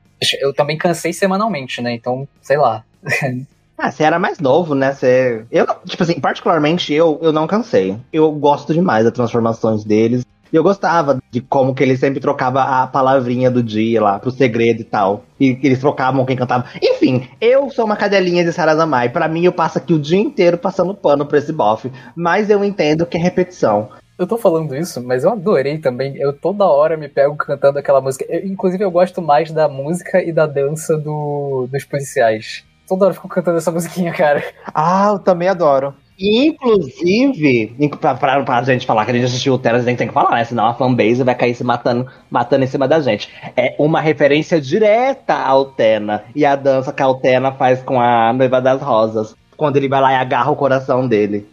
Eu 0.40 0.52
também 0.52 0.76
cansei 0.76 1.12
semanalmente, 1.12 1.80
né? 1.80 1.92
Então, 1.92 2.28
sei 2.42 2.56
lá. 2.56 2.84
Ah, 3.76 3.90
você 3.90 4.04
era 4.04 4.20
mais 4.20 4.38
novo, 4.38 4.72
né? 4.72 4.92
Você... 4.92 5.44
Eu, 5.50 5.66
tipo 5.84 6.00
assim, 6.04 6.20
particularmente 6.20 6.94
eu, 6.94 7.18
eu 7.20 7.32
não 7.32 7.44
cansei. 7.44 7.98
Eu 8.12 8.30
gosto 8.30 8.72
demais 8.72 9.04
das 9.04 9.12
transformações 9.12 9.84
deles. 9.84 10.24
E 10.54 10.56
eu 10.56 10.62
gostava 10.62 11.18
de 11.32 11.40
como 11.40 11.74
que 11.74 11.82
ele 11.82 11.96
sempre 11.96 12.20
trocava 12.20 12.62
a 12.62 12.86
palavrinha 12.86 13.50
do 13.50 13.60
dia 13.60 14.00
lá, 14.00 14.20
pro 14.20 14.30
segredo 14.30 14.82
e 14.82 14.84
tal. 14.84 15.24
E 15.40 15.56
que 15.56 15.66
eles 15.66 15.80
trocavam 15.80 16.24
quem 16.24 16.36
cantava. 16.36 16.66
Enfim, 16.80 17.28
eu 17.40 17.68
sou 17.70 17.84
uma 17.84 17.96
cadelinha 17.96 18.44
de 18.44 18.52
Sarazamai. 18.52 19.08
Pra 19.08 19.26
mim, 19.26 19.44
eu 19.44 19.52
passo 19.52 19.78
aqui 19.78 19.92
o 19.92 19.98
dia 19.98 20.20
inteiro 20.20 20.56
passando 20.56 20.94
pano 20.94 21.26
pra 21.26 21.38
esse 21.38 21.52
bofe. 21.52 21.90
Mas 22.14 22.50
eu 22.50 22.64
entendo 22.64 23.04
que 23.04 23.16
é 23.16 23.20
repetição. 23.20 23.88
Eu 24.16 24.28
tô 24.28 24.38
falando 24.38 24.76
isso, 24.76 25.02
mas 25.02 25.24
eu 25.24 25.32
adorei 25.32 25.78
também. 25.78 26.16
Eu 26.18 26.32
toda 26.32 26.64
hora 26.66 26.96
me 26.96 27.08
pego 27.08 27.34
cantando 27.34 27.80
aquela 27.80 28.00
música. 28.00 28.24
Eu, 28.28 28.46
inclusive, 28.46 28.84
eu 28.84 28.92
gosto 28.92 29.20
mais 29.20 29.50
da 29.50 29.68
música 29.68 30.22
e 30.22 30.30
da 30.30 30.46
dança 30.46 30.96
do, 30.96 31.66
dos 31.68 31.82
policiais. 31.82 32.64
Toda 32.86 33.06
hora 33.06 33.10
eu 33.10 33.16
fico 33.16 33.28
cantando 33.28 33.58
essa 33.58 33.72
musiquinha, 33.72 34.12
cara. 34.12 34.40
Ah, 34.72 35.10
eu 35.14 35.18
também 35.18 35.48
adoro. 35.48 35.96
Inclusive, 36.18 37.74
inc- 37.78 37.96
pra, 37.96 38.14
pra, 38.14 38.42
pra 38.42 38.62
gente 38.62 38.86
falar 38.86 39.04
que 39.04 39.10
a 39.10 39.14
gente 39.14 39.24
assistiu 39.26 39.54
o 39.54 39.58
Terra, 39.58 39.76
a 39.78 39.80
gente 39.82 39.98
tem 39.98 40.06
que 40.08 40.14
falar, 40.14 40.30
né? 40.36 40.44
Senão 40.44 40.66
a 40.66 40.74
fanbase 40.74 41.22
vai 41.22 41.34
cair 41.34 41.54
se 41.54 41.64
matando, 41.64 42.06
matando 42.30 42.64
em 42.64 42.68
cima 42.68 42.86
da 42.86 43.00
gente. 43.00 43.28
É 43.56 43.74
uma 43.78 44.00
referência 44.00 44.60
direta 44.60 45.34
ao 45.34 45.66
Tena. 45.66 46.24
E 46.34 46.44
a 46.44 46.54
dança 46.56 46.92
que 46.92 47.02
a 47.02 47.06
Altena 47.06 47.52
faz 47.52 47.82
com 47.82 48.00
a 48.00 48.32
Noiva 48.32 48.60
das 48.60 48.80
Rosas. 48.80 49.34
Quando 49.56 49.76
ele 49.76 49.88
vai 49.88 50.00
lá 50.00 50.12
e 50.12 50.16
agarra 50.16 50.50
o 50.50 50.56
coração 50.56 51.06
dele. 51.06 51.46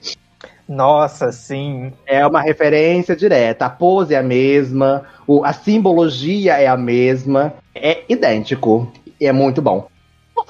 Nossa, 0.68 1.32
sim. 1.32 1.92
É 2.06 2.26
uma 2.26 2.42
referência 2.42 3.16
direta. 3.16 3.66
A 3.66 3.70
pose 3.70 4.14
é 4.14 4.18
a 4.18 4.24
mesma, 4.24 5.04
o- 5.28 5.44
a 5.44 5.54
simbologia 5.54 6.54
é 6.62 6.68
a 6.68 6.78
mesma. 6.78 7.54
É 7.76 8.00
idêntico. 8.10 8.92
E 9.20 9.26
é 9.28 9.32
muito 9.32 9.62
bom. 9.62 9.88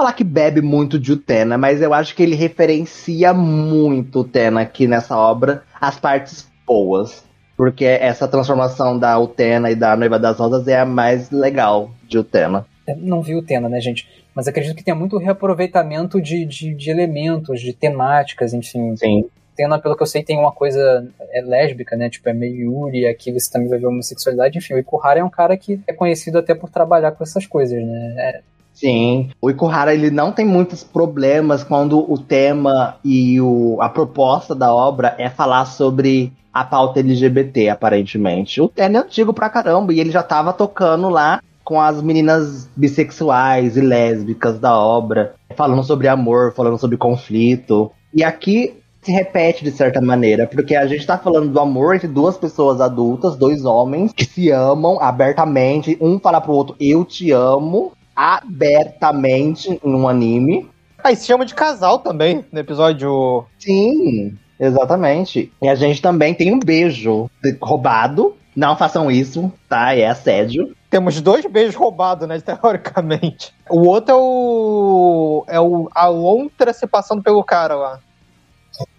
Não 0.01 0.05
vou 0.05 0.07
falar 0.07 0.13
que 0.13 0.23
bebe 0.23 0.61
muito 0.61 0.97
de 0.97 1.11
Utena, 1.11 1.59
mas 1.59 1.79
eu 1.79 1.93
acho 1.93 2.15
que 2.15 2.23
ele 2.23 2.33
referencia 2.33 3.35
muito 3.35 4.21
o 4.21 4.23
Tena 4.23 4.61
aqui 4.61 4.87
nessa 4.87 5.15
obra, 5.15 5.61
as 5.79 5.99
partes 5.99 6.49
boas. 6.65 7.23
Porque 7.55 7.85
essa 7.85 8.27
transformação 8.27 8.97
da 8.97 9.19
Utena 9.19 9.69
e 9.69 9.75
da 9.75 9.95
Noiva 9.95 10.17
das 10.17 10.39
Rosas 10.39 10.67
é 10.67 10.79
a 10.79 10.85
mais 10.85 11.29
legal 11.29 11.91
de 12.07 12.17
Utena. 12.17 12.65
Eu 12.87 12.97
não 12.97 13.21
vi 13.21 13.35
Utena, 13.35 13.69
né, 13.69 13.79
gente? 13.79 14.07
Mas 14.33 14.47
acredito 14.47 14.75
que 14.75 14.83
tem 14.83 14.95
muito 14.95 15.19
reaproveitamento 15.19 16.19
de, 16.19 16.45
de, 16.45 16.73
de 16.73 16.89
elementos, 16.89 17.61
de 17.61 17.71
temáticas, 17.71 18.55
enfim. 18.55 18.95
Sim. 18.95 19.25
Utena, 19.53 19.77
pelo 19.77 19.95
que 19.95 20.01
eu 20.01 20.07
sei, 20.07 20.23
tem 20.23 20.39
uma 20.39 20.51
coisa 20.51 21.07
é 21.31 21.41
lésbica, 21.41 21.95
né? 21.95 22.09
Tipo, 22.09 22.29
é 22.29 22.33
meio 22.33 22.71
Yuri, 22.71 23.05
aqui 23.05 23.31
você 23.31 23.51
também 23.51 23.69
vai 23.69 23.77
ver 23.77 23.85
homossexualidade. 23.85 24.57
Enfim, 24.57 24.73
o 24.73 24.79
Ikuhara 24.79 25.19
é 25.19 25.23
um 25.23 25.29
cara 25.29 25.55
que 25.55 25.79
é 25.85 25.93
conhecido 25.93 26.39
até 26.39 26.55
por 26.55 26.71
trabalhar 26.71 27.11
com 27.11 27.23
essas 27.23 27.45
coisas, 27.45 27.79
né? 27.79 28.15
É, 28.17 28.41
Sim, 28.73 29.29
o 29.41 29.49
Ikuhara 29.49 29.93
ele 29.93 30.10
não 30.10 30.31
tem 30.31 30.45
muitos 30.45 30.84
problemas 30.84 31.63
quando 31.63 31.99
o 32.12 32.17
tema 32.17 32.95
e 33.03 33.39
o, 33.39 33.77
a 33.81 33.89
proposta 33.89 34.55
da 34.55 34.73
obra 34.73 35.15
é 35.17 35.29
falar 35.29 35.65
sobre 35.65 36.34
a 36.53 36.63
pauta 36.63 36.99
LGBT, 36.99 37.69
aparentemente. 37.69 38.60
O 38.60 38.67
tema 38.67 38.97
é 38.97 39.01
antigo 39.01 39.34
pra 39.34 39.49
caramba 39.49 39.93
e 39.93 39.99
ele 39.99 40.12
já 40.12 40.23
tava 40.23 40.51
tocando 40.51 41.10
lá 41.10 41.41
com 41.63 41.79
as 41.79 42.01
meninas 42.01 42.67
bissexuais 42.75 43.77
e 43.77 43.81
lésbicas 43.81 44.60
da 44.60 44.77
obra, 44.77 45.36
falando 45.55 45.84
sobre 45.84 46.07
amor, 46.07 46.53
falando 46.53 46.77
sobre 46.77 46.97
conflito. 46.97 47.91
E 48.13 48.23
aqui 48.23 48.73
se 49.01 49.12
repete 49.12 49.63
de 49.63 49.71
certa 49.71 49.99
maneira, 49.99 50.45
porque 50.45 50.75
a 50.75 50.86
gente 50.86 51.05
tá 51.05 51.17
falando 51.17 51.49
do 51.49 51.60
amor 51.60 51.95
entre 51.95 52.07
duas 52.07 52.38
pessoas 52.38 52.79
adultas, 52.79 53.36
dois 53.36 53.65
homens 53.65 54.13
que 54.13 54.25
se 54.25 54.51
amam 54.51 55.01
abertamente, 55.01 55.97
um 55.99 56.19
fala 56.19 56.39
pro 56.39 56.53
outro 56.53 56.75
eu 56.79 57.03
te 57.03 57.31
amo 57.31 57.93
abertamente 58.21 59.79
em 59.84 59.95
um 59.95 60.07
anime. 60.07 60.69
Aí 61.03 61.15
se 61.15 61.25
chama 61.25 61.43
de 61.43 61.55
casal 61.55 61.97
também, 61.97 62.45
no 62.51 62.60
episódio. 62.60 63.45
Sim, 63.57 64.38
exatamente. 64.60 65.51
E 65.60 65.67
a 65.67 65.73
gente 65.73 65.99
também 65.99 66.36
tem 66.36 66.53
um 66.53 66.60
beijo 66.60 67.27
roubado. 67.60 68.36
Não 68.55 68.77
façam 68.77 69.10
isso, 69.10 69.51
tá? 69.67 69.95
É 69.95 70.05
assédio. 70.05 70.75
Temos 70.88 71.19
dois 71.19 71.43
beijos 71.47 71.73
roubados, 71.73 72.27
né? 72.27 72.38
Teoricamente. 72.41 73.55
O 73.67 73.88
outro 73.88 74.13
é 74.13 74.17
o. 74.17 75.45
É 75.47 75.60
o. 75.60 75.89
A 75.95 76.05
lontra 76.07 76.73
se 76.73 76.86
passando 76.86 77.23
pelo 77.23 77.43
cara 77.43 77.73
lá. 77.73 77.99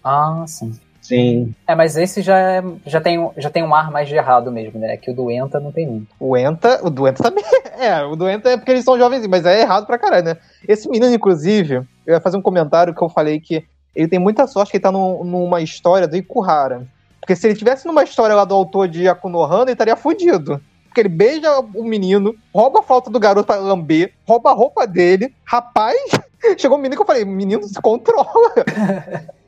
Ah, 0.02 0.44
sim. 0.48 0.76
Sim. 1.12 1.54
É, 1.66 1.74
mas 1.74 1.94
esse 1.94 2.22
já, 2.22 2.38
é, 2.38 2.64
já, 2.86 2.98
tem, 2.98 3.30
já 3.36 3.50
tem 3.50 3.62
um 3.62 3.74
ar 3.74 3.90
mais 3.90 4.08
de 4.08 4.14
errado 4.14 4.50
mesmo, 4.50 4.80
né? 4.80 4.96
Que 4.96 5.10
o 5.10 5.14
do 5.14 5.30
Enta 5.30 5.60
não 5.60 5.70
tem 5.70 5.86
muito. 5.86 6.06
O 6.18 6.34
Enta, 6.34 6.80
o 6.82 6.88
do 6.88 7.06
Enta 7.06 7.22
também. 7.22 7.44
É, 7.82 8.00
o 8.04 8.14
do 8.14 8.30
Enta 8.30 8.48
é 8.48 8.56
porque 8.56 8.70
eles 8.70 8.84
são 8.84 8.96
jovens, 8.96 9.26
mas 9.26 9.44
é 9.44 9.60
errado 9.60 9.86
pra 9.86 9.98
caralho, 9.98 10.24
né? 10.24 10.36
Esse 10.68 10.88
menino, 10.88 11.12
inclusive, 11.12 11.82
eu 12.06 12.14
ia 12.14 12.20
fazer 12.20 12.36
um 12.36 12.42
comentário 12.42 12.94
que 12.94 13.02
eu 13.02 13.08
falei 13.08 13.40
que 13.40 13.64
ele 13.92 14.06
tem 14.06 14.20
muita 14.20 14.46
sorte 14.46 14.70
que 14.70 14.76
ele 14.76 14.82
tá 14.82 14.92
num, 14.92 15.24
numa 15.24 15.60
história 15.60 16.06
do 16.06 16.16
Ikuhara. 16.16 16.86
Porque 17.18 17.34
se 17.34 17.46
ele 17.46 17.56
tivesse 17.56 17.86
numa 17.86 18.04
história 18.04 18.36
lá 18.36 18.44
do 18.44 18.54
autor 18.54 18.86
de 18.86 19.08
Akunohana, 19.08 19.64
ele 19.64 19.72
estaria 19.72 19.96
fudido. 19.96 20.60
Porque 20.86 21.00
ele 21.00 21.08
beija 21.08 21.58
o 21.74 21.82
menino, 21.82 22.34
rouba 22.54 22.78
a 22.78 22.82
falta 22.82 23.10
do 23.10 23.18
garoto 23.18 23.46
pra 23.46 23.56
lamber, 23.56 24.12
rouba 24.28 24.50
a 24.50 24.54
roupa 24.54 24.86
dele. 24.86 25.34
Rapaz, 25.44 25.98
chegou 26.56 26.78
um 26.78 26.80
menino 26.80 26.94
que 26.96 27.02
eu 27.02 27.06
falei, 27.06 27.24
menino, 27.24 27.64
se 27.64 27.80
controla. 27.82 28.52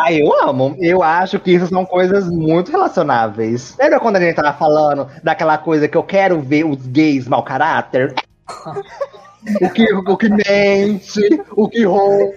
Ah, 0.00 0.12
eu 0.12 0.32
amo. 0.48 0.76
Eu 0.78 1.02
acho 1.02 1.40
que 1.40 1.50
isso 1.50 1.66
são 1.66 1.84
coisas 1.84 2.30
muito 2.30 2.70
relacionáveis. 2.70 3.74
Lembra 3.76 3.98
quando 3.98 4.14
a 4.14 4.20
gente 4.20 4.36
tava 4.36 4.52
falando 4.56 5.08
daquela 5.24 5.58
coisa 5.58 5.88
que 5.88 5.96
eu 5.96 6.04
quero 6.04 6.40
ver 6.40 6.64
os 6.64 6.86
gays 6.86 7.26
mau 7.26 7.42
caráter? 7.42 8.14
o, 9.60 9.70
que, 9.70 9.92
o 9.92 10.16
que 10.16 10.28
mente, 10.28 11.42
o 11.50 11.68
que 11.68 11.84
rouba, 11.84 12.32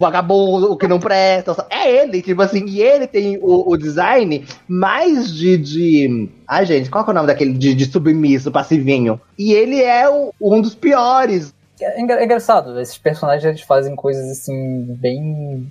vagabundo, 0.00 0.72
o 0.72 0.76
que 0.78 0.88
não 0.88 0.98
presta. 0.98 1.66
É 1.68 1.90
ele, 1.90 2.22
tipo 2.22 2.40
assim, 2.40 2.64
e 2.64 2.80
ele 2.80 3.06
tem 3.06 3.38
o, 3.42 3.70
o 3.70 3.76
design 3.76 4.42
mais 4.66 5.30
de, 5.30 5.58
de. 5.58 6.30
Ai, 6.48 6.64
gente, 6.64 6.88
qual 6.88 7.04
que 7.04 7.10
é 7.10 7.12
o 7.12 7.14
nome 7.14 7.26
daquele 7.26 7.52
de, 7.52 7.74
de 7.74 7.84
submisso, 7.84 8.50
passivinho? 8.50 9.20
E 9.38 9.52
ele 9.52 9.82
é 9.82 10.08
o, 10.08 10.32
um 10.40 10.62
dos 10.62 10.74
piores. 10.74 11.52
É, 11.78 12.00
é 12.00 12.24
engraçado, 12.24 12.80
esses 12.80 12.96
personagens 12.96 13.44
eles 13.44 13.60
fazem 13.60 13.94
coisas 13.94 14.30
assim, 14.30 14.86
bem 14.98 15.70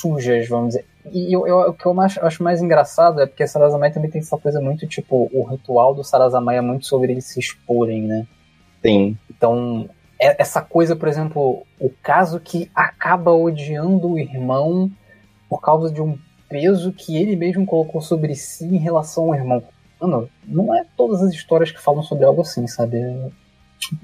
sujas, 0.00 0.48
vamos 0.48 0.68
dizer. 0.68 0.84
E 1.12 1.32
eu, 1.34 1.46
eu- 1.46 1.70
o 1.70 1.74
que 1.74 1.86
eu 1.86 1.94
mais, 1.94 2.18
acho 2.18 2.42
mais 2.42 2.60
engraçado 2.62 3.20
é 3.20 3.26
porque 3.26 3.46
Sarazamai 3.46 3.90
também 3.90 4.10
tem 4.10 4.20
essa 4.20 4.36
coisa 4.36 4.60
muito, 4.60 4.86
tipo, 4.86 5.30
o 5.32 5.42
ritual 5.44 5.94
do 5.94 6.04
Sarazamai 6.04 6.58
é 6.58 6.60
muito 6.60 6.86
sobre 6.86 7.12
eles 7.12 7.24
se 7.24 7.40
exporem, 7.40 8.02
né? 8.02 8.26
Sim. 8.82 9.16
Então, 9.30 9.88
é- 10.20 10.40
essa 10.40 10.60
coisa, 10.60 10.94
por 10.94 11.08
exemplo, 11.08 11.62
o 11.80 11.90
caso 12.02 12.38
que 12.40 12.70
acaba 12.74 13.32
odiando 13.32 14.12
o 14.12 14.18
irmão 14.18 14.90
por 15.48 15.60
causa 15.60 15.90
de 15.90 16.02
um 16.02 16.18
peso 16.48 16.92
que 16.92 17.16
ele 17.16 17.36
mesmo 17.36 17.64
colocou 17.66 18.00
sobre 18.00 18.34
si 18.34 18.64
em 18.64 18.78
relação 18.78 19.24
ao 19.26 19.34
irmão. 19.34 19.62
Mano, 20.00 20.28
não 20.46 20.74
é 20.74 20.84
todas 20.96 21.22
as 21.22 21.32
histórias 21.32 21.70
que 21.70 21.80
falam 21.80 22.02
sobre 22.02 22.24
algo 22.24 22.42
assim, 22.42 22.66
sabe? 22.66 22.98
É 22.98 23.28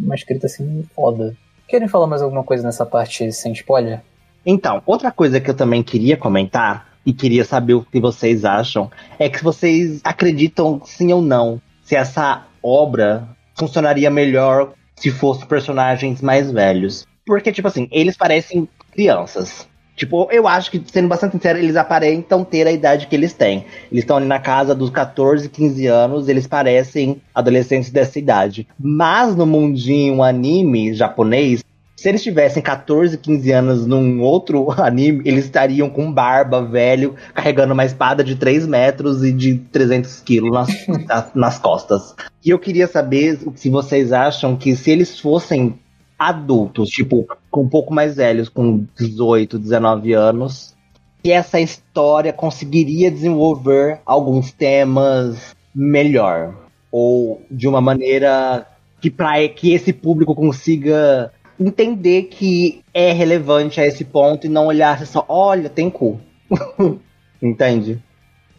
uma 0.01 0.15
escrita 0.15 0.47
assim 0.47 0.85
foda. 0.95 1.37
Querem 1.69 1.89
falar 1.89 2.07
mais 2.07 2.21
alguma 2.23 2.43
coisa 2.45 2.63
nessa 2.65 2.85
parte 2.85 3.31
sem 3.33 3.53
spoiler? 3.53 4.01
Então, 4.47 4.83
outra 4.85 5.11
coisa 5.11 5.41
que 5.41 5.51
eu 5.51 5.55
também 5.55 5.83
queria 5.83 6.17
comentar 6.17 6.89
e 7.05 7.13
queria 7.13 7.45
saber 7.45 7.75
o 7.75 7.83
que 7.83 8.01
vocês 8.01 8.45
acham 8.45 8.91
é 9.19 9.29
que 9.29 9.43
vocês 9.43 10.01
acreditam 10.05 10.81
sim 10.85 11.13
ou 11.13 11.23
não 11.23 11.61
se 11.83 11.95
essa 11.95 12.47
obra 12.63 13.29
funcionaria 13.55 14.11
melhor 14.11 14.73
se 14.97 15.11
fosse 15.11 15.47
personagens 15.47 16.23
mais 16.23 16.51
velhos. 16.51 17.07
Porque, 17.27 17.53
tipo 17.53 17.69
assim, 17.69 17.89
eles 17.91 18.17
parecem 18.17 18.69
crianças. 18.93 19.69
Tipo, 19.97 20.29
eu 20.33 20.49
acho 20.49 20.71
que, 20.71 20.83
sendo 20.87 21.09
bastante 21.09 21.33
sincero, 21.33 21.59
eles 21.59 21.77
aparentam 21.77 22.45
ter 22.45 22.67
a 22.67 22.73
idade 22.73 23.07
que 23.07 23.15
eles 23.15 23.33
têm. 23.33 23.65
Eles 23.93 24.03
estão 24.03 24.17
ali 24.17 24.27
na 24.27 24.41
casa 24.41 24.75
dos 24.75 24.91
14, 24.91 25.49
15 25.49 25.87
anos, 25.87 26.29
eles 26.29 26.47
parecem 26.49 27.21
adolescentes 27.33 27.91
dessa 27.91 28.19
idade. 28.19 28.67
Mas 28.79 29.37
no 29.37 29.47
mundinho 29.47 30.23
anime 30.23 30.95
japonês, 30.95 31.63
se 32.05 32.11
eles 32.11 32.23
tivessem 32.23 32.63
14, 32.63 33.17
15 33.17 33.51
anos 33.51 33.87
num 33.87 34.21
outro 34.21 34.71
anime, 34.79 35.23
eles 35.25 35.47
estariam 35.47 35.89
com 35.89 36.13
barba, 36.13 36.63
velho, 36.63 37.15
carregando 37.33 37.73
uma 37.73 37.87
espada 37.87 38.23
de 38.23 38.37
3 38.37 38.67
metros 38.67 39.25
e 39.25 39.33
de 39.33 39.55
300 39.57 40.21
quilos 40.21 40.53
nas, 40.53 40.69
nas, 41.09 41.35
nas 41.35 41.59
costas. 41.59 42.15
E 42.45 42.51
eu 42.51 42.59
queria 42.59 42.87
saber 42.87 43.39
se 43.55 43.71
vocês 43.71 44.13
acham 44.13 44.55
que 44.55 44.77
se 44.77 44.91
eles 44.91 45.19
fossem 45.19 45.79
adultos, 46.19 46.91
tipo, 46.91 47.27
com 47.51 47.63
um 47.63 47.69
pouco 47.71 47.95
mais 47.95 48.17
velhos, 48.17 48.51
com 48.51 48.85
18, 48.99 49.59
19 49.59 50.13
anos, 50.13 50.75
que 51.23 51.33
essa 51.33 51.59
história 51.59 52.35
conseguiria 52.35 53.11
desenvolver 53.11 54.03
alguns 54.05 54.53
temas 54.53 55.57
melhor. 55.75 56.55
Ou 56.93 57.41
de 57.51 57.67
uma 57.67 57.81
maneira 57.81 58.67
que, 59.01 59.11
pra, 59.11 59.49
que 59.49 59.73
esse 59.73 59.91
público 59.91 60.35
consiga 60.35 61.33
entender 61.59 62.25
que 62.25 62.83
é 62.93 63.13
relevante 63.13 63.81
a 63.81 63.87
esse 63.87 64.05
ponto 64.05 64.47
e 64.47 64.51
não 64.51 64.67
olhar 64.67 65.05
só, 65.07 65.25
olha, 65.29 65.69
tem 65.69 65.91
cu. 65.91 66.21
Entende? 67.43 68.03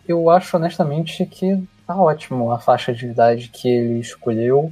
Eu 0.08 0.29
acho 0.29 0.58
honestamente 0.58 1.25
que 1.25 1.62
tá 1.88 1.95
ótimo 1.95 2.51
a 2.51 2.60
faixa 2.60 2.93
de 2.93 3.08
idade 3.08 3.49
que 3.49 3.67
ele 3.67 3.99
escolheu. 3.99 4.71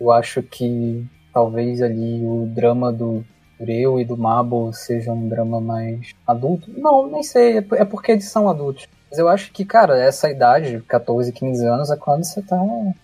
Eu 0.00 0.10
acho 0.10 0.42
que 0.42 1.06
talvez 1.32 1.82
ali 1.82 2.24
o 2.24 2.46
drama 2.46 2.92
do 2.92 3.24
Ureu 3.60 4.00
e 4.00 4.04
do 4.04 4.16
Mabo 4.16 4.72
seja 4.72 5.12
um 5.12 5.28
drama 5.28 5.60
mais 5.60 6.12
adulto. 6.26 6.70
Não, 6.76 7.06
nem 7.06 7.22
sei, 7.22 7.58
é 7.58 7.64
é 7.72 7.84
porque 7.84 8.12
eles 8.12 8.28
são 8.28 8.48
adultos. 8.48 8.86
Mas 9.10 9.18
eu 9.18 9.28
acho 9.28 9.52
que, 9.52 9.64
cara, 9.64 9.96
essa 9.96 10.28
idade, 10.28 10.82
14, 10.88 11.30
15 11.30 11.66
anos, 11.66 11.90
é 11.90 11.96
quando 11.96 12.24
você 12.24 12.42
tá. 12.42 12.56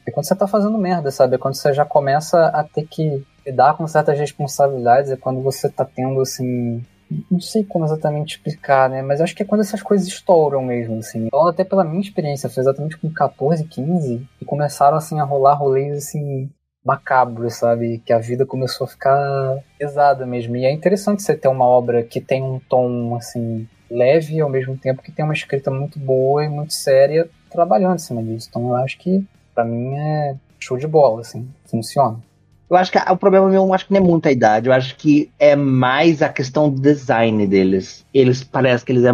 É 0.05 0.11
quando 0.11 0.27
você 0.27 0.35
tá 0.35 0.47
fazendo 0.49 0.77
merda, 0.77 1.11
sabe? 1.11 1.37
É 1.37 1.39
quando 1.39 1.55
você 1.55 1.73
já 1.73 1.85
começa 1.85 2.47
a 2.47 2.65
ter 2.65 2.85
que 2.85 3.25
lidar 3.51 3.77
com 3.77 3.87
certas 3.87 4.19
responsabilidades, 4.19 5.11
é 5.11 5.17
quando 5.17 5.43
você 5.43 5.69
tá 5.69 5.85
tendo, 5.85 6.21
assim, 6.21 6.85
não 7.31 7.41
sei 7.41 7.65
como 7.65 7.85
exatamente 7.85 8.37
explicar, 8.37 8.89
né? 8.89 9.03
Mas 9.03 9.21
acho 9.21 9.35
que 9.35 9.43
é 9.43 9.47
quando 9.47 9.63
essas 9.63 9.83
coisas 9.83 10.07
estouram 10.07 10.63
mesmo, 10.63 10.99
assim. 10.99 11.27
Então, 11.27 11.49
até 11.49 11.65
pela 11.65 11.85
minha 11.85 12.01
experiência, 12.01 12.49
foi 12.49 12.63
exatamente 12.63 12.97
com 12.97 13.11
14, 13.11 13.65
15, 13.65 14.27
e 14.41 14.45
começaram, 14.45 14.97
assim, 14.97 15.19
a 15.19 15.25
rolar 15.25 15.55
rolês, 15.55 15.99
assim, 15.99 16.49
macabros, 16.85 17.55
sabe? 17.55 17.99
Que 18.05 18.13
a 18.13 18.19
vida 18.19 18.47
começou 18.47 18.85
a 18.85 18.89
ficar 18.89 19.59
pesada 19.79 20.25
mesmo. 20.25 20.57
E 20.57 20.65
é 20.65 20.73
interessante 20.73 21.23
você 21.23 21.37
ter 21.37 21.49
uma 21.49 21.67
obra 21.67 22.03
que 22.03 22.21
tem 22.21 22.43
um 22.43 22.61
tom, 22.61 23.17
assim, 23.17 23.69
leve, 23.91 24.41
ao 24.41 24.49
mesmo 24.49 24.77
tempo 24.79 25.03
que 25.03 25.13
tem 25.13 25.25
uma 25.25 25.35
escrita 25.35 25.71
muito 25.71 25.99
boa 25.99 26.45
e 26.45 26.49
muito 26.49 26.73
séria, 26.73 27.29
trabalhando 27.51 27.97
em 27.97 27.99
cima 27.99 28.23
disso. 28.23 28.47
Então, 28.49 28.69
eu 28.69 28.77
acho 28.77 28.97
que, 28.99 29.27
pra 29.53 29.65
mim, 29.65 29.97
é 29.97 30.37
show 30.61 30.77
de 30.77 30.87
bola, 30.87 31.23
assim. 31.23 31.49
Funciona. 31.67 32.19
Eu 32.71 32.77
acho 32.77 32.93
que 32.93 32.99
o 32.99 33.17
problema 33.17 33.49
meu, 33.49 33.65
eu 33.65 33.75
acho 33.75 33.87
que 33.87 33.93
não 33.93 34.01
é 34.01 34.05
muito 34.05 34.27
a 34.27 34.33
idade, 34.33 34.69
eu 34.69 34.73
acho 34.73 34.95
que 34.97 35.29
é 35.41 35.57
mais 35.57 36.23
a 36.23 36.29
questão 36.29 36.71
do 36.71 36.81
design 36.81 37.45
deles. 37.47 38.07
Eles 38.15 38.45
parece 38.45 38.85
que 38.85 38.93
eles 38.93 39.05
é, 39.05 39.11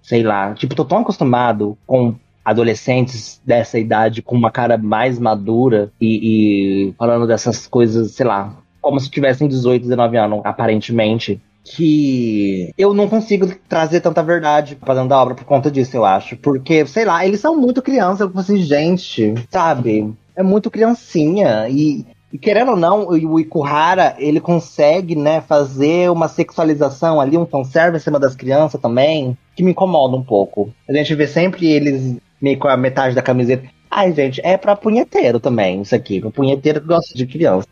sei 0.00 0.22
lá, 0.22 0.54
tipo, 0.54 0.76
tô 0.76 0.84
tão 0.84 0.98
acostumado 0.98 1.76
com 1.84 2.14
adolescentes 2.44 3.40
dessa 3.44 3.78
idade 3.78 4.22
com 4.22 4.36
uma 4.36 4.50
cara 4.50 4.78
mais 4.78 5.18
madura 5.18 5.92
e, 6.00 6.88
e 6.88 6.94
falando 6.96 7.26
dessas 7.26 7.66
coisas, 7.66 8.12
sei 8.12 8.24
lá, 8.24 8.56
como 8.80 8.98
se 9.00 9.10
tivessem 9.10 9.48
18, 9.48 9.82
19 9.82 10.16
anos, 10.16 10.40
aparentemente. 10.44 11.40
que 11.64 12.72
eu 12.78 12.94
não 12.94 13.08
consigo 13.08 13.52
trazer 13.68 14.00
tanta 14.00 14.22
verdade 14.22 14.76
pra 14.76 14.94
dentro 14.94 15.10
da 15.10 15.20
obra 15.20 15.34
por 15.34 15.44
conta 15.44 15.70
disso, 15.70 15.96
eu 15.96 16.04
acho. 16.04 16.36
Porque, 16.36 16.86
sei 16.86 17.04
lá, 17.04 17.26
eles 17.26 17.40
são 17.40 17.54
muito 17.54 17.82
crianças. 17.82 18.20
Eu 18.20 18.40
assim, 18.40 18.56
gente, 18.62 19.34
sabe? 19.50 20.14
É 20.34 20.42
muito 20.42 20.70
criancinha. 20.70 21.68
E, 21.68 22.06
e 22.32 22.38
querendo 22.38 22.72
ou 22.72 22.76
não, 22.76 23.08
o 23.08 23.40
Ikuhara, 23.40 24.14
ele 24.18 24.40
consegue, 24.40 25.16
né, 25.16 25.40
fazer 25.40 26.10
uma 26.10 26.28
sexualização 26.28 27.20
ali, 27.20 27.38
um 27.38 27.46
fanservice 27.46 28.02
em 28.02 28.04
cima 28.04 28.18
das 28.18 28.36
crianças 28.36 28.80
também, 28.80 29.36
que 29.56 29.62
me 29.62 29.70
incomoda 29.70 30.16
um 30.16 30.22
pouco. 30.22 30.72
A 30.88 30.92
gente 30.92 31.14
vê 31.14 31.26
sempre 31.26 31.66
eles 31.66 32.16
meio 32.40 32.58
com 32.58 32.68
a 32.68 32.76
metade 32.76 33.14
da 33.14 33.22
camiseta. 33.22 33.66
Ai, 33.90 34.12
gente, 34.12 34.40
é 34.44 34.56
pra 34.58 34.76
punheteiro 34.76 35.40
também, 35.40 35.80
isso 35.80 35.94
aqui. 35.94 36.20
Pra 36.20 36.30
punheteiro 36.30 36.80
que 36.82 36.86
gosta 36.86 37.16
de 37.16 37.26
criança. 37.26 37.66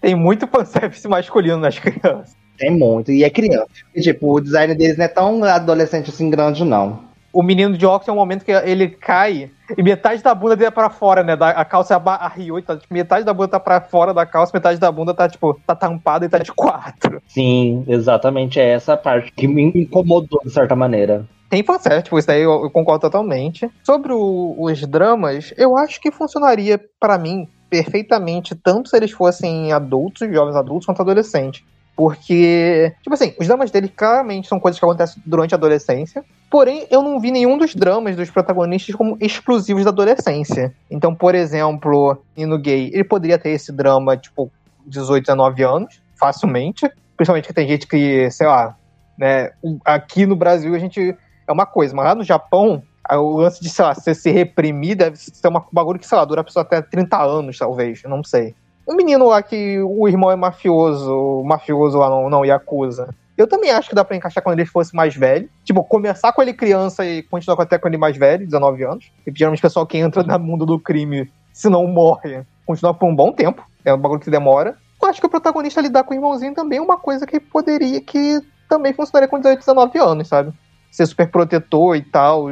Tem 0.00 0.14
muito 0.14 0.46
fanservice 0.46 1.06
masculino 1.08 1.58
nas 1.58 1.78
crianças. 1.78 2.36
Tem 2.56 2.70
muito, 2.70 3.10
e 3.10 3.24
é 3.24 3.28
criança. 3.28 3.66
E, 3.94 4.00
tipo, 4.00 4.32
o 4.32 4.40
design 4.40 4.74
deles 4.74 4.96
não 4.96 5.04
é 5.04 5.08
tão 5.08 5.44
adolescente 5.44 6.10
assim 6.10 6.30
grande, 6.30 6.64
não. 6.64 7.00
O 7.36 7.42
menino 7.42 7.76
de 7.76 7.84
óculos 7.84 8.08
é 8.08 8.12
um 8.12 8.16
momento 8.16 8.46
que 8.46 8.50
ele 8.50 8.88
cai 8.88 9.50
e 9.76 9.82
metade 9.82 10.22
da 10.22 10.34
bunda 10.34 10.56
dele 10.56 10.68
é 10.68 10.70
pra 10.70 10.88
fora, 10.88 11.22
né? 11.22 11.36
Da, 11.36 11.50
a 11.50 11.66
calça 11.66 11.92
é 11.92 12.00
arriou, 12.02 12.62
tá, 12.62 12.78
tipo, 12.78 12.94
metade 12.94 13.26
da 13.26 13.34
bunda 13.34 13.48
tá 13.48 13.60
pra 13.60 13.78
fora 13.78 14.14
da 14.14 14.24
calça, 14.24 14.52
metade 14.54 14.80
da 14.80 14.90
bunda 14.90 15.12
tá, 15.12 15.28
tipo, 15.28 15.60
tá 15.66 15.74
tampada 15.74 16.24
e 16.24 16.30
tá 16.30 16.38
de 16.38 16.50
quatro. 16.50 17.20
Sim, 17.28 17.84
exatamente. 17.86 18.58
É 18.58 18.70
essa 18.70 18.96
parte 18.96 19.30
que 19.32 19.46
me 19.46 19.70
incomodou, 19.74 20.40
de 20.46 20.50
certa 20.50 20.74
maneira. 20.74 21.28
Tem 21.50 21.62
fanservice, 21.62 22.04
tipo, 22.04 22.18
isso 22.18 22.26
daí 22.26 22.40
eu, 22.40 22.62
eu 22.62 22.70
concordo 22.70 23.02
totalmente. 23.02 23.70
Sobre 23.84 24.14
o, 24.14 24.56
os 24.58 24.86
dramas, 24.86 25.52
eu 25.58 25.76
acho 25.76 26.00
que 26.00 26.10
funcionaria 26.10 26.80
para 26.98 27.18
mim 27.18 27.46
perfeitamente, 27.68 28.54
tanto 28.54 28.88
se 28.88 28.96
eles 28.96 29.10
fossem 29.10 29.72
adultos, 29.72 30.26
jovens 30.32 30.56
adultos, 30.56 30.86
quanto 30.86 31.02
adolescentes. 31.02 31.62
Porque, 31.96 32.94
tipo 33.02 33.14
assim, 33.14 33.34
os 33.40 33.46
dramas 33.46 33.70
dele 33.70 33.88
claramente 33.88 34.46
são 34.46 34.60
coisas 34.60 34.78
que 34.78 34.84
acontecem 34.84 35.20
durante 35.24 35.54
a 35.54 35.56
adolescência. 35.56 36.22
Porém, 36.50 36.86
eu 36.90 37.02
não 37.02 37.18
vi 37.18 37.30
nenhum 37.30 37.56
dos 37.56 37.74
dramas 37.74 38.14
dos 38.14 38.30
protagonistas 38.30 38.94
como 38.94 39.16
exclusivos 39.18 39.82
da 39.82 39.90
adolescência. 39.90 40.74
Então, 40.90 41.14
por 41.14 41.34
exemplo, 41.34 42.18
no 42.36 42.58
gay, 42.58 42.90
ele 42.92 43.02
poderia 43.02 43.38
ter 43.38 43.48
esse 43.50 43.72
drama, 43.72 44.14
tipo, 44.14 44.52
18, 44.86 45.24
19 45.24 45.62
anos, 45.62 46.02
facilmente. 46.20 46.86
Principalmente 47.16 47.48
que 47.48 47.54
tem 47.54 47.66
gente 47.66 47.86
que, 47.86 48.30
sei 48.30 48.46
lá, 48.46 48.76
né, 49.16 49.52
aqui 49.82 50.26
no 50.26 50.36
Brasil 50.36 50.74
a 50.74 50.78
gente 50.78 51.16
é 51.48 51.52
uma 51.52 51.64
coisa, 51.64 51.94
mas 51.94 52.04
lá 52.04 52.14
no 52.14 52.22
Japão, 52.22 52.82
o 53.10 53.38
lance 53.38 53.62
de, 53.62 53.70
sei 53.70 53.84
lá, 53.86 53.94
você 53.94 54.14
se 54.14 54.30
reprimir 54.30 54.96
deve 54.96 55.16
ser 55.16 55.48
um 55.48 55.62
bagulho 55.72 55.98
que, 55.98 56.06
sei 56.06 56.18
lá, 56.18 56.26
dura 56.26 56.42
a 56.42 56.44
pessoa 56.44 56.62
até 56.62 56.82
30 56.82 57.22
anos, 57.22 57.56
talvez, 57.56 58.02
não 58.02 58.22
sei 58.22 58.54
um 58.86 58.94
menino 58.94 59.26
lá 59.26 59.42
que 59.42 59.80
o 59.80 60.06
irmão 60.06 60.30
é 60.30 60.36
mafioso, 60.36 61.42
mafioso 61.44 61.98
lá 61.98 62.08
não, 62.08 62.30
não 62.30 62.44
Yakuza. 62.44 63.08
Eu 63.36 63.46
também 63.46 63.70
acho 63.70 63.88
que 63.88 63.94
dá 63.94 64.04
pra 64.04 64.16
encaixar 64.16 64.42
quando 64.42 64.58
ele 64.58 64.68
fosse 64.68 64.94
mais 64.94 65.14
velho. 65.14 65.48
Tipo, 65.62 65.84
começar 65.84 66.32
com 66.32 66.40
ele 66.40 66.54
criança 66.54 67.04
e 67.04 67.22
continuar 67.22 67.60
até 67.62 67.78
com 67.78 67.86
ele 67.86 67.98
mais 67.98 68.16
velho, 68.16 68.46
19 68.46 68.82
anos. 68.84 69.12
E 69.26 69.32
geralmente 69.34 69.58
o 69.58 69.62
pessoal 69.62 69.86
que 69.86 69.98
entra 69.98 70.22
no 70.24 70.38
mundo 70.38 70.64
do 70.64 70.78
crime, 70.78 71.30
se 71.52 71.68
não 71.68 71.86
morre, 71.86 72.42
continua 72.64 72.94
por 72.94 73.06
um 73.06 73.14
bom 73.14 73.32
tempo. 73.32 73.62
É 73.84 73.92
um 73.92 73.98
bagulho 73.98 74.20
que 74.20 74.30
demora. 74.30 74.76
Eu 75.02 75.08
acho 75.08 75.20
que 75.20 75.26
o 75.26 75.30
protagonista 75.30 75.80
lidar 75.80 76.04
com 76.04 76.14
o 76.14 76.16
irmãozinho 76.16 76.54
também 76.54 76.78
é 76.78 76.82
uma 76.82 76.96
coisa 76.96 77.26
que 77.26 77.38
poderia, 77.38 78.00
que 78.00 78.40
também 78.68 78.94
funcionaria 78.94 79.28
com 79.28 79.38
18, 79.38 79.58
19 79.58 79.98
anos, 79.98 80.28
sabe? 80.28 80.52
Ser 80.90 81.06
super 81.06 81.30
protetor 81.30 81.96
e 81.96 82.02
tal, 82.02 82.46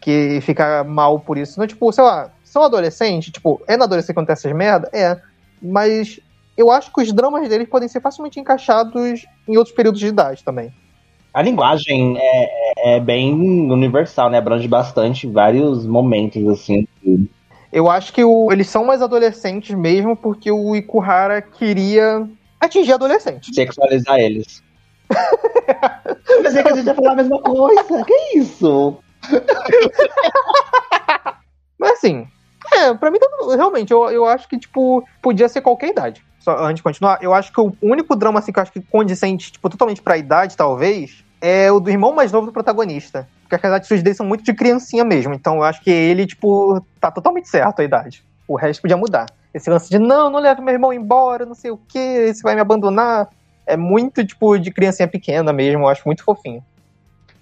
que 0.00 0.40
ficar 0.42 0.84
mal 0.84 1.18
por 1.18 1.38
isso. 1.38 1.58
Não, 1.58 1.66
tipo, 1.66 1.90
sei 1.90 2.04
lá, 2.04 2.30
são 2.44 2.62
adolescentes, 2.62 3.32
tipo, 3.32 3.60
é 3.66 3.76
na 3.76 3.84
adolescência 3.84 4.12
que 4.12 4.18
acontece 4.20 4.46
essas 4.46 4.56
merda? 4.56 4.90
É 4.92 5.18
mas 5.60 6.20
eu 6.56 6.70
acho 6.70 6.92
que 6.92 7.00
os 7.00 7.12
dramas 7.12 7.48
deles 7.48 7.68
podem 7.68 7.88
ser 7.88 8.00
facilmente 8.00 8.40
encaixados 8.40 9.24
em 9.46 9.56
outros 9.56 9.74
períodos 9.74 10.00
de 10.00 10.08
idade 10.08 10.42
também. 10.42 10.72
A 11.32 11.42
linguagem 11.42 12.16
é, 12.18 12.96
é 12.96 13.00
bem 13.00 13.32
universal, 13.70 14.28
né? 14.28 14.38
Abrange 14.38 14.66
bastante 14.66 15.26
vários 15.26 15.86
momentos, 15.86 16.46
assim. 16.48 16.86
Eu 17.72 17.88
acho 17.88 18.12
que 18.12 18.24
o, 18.24 18.50
eles 18.50 18.68
são 18.68 18.84
mais 18.84 19.02
adolescentes 19.02 19.76
mesmo 19.76 20.16
porque 20.16 20.50
o 20.50 20.74
Ikuhara 20.74 21.40
queria 21.40 22.26
atingir 22.58 22.94
adolescentes. 22.94 23.54
Sexualizar 23.54 24.18
eles. 24.18 24.62
eu 26.28 26.42
pensei 26.42 26.62
que 26.62 26.68
a 26.68 26.74
gente 26.74 26.86
ia 26.86 26.94
falar 26.94 27.12
a 27.12 27.16
mesma 27.16 27.40
coisa. 27.40 28.04
Que 28.04 28.38
isso? 28.38 28.98
Mas 31.78 31.92
assim, 31.92 32.26
é, 32.72 32.94
pra 32.94 33.10
mim, 33.10 33.18
realmente, 33.56 33.92
eu, 33.92 34.10
eu 34.10 34.26
acho 34.26 34.48
que, 34.48 34.58
tipo, 34.58 35.04
podia 35.22 35.48
ser 35.48 35.60
qualquer 35.60 35.90
idade. 35.90 36.24
Só 36.40 36.56
antes 36.58 36.76
de 36.76 36.82
continuar, 36.82 37.18
eu 37.22 37.34
acho 37.34 37.52
que 37.52 37.60
o 37.60 37.72
único 37.82 38.14
drama, 38.16 38.38
assim, 38.38 38.52
que 38.52 38.58
eu 38.58 38.62
acho 38.62 38.72
que 38.72 38.80
condizente, 38.80 39.52
tipo, 39.52 39.68
totalmente 39.68 40.00
pra 40.00 40.16
idade, 40.16 40.56
talvez, 40.56 41.24
é 41.40 41.70
o 41.70 41.80
do 41.80 41.90
irmão 41.90 42.14
mais 42.14 42.32
novo 42.32 42.46
do 42.46 42.52
protagonista. 42.52 43.28
Porque 43.48 43.66
as 43.66 43.72
atitudes 43.72 44.02
dele 44.02 44.14
são 44.14 44.26
muito 44.26 44.44
de 44.44 44.52
criancinha 44.52 45.04
mesmo. 45.04 45.34
Então 45.34 45.56
eu 45.56 45.62
acho 45.62 45.82
que 45.82 45.90
ele, 45.90 46.26
tipo, 46.26 46.84
tá 47.00 47.10
totalmente 47.10 47.48
certo 47.48 47.80
a 47.80 47.84
idade. 47.84 48.22
O 48.46 48.56
resto 48.56 48.82
podia 48.82 48.96
mudar. 48.96 49.26
Esse 49.52 49.70
lance 49.70 49.88
de 49.88 49.98
não, 49.98 50.30
não 50.30 50.38
leve 50.38 50.60
meu 50.60 50.74
irmão 50.74 50.92
embora, 50.92 51.46
não 51.46 51.54
sei 51.54 51.70
o 51.70 51.76
que, 51.76 52.32
você 52.32 52.42
vai 52.42 52.54
me 52.54 52.60
abandonar. 52.60 53.28
É 53.66 53.76
muito, 53.76 54.24
tipo, 54.24 54.58
de 54.58 54.70
criancinha 54.70 55.08
pequena 55.08 55.52
mesmo, 55.52 55.84
eu 55.84 55.88
acho 55.88 56.02
muito 56.06 56.22
fofinho. 56.22 56.62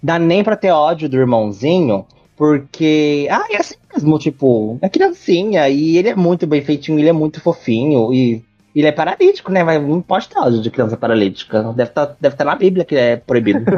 Dá 0.01 0.17
nem 0.17 0.43
pra 0.43 0.55
ter 0.55 0.71
ódio 0.71 1.09
do 1.09 1.17
irmãozinho, 1.17 2.05
porque, 2.37 3.27
ah, 3.31 3.47
é 3.51 3.57
assim 3.57 3.75
mesmo, 3.91 4.19
tipo, 4.19 4.77
é 4.81 4.87
criancinha 4.87 5.67
e 5.67 5.97
ele 5.97 6.09
é 6.09 6.15
muito 6.15 6.45
bem 6.45 6.61
feitinho, 6.61 6.99
ele 6.99 7.09
é 7.09 7.13
muito 7.13 7.41
fofinho 7.41 8.13
e 8.13 8.43
ele 8.75 8.87
é 8.87 8.91
paralítico, 8.91 9.51
né? 9.51 9.63
Mas 9.63 9.81
não 9.81 10.03
pode 10.03 10.29
ter 10.29 10.37
áudio 10.37 10.61
de 10.61 10.69
criança 10.69 10.95
paralítica. 10.95 11.63
Deve 11.73 11.89
estar 11.89 12.05
tá, 12.05 12.15
deve 12.21 12.35
tá 12.35 12.45
na 12.45 12.55
Bíblia 12.55 12.85
que 12.85 12.95
é 12.95 13.17
proibido. 13.17 13.65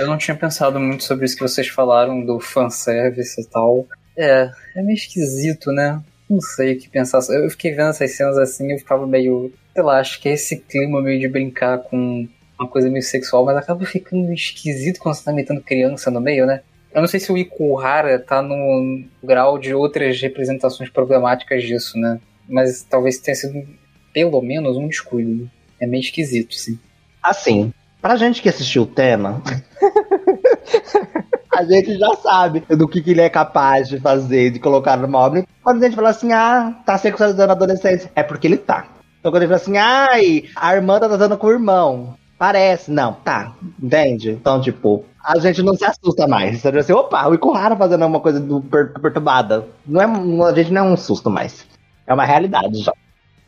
Eu 0.00 0.06
não 0.06 0.16
tinha 0.16 0.34
pensado 0.34 0.80
muito 0.80 1.04
sobre 1.04 1.26
isso 1.26 1.36
que 1.36 1.42
vocês 1.42 1.68
falaram 1.68 2.24
do 2.24 2.40
fanservice 2.40 3.38
e 3.38 3.44
tal. 3.44 3.86
É, 4.16 4.50
é 4.74 4.82
meio 4.82 4.96
esquisito, 4.96 5.70
né? 5.70 6.02
Não 6.30 6.40
sei 6.40 6.72
o 6.72 6.78
que 6.78 6.88
pensar. 6.88 7.20
Eu 7.28 7.50
fiquei 7.50 7.72
vendo 7.72 7.90
essas 7.90 8.16
cenas 8.16 8.38
assim, 8.38 8.72
eu 8.72 8.78
ficava 8.78 9.06
meio. 9.06 9.52
Sei 9.74 9.82
lá, 9.82 10.00
acho 10.00 10.18
que 10.18 10.30
é 10.30 10.32
esse 10.32 10.56
clima 10.56 11.02
meio 11.02 11.20
de 11.20 11.28
brincar 11.28 11.80
com 11.80 12.26
uma 12.60 12.68
coisa 12.68 12.90
meio 12.90 13.02
sexual, 13.02 13.44
mas 13.44 13.56
acaba 13.56 13.84
ficando 13.86 14.32
esquisito 14.32 15.00
quando 15.00 15.14
você 15.14 15.24
tá 15.24 15.32
metendo 15.32 15.62
criança 15.62 16.10
no 16.10 16.20
meio, 16.20 16.44
né? 16.44 16.60
Eu 16.92 17.00
não 17.00 17.08
sei 17.08 17.18
se 17.18 17.32
o 17.32 17.38
Ikuhara 17.38 18.18
tá 18.18 18.42
no 18.42 19.04
grau 19.22 19.58
de 19.58 19.72
outras 19.72 20.20
representações 20.20 20.90
problemáticas 20.90 21.62
disso, 21.62 21.98
né? 21.98 22.20
Mas 22.48 22.82
talvez 22.82 23.18
tenha 23.18 23.34
sido 23.34 23.66
pelo 24.12 24.42
menos 24.42 24.76
um 24.76 24.88
descuido. 24.88 25.48
É 25.80 25.86
meio 25.86 26.00
esquisito, 26.00 26.54
sim. 26.54 26.78
Assim, 27.22 27.72
pra 28.02 28.16
gente 28.16 28.42
que 28.42 28.48
assistiu 28.48 28.82
o 28.82 28.86
tema, 28.86 29.42
a 31.54 31.64
gente 31.64 31.96
já 31.96 32.14
sabe 32.16 32.60
do 32.60 32.88
que, 32.88 33.00
que, 33.00 33.12
ele 33.12 33.20
é 33.20 33.30
capaz 33.30 33.88
de 33.88 34.00
fazer, 34.00 34.50
de 34.50 34.58
colocar 34.58 34.96
numa 34.96 35.18
obra. 35.18 35.46
Quando 35.62 35.82
a 35.82 35.86
gente 35.86 35.96
fala 35.96 36.10
assim, 36.10 36.32
ah, 36.32 36.82
tá 36.84 36.98
sexualizando 36.98 37.52
a 37.52 37.54
adolescência, 37.54 38.10
é 38.14 38.22
porque 38.22 38.46
ele 38.46 38.58
tá. 38.58 38.88
Então 39.20 39.30
quando 39.30 39.42
ele 39.44 39.52
fala 39.52 39.62
assim, 39.62 39.76
ai, 39.78 40.44
a 40.56 40.74
irmã 40.74 40.98
tá 40.98 41.06
dando 41.08 41.38
com 41.38 41.46
o 41.46 41.52
irmão. 41.52 42.16
Parece, 42.40 42.90
não, 42.90 43.12
tá, 43.12 43.54
entende? 43.82 44.30
Então, 44.30 44.62
tipo, 44.62 45.04
a 45.22 45.38
gente 45.38 45.62
não 45.62 45.74
se 45.74 45.84
assusta 45.84 46.26
mais. 46.26 46.58
Você 46.58 46.68
assim, 46.68 46.94
opa, 46.94 47.28
o 47.28 47.34
Ikuhara 47.34 47.76
fazendo 47.76 48.06
uma 48.06 48.18
coisa 48.18 48.40
do 48.40 48.62
per 48.62 48.94
perturbada. 48.94 49.68
Não 49.86 50.00
é, 50.00 50.50
a 50.50 50.54
gente 50.54 50.72
não 50.72 50.86
é 50.86 50.90
um 50.90 50.96
susto 50.96 51.28
mais. 51.28 51.66
É 52.06 52.14
uma 52.14 52.24
realidade 52.24 52.78
já. 52.78 52.94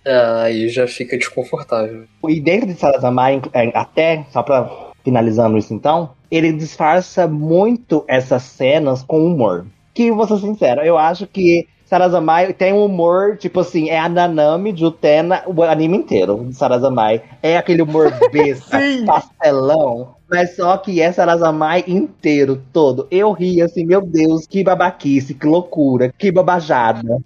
É, 0.05 0.43
aí 0.43 0.69
já 0.69 0.87
fica 0.87 1.17
desconfortável. 1.17 2.05
E 2.29 2.39
dentro 2.39 2.67
de 2.67 2.75
Salazamar, 2.75 3.33
é, 3.55 3.73
até, 3.75 4.27
só 4.31 4.43
pra 4.43 4.71
finalizando 5.03 5.57
isso 5.57 5.73
então, 5.73 6.11
ele 6.31 6.53
disfarça 6.53 7.27
muito 7.27 8.05
essas 8.07 8.43
cenas 8.43 9.03
com 9.03 9.25
humor. 9.25 9.65
Que, 9.95 10.13
vou 10.13 10.29
ser 10.29 10.37
sincero, 10.37 10.83
eu 10.83 10.99
acho 10.99 11.27
que 11.27 11.67
Sarazamai 11.93 12.55
tem 12.55 12.73
um 12.73 12.87
humor, 12.87 13.37
tipo 13.37 13.61
assim, 13.61 13.91
é 13.91 13.99
a 13.99 14.09
Nanami 14.09 14.73
de 14.73 14.83
Utena, 14.83 15.43
o 15.47 15.63
anime 15.63 15.99
inteiro 15.99 16.47
de 16.47 16.57
Sarazamai. 16.57 17.23
É 17.43 17.59
aquele 17.59 17.83
humor 17.83 18.11
besta, 18.33 18.79
pastelão. 19.05 20.15
Mas 20.27 20.57
só 20.57 20.79
que 20.79 21.03
é 21.03 21.13
Sarazamai 21.13 21.85
inteiro, 21.87 22.63
todo. 22.73 23.07
Eu 23.11 23.33
ri 23.33 23.61
assim, 23.61 23.85
meu 23.85 24.01
Deus, 24.01 24.47
que 24.47 24.65
babaquice, 24.65 25.35
que 25.35 25.47
loucura, 25.47 26.11
que 26.17 26.33
babajada. 26.33 27.19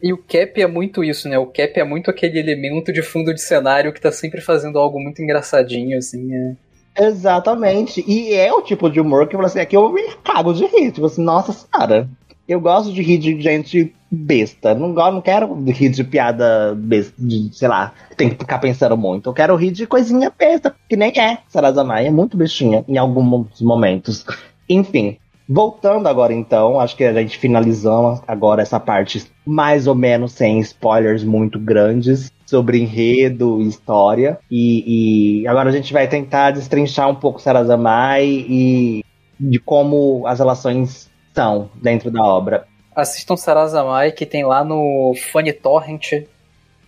E 0.00 0.12
o 0.12 0.18
Cap 0.18 0.62
é 0.62 0.68
muito 0.68 1.02
isso, 1.02 1.28
né? 1.28 1.36
O 1.36 1.46
Cap 1.46 1.72
é 1.74 1.82
muito 1.82 2.08
aquele 2.08 2.38
elemento 2.38 2.92
de 2.92 3.02
fundo 3.02 3.34
de 3.34 3.40
cenário 3.40 3.92
que 3.92 4.00
tá 4.00 4.12
sempre 4.12 4.40
fazendo 4.40 4.78
algo 4.78 5.00
muito 5.00 5.20
engraçadinho, 5.20 5.98
assim. 5.98 6.32
É... 6.32 7.06
Exatamente. 7.08 8.04
E 8.06 8.32
é 8.34 8.54
o 8.54 8.62
tipo 8.62 8.88
de 8.88 9.00
humor 9.00 9.26
que 9.26 9.34
eu 9.34 9.38
falo 9.38 9.48
assim, 9.48 9.58
é 9.58 9.66
que 9.66 9.76
eu 9.76 9.92
me 9.92 10.14
cago 10.22 10.54
de 10.54 10.64
rir. 10.64 10.92
Tipo 10.92 11.06
assim, 11.06 11.24
nossa 11.24 11.52
senhora. 11.52 12.08
Eu 12.48 12.60
gosto 12.60 12.92
de 12.92 13.02
rir 13.02 13.18
de 13.18 13.40
gente 13.40 13.94
besta. 14.10 14.74
Não, 14.74 14.88
não 14.88 15.20
quero 15.20 15.52
rir 15.64 15.88
de 15.88 16.04
piada 16.04 16.74
besta, 16.76 17.14
de, 17.18 17.50
sei 17.52 17.68
lá, 17.68 17.92
tem 18.16 18.30
que 18.30 18.36
ficar 18.36 18.58
pensando 18.58 18.96
muito. 18.96 19.28
Eu 19.28 19.34
quero 19.34 19.56
rir 19.56 19.72
de 19.72 19.86
coisinha 19.86 20.32
besta, 20.36 20.74
que 20.88 20.96
nem 20.96 21.12
é. 21.18 21.38
Sarazanai 21.48 22.06
é 22.06 22.10
muito 22.10 22.36
bestinha 22.36 22.84
em 22.86 22.98
alguns 22.98 23.60
momentos. 23.60 24.24
Enfim, 24.68 25.16
voltando 25.48 26.08
agora 26.08 26.32
então, 26.32 26.78
acho 26.78 26.96
que 26.96 27.04
a 27.04 27.12
gente 27.12 27.36
finalizou 27.38 28.20
agora 28.26 28.62
essa 28.62 28.78
parte 28.78 29.26
mais 29.44 29.86
ou 29.86 29.94
menos 29.94 30.32
sem 30.32 30.60
spoilers 30.60 31.24
muito 31.24 31.58
grandes. 31.58 32.30
sobre 32.46 32.78
enredo 32.78 33.60
e 33.60 33.66
história. 33.66 34.38
E, 34.48 35.40
e, 35.42 35.48
agora 35.48 35.68
a 35.68 35.72
gente 35.72 35.92
vai 35.92 36.06
tentar 36.06 36.52
destrinchar 36.52 37.10
um 37.10 37.14
pouco 37.16 37.42
Sarazamai 37.42 38.24
e 38.24 39.04
de 39.38 39.58
como 39.58 40.24
as 40.28 40.38
relações 40.38 41.10
são 41.36 41.70
dentro 41.74 42.10
da 42.10 42.22
obra. 42.22 42.66
Assistam 42.94 43.36
Sarazamai, 43.36 44.10
que 44.10 44.24
tem 44.24 44.42
lá 44.42 44.64
no 44.64 45.14
Funny 45.30 45.52
Torrent, 45.52 46.24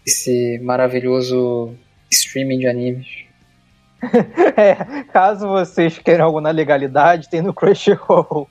esse 0.06 0.58
maravilhoso 0.62 1.74
streaming 2.10 2.60
de 2.60 2.66
animes. 2.66 3.06
é, 4.56 5.04
caso 5.12 5.46
vocês 5.46 5.98
queiram 5.98 6.24
alguma 6.24 6.50
legalidade, 6.50 7.28
tem 7.28 7.42
no 7.42 7.52
Crunchyroll. 7.52 8.48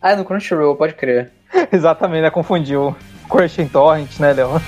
Ah, 0.00 0.12
é 0.12 0.16
no 0.16 0.24
Crunchyroll, 0.24 0.76
pode 0.76 0.94
crer. 0.94 1.32
Exatamente, 1.72 2.22
né? 2.22 2.30
Confundiu. 2.30 2.94
Crunchy 3.28 3.66
Torrent, 3.66 4.20
né, 4.20 4.32
Leon? 4.32 4.60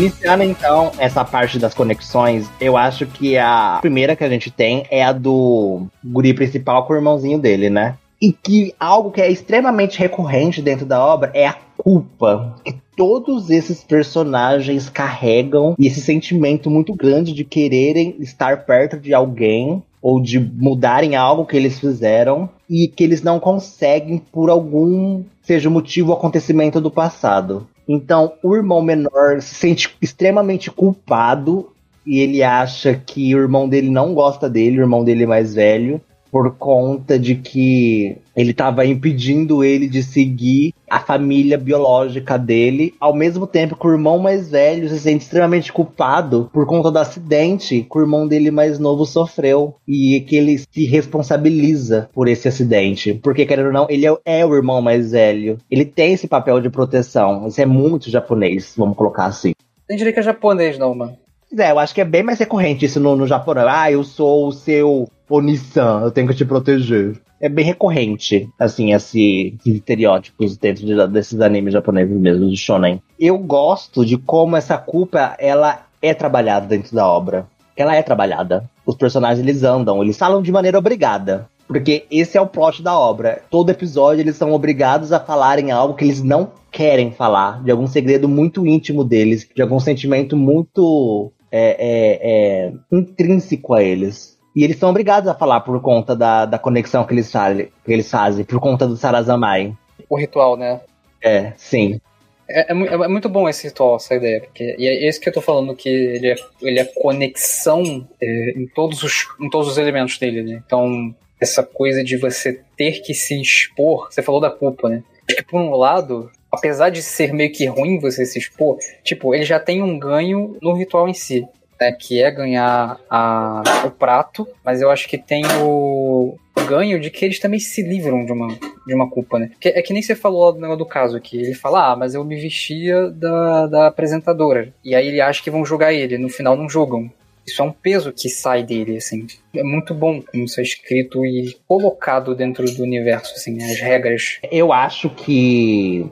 Iniciando 0.00 0.42
então 0.44 0.92
essa 0.98 1.22
parte 1.22 1.58
das 1.58 1.74
conexões, 1.74 2.48
eu 2.58 2.74
acho 2.74 3.04
que 3.04 3.36
a 3.36 3.80
primeira 3.82 4.16
que 4.16 4.24
a 4.24 4.30
gente 4.30 4.50
tem 4.50 4.86
é 4.90 5.04
a 5.04 5.12
do 5.12 5.82
guri 6.02 6.32
principal 6.32 6.86
com 6.86 6.94
o 6.94 6.96
irmãozinho 6.96 7.38
dele, 7.38 7.68
né? 7.68 7.98
E 8.18 8.32
que 8.32 8.74
algo 8.80 9.10
que 9.10 9.20
é 9.20 9.30
extremamente 9.30 9.98
recorrente 9.98 10.62
dentro 10.62 10.86
da 10.86 11.04
obra 11.04 11.30
é 11.34 11.46
a 11.46 11.56
culpa 11.76 12.56
que 12.64 12.74
todos 12.96 13.50
esses 13.50 13.84
personagens 13.84 14.88
carregam 14.88 15.74
e 15.78 15.86
esse 15.86 16.00
sentimento 16.00 16.70
muito 16.70 16.94
grande 16.94 17.34
de 17.34 17.44
quererem 17.44 18.16
estar 18.20 18.64
perto 18.64 18.98
de 18.98 19.12
alguém 19.12 19.82
ou 20.00 20.18
de 20.18 20.40
mudarem 20.40 21.14
algo 21.14 21.44
que 21.44 21.58
eles 21.58 21.78
fizeram 21.78 22.48
e 22.70 22.88
que 22.88 23.04
eles 23.04 23.22
não 23.22 23.38
conseguem 23.38 24.16
por 24.32 24.48
algum 24.48 25.22
seja 25.42 25.68
motivo 25.68 26.10
ou 26.10 26.16
acontecimento 26.16 26.80
do 26.80 26.90
passado. 26.90 27.66
Então, 27.92 28.34
o 28.40 28.54
irmão 28.54 28.80
menor 28.80 29.42
se 29.42 29.52
sente 29.52 29.96
extremamente 30.00 30.70
culpado 30.70 31.72
e 32.06 32.20
ele 32.20 32.40
acha 32.40 32.94
que 32.94 33.34
o 33.34 33.38
irmão 33.40 33.68
dele 33.68 33.90
não 33.90 34.14
gosta 34.14 34.48
dele, 34.48 34.78
o 34.78 34.82
irmão 34.82 35.02
dele 35.02 35.24
é 35.24 35.26
mais 35.26 35.54
velho, 35.56 36.00
por 36.30 36.56
conta 36.56 37.18
de 37.18 37.34
que 37.34 38.16
ele 38.36 38.52
estava 38.52 38.86
impedindo 38.86 39.62
ele 39.64 39.88
de 39.88 40.02
seguir 40.02 40.72
a 40.88 41.00
família 41.00 41.58
biológica 41.58 42.38
dele, 42.38 42.94
ao 42.98 43.14
mesmo 43.14 43.46
tempo 43.46 43.76
que 43.76 43.86
o 43.86 43.92
irmão 43.92 44.18
mais 44.18 44.50
velho 44.50 44.88
se 44.88 44.98
sente 44.98 45.24
extremamente 45.24 45.72
culpado 45.72 46.50
por 46.52 46.66
conta 46.66 46.90
do 46.90 46.98
acidente 46.98 47.86
que 47.90 47.98
o 47.98 48.00
irmão 48.00 48.26
dele 48.26 48.50
mais 48.50 48.78
novo 48.78 49.04
sofreu 49.04 49.74
e 49.86 50.20
que 50.20 50.36
ele 50.36 50.58
se 50.58 50.84
responsabiliza 50.86 52.08
por 52.12 52.28
esse 52.28 52.48
acidente, 52.48 53.14
porque 53.14 53.46
querendo 53.46 53.66
ou 53.66 53.72
não, 53.72 53.86
ele 53.90 54.06
é, 54.06 54.16
é 54.24 54.46
o 54.46 54.54
irmão 54.54 54.80
mais 54.80 55.12
velho. 55.12 55.58
Ele 55.70 55.84
tem 55.84 56.12
esse 56.12 56.26
papel 56.26 56.60
de 56.60 56.70
proteção. 56.70 57.46
Isso 57.46 57.60
é 57.60 57.66
muito 57.66 58.10
japonês, 58.10 58.74
vamos 58.76 58.96
colocar 58.96 59.26
assim. 59.26 59.52
Eu 59.88 59.96
diria 59.96 60.12
que 60.12 60.20
é 60.20 60.22
japonês, 60.22 60.78
não, 60.78 60.94
mano. 60.94 61.16
É, 61.58 61.70
eu 61.70 61.78
acho 61.78 61.94
que 61.94 62.00
é 62.00 62.04
bem 62.04 62.22
mais 62.22 62.38
recorrente 62.38 62.84
isso 62.84 63.00
no, 63.00 63.16
no 63.16 63.26
japonês. 63.26 63.66
Ah, 63.68 63.90
eu 63.90 64.04
sou 64.04 64.48
o 64.48 64.52
seu 64.52 65.08
Onisan, 65.28 66.02
eu 66.02 66.10
tenho 66.10 66.28
que 66.28 66.34
te 66.34 66.44
proteger. 66.44 67.20
É 67.40 67.48
bem 67.48 67.64
recorrente, 67.64 68.48
assim, 68.58 68.92
esse, 68.92 69.56
esses 69.58 69.76
estereótipos 69.76 70.56
dentro 70.56 70.84
de, 70.84 71.06
desses 71.08 71.40
animes 71.40 71.72
japoneses 71.72 72.14
mesmo, 72.16 72.48
de 72.48 72.56
shonen. 72.56 73.00
Eu 73.18 73.38
gosto 73.38 74.04
de 74.04 74.18
como 74.18 74.56
essa 74.56 74.76
culpa, 74.76 75.34
ela 75.38 75.86
é 76.02 76.12
trabalhada 76.12 76.66
dentro 76.66 76.94
da 76.94 77.06
obra. 77.06 77.46
Ela 77.76 77.96
é 77.96 78.02
trabalhada. 78.02 78.68
Os 78.84 78.94
personagens, 78.94 79.40
eles 79.40 79.62
andam, 79.62 80.02
eles 80.02 80.18
falam 80.18 80.42
de 80.42 80.52
maneira 80.52 80.78
obrigada. 80.78 81.48
Porque 81.66 82.04
esse 82.10 82.36
é 82.36 82.40
o 82.40 82.48
plot 82.48 82.82
da 82.82 82.98
obra. 82.98 83.42
Todo 83.48 83.70
episódio 83.70 84.20
eles 84.20 84.36
são 84.36 84.52
obrigados 84.52 85.12
a 85.12 85.20
falarem 85.20 85.70
algo 85.70 85.94
que 85.94 86.04
eles 86.04 86.22
não 86.22 86.50
querem 86.70 87.12
falar, 87.12 87.62
de 87.62 87.70
algum 87.70 87.86
segredo 87.86 88.28
muito 88.28 88.66
íntimo 88.66 89.04
deles, 89.04 89.48
de 89.54 89.62
algum 89.62 89.78
sentimento 89.78 90.36
muito 90.36 91.32
é, 91.50 91.76
é, 91.78 92.68
é, 92.68 92.72
intrínseco 92.92 93.74
a 93.74 93.82
eles. 93.82 94.38
E 94.54 94.64
eles 94.64 94.78
são 94.78 94.90
obrigados 94.90 95.28
a 95.28 95.34
falar 95.34 95.60
por 95.60 95.80
conta 95.80 96.16
da, 96.16 96.44
da 96.44 96.58
conexão 96.58 97.04
que 97.04 97.14
eles, 97.14 97.30
fazem, 97.30 97.68
que 97.84 97.92
eles 97.92 98.10
fazem, 98.10 98.44
por 98.44 98.60
conta 98.60 98.86
do 98.86 98.96
Sarazamai. 98.96 99.76
O 100.08 100.18
ritual, 100.18 100.56
né? 100.56 100.80
É, 101.22 101.52
sim. 101.56 102.00
É, 102.48 102.72
é, 102.72 102.94
é, 102.94 103.08
muito 103.08 103.28
bom 103.28 103.48
esse 103.48 103.68
ritual, 103.68 103.96
essa 103.96 104.14
ideia, 104.14 104.40
porque 104.40 104.74
e 104.76 104.88
é 104.88 105.08
esse 105.08 105.20
que 105.20 105.28
eu 105.28 105.32
tô 105.32 105.40
falando, 105.40 105.76
que 105.76 105.88
ele 105.88 106.32
é, 106.32 106.34
ele 106.60 106.80
é 106.80 106.84
conexão 106.84 108.08
é, 108.20 108.50
em, 108.56 108.66
todos 108.66 109.04
os, 109.04 109.28
em 109.40 109.48
todos 109.48 109.68
os 109.68 109.78
elementos 109.78 110.18
dele, 110.18 110.42
né? 110.42 110.62
Então, 110.66 111.14
essa 111.40 111.62
coisa 111.62 112.02
de 112.02 112.16
você 112.16 112.60
ter 112.76 113.02
que 113.02 113.14
se 113.14 113.40
expor, 113.40 114.08
você 114.10 114.20
falou 114.20 114.40
da 114.40 114.50
culpa, 114.50 114.88
né? 114.88 115.04
Acho 115.28 115.36
que 115.36 115.44
por 115.44 115.60
um 115.60 115.76
lado, 115.76 116.28
apesar 116.52 116.90
de 116.90 117.02
ser 117.02 117.32
meio 117.32 117.52
que 117.52 117.66
ruim 117.66 117.98
você 117.98 118.24
se 118.24 118.38
expor, 118.38 118.78
tipo, 119.02 119.34
ele 119.34 119.44
já 119.44 119.58
tem 119.58 119.82
um 119.82 119.98
ganho 119.98 120.56
no 120.60 120.72
ritual 120.72 121.08
em 121.08 121.14
si 121.14 121.46
né, 121.80 121.92
que 121.92 122.22
é 122.22 122.30
ganhar 122.30 123.00
a, 123.08 123.62
o 123.86 123.90
prato, 123.90 124.46
mas 124.62 124.82
eu 124.82 124.90
acho 124.90 125.08
que 125.08 125.16
tem 125.16 125.42
o, 125.62 126.36
ganho 126.68 127.00
de 127.00 127.10
que 127.10 127.24
eles 127.24 127.40
também 127.40 127.58
se 127.58 127.82
livram 127.82 128.24
de 128.24 128.32
uma, 128.32 128.48
de 128.86 128.94
uma 128.94 129.08
culpa, 129.10 129.38
né? 129.38 129.50
Que, 129.58 129.70
é 129.70 129.82
que 129.82 129.92
nem 129.92 130.02
você 130.02 130.14
falou 130.14 130.52
do 130.52 130.60
negócio 130.60 130.78
do 130.78 130.86
caso 130.86 131.16
aqui. 131.16 131.36
Ele 131.36 131.54
fala, 131.54 131.92
ah, 131.92 131.96
mas 131.96 132.14
eu 132.14 132.22
me 132.22 132.40
vestia 132.40 133.10
da, 133.10 133.66
da 133.66 133.86
apresentadora. 133.88 134.72
E 134.84 134.94
aí 134.94 135.08
ele 135.08 135.20
acha 135.20 135.42
que 135.42 135.50
vão 135.50 135.64
jogar 135.64 135.92
ele, 135.92 136.18
no 136.18 136.28
final 136.28 136.56
não 136.56 136.68
jogam. 136.68 137.10
Isso 137.44 137.60
é 137.60 137.64
um 137.64 137.72
peso 137.72 138.12
que 138.12 138.28
sai 138.28 138.62
dele, 138.62 138.98
assim. 138.98 139.26
É 139.52 139.64
muito 139.64 139.92
bom 139.94 140.22
como 140.22 140.44
isso 140.44 140.60
é 140.60 140.62
escrito 140.62 141.24
e 141.26 141.56
colocado 141.66 142.34
dentro 142.34 142.64
do 142.64 142.82
universo, 142.84 143.34
assim, 143.34 143.60
as 143.62 143.80
regras. 143.80 144.38
Eu 144.52 144.72
acho 144.72 145.10
que, 145.10 146.06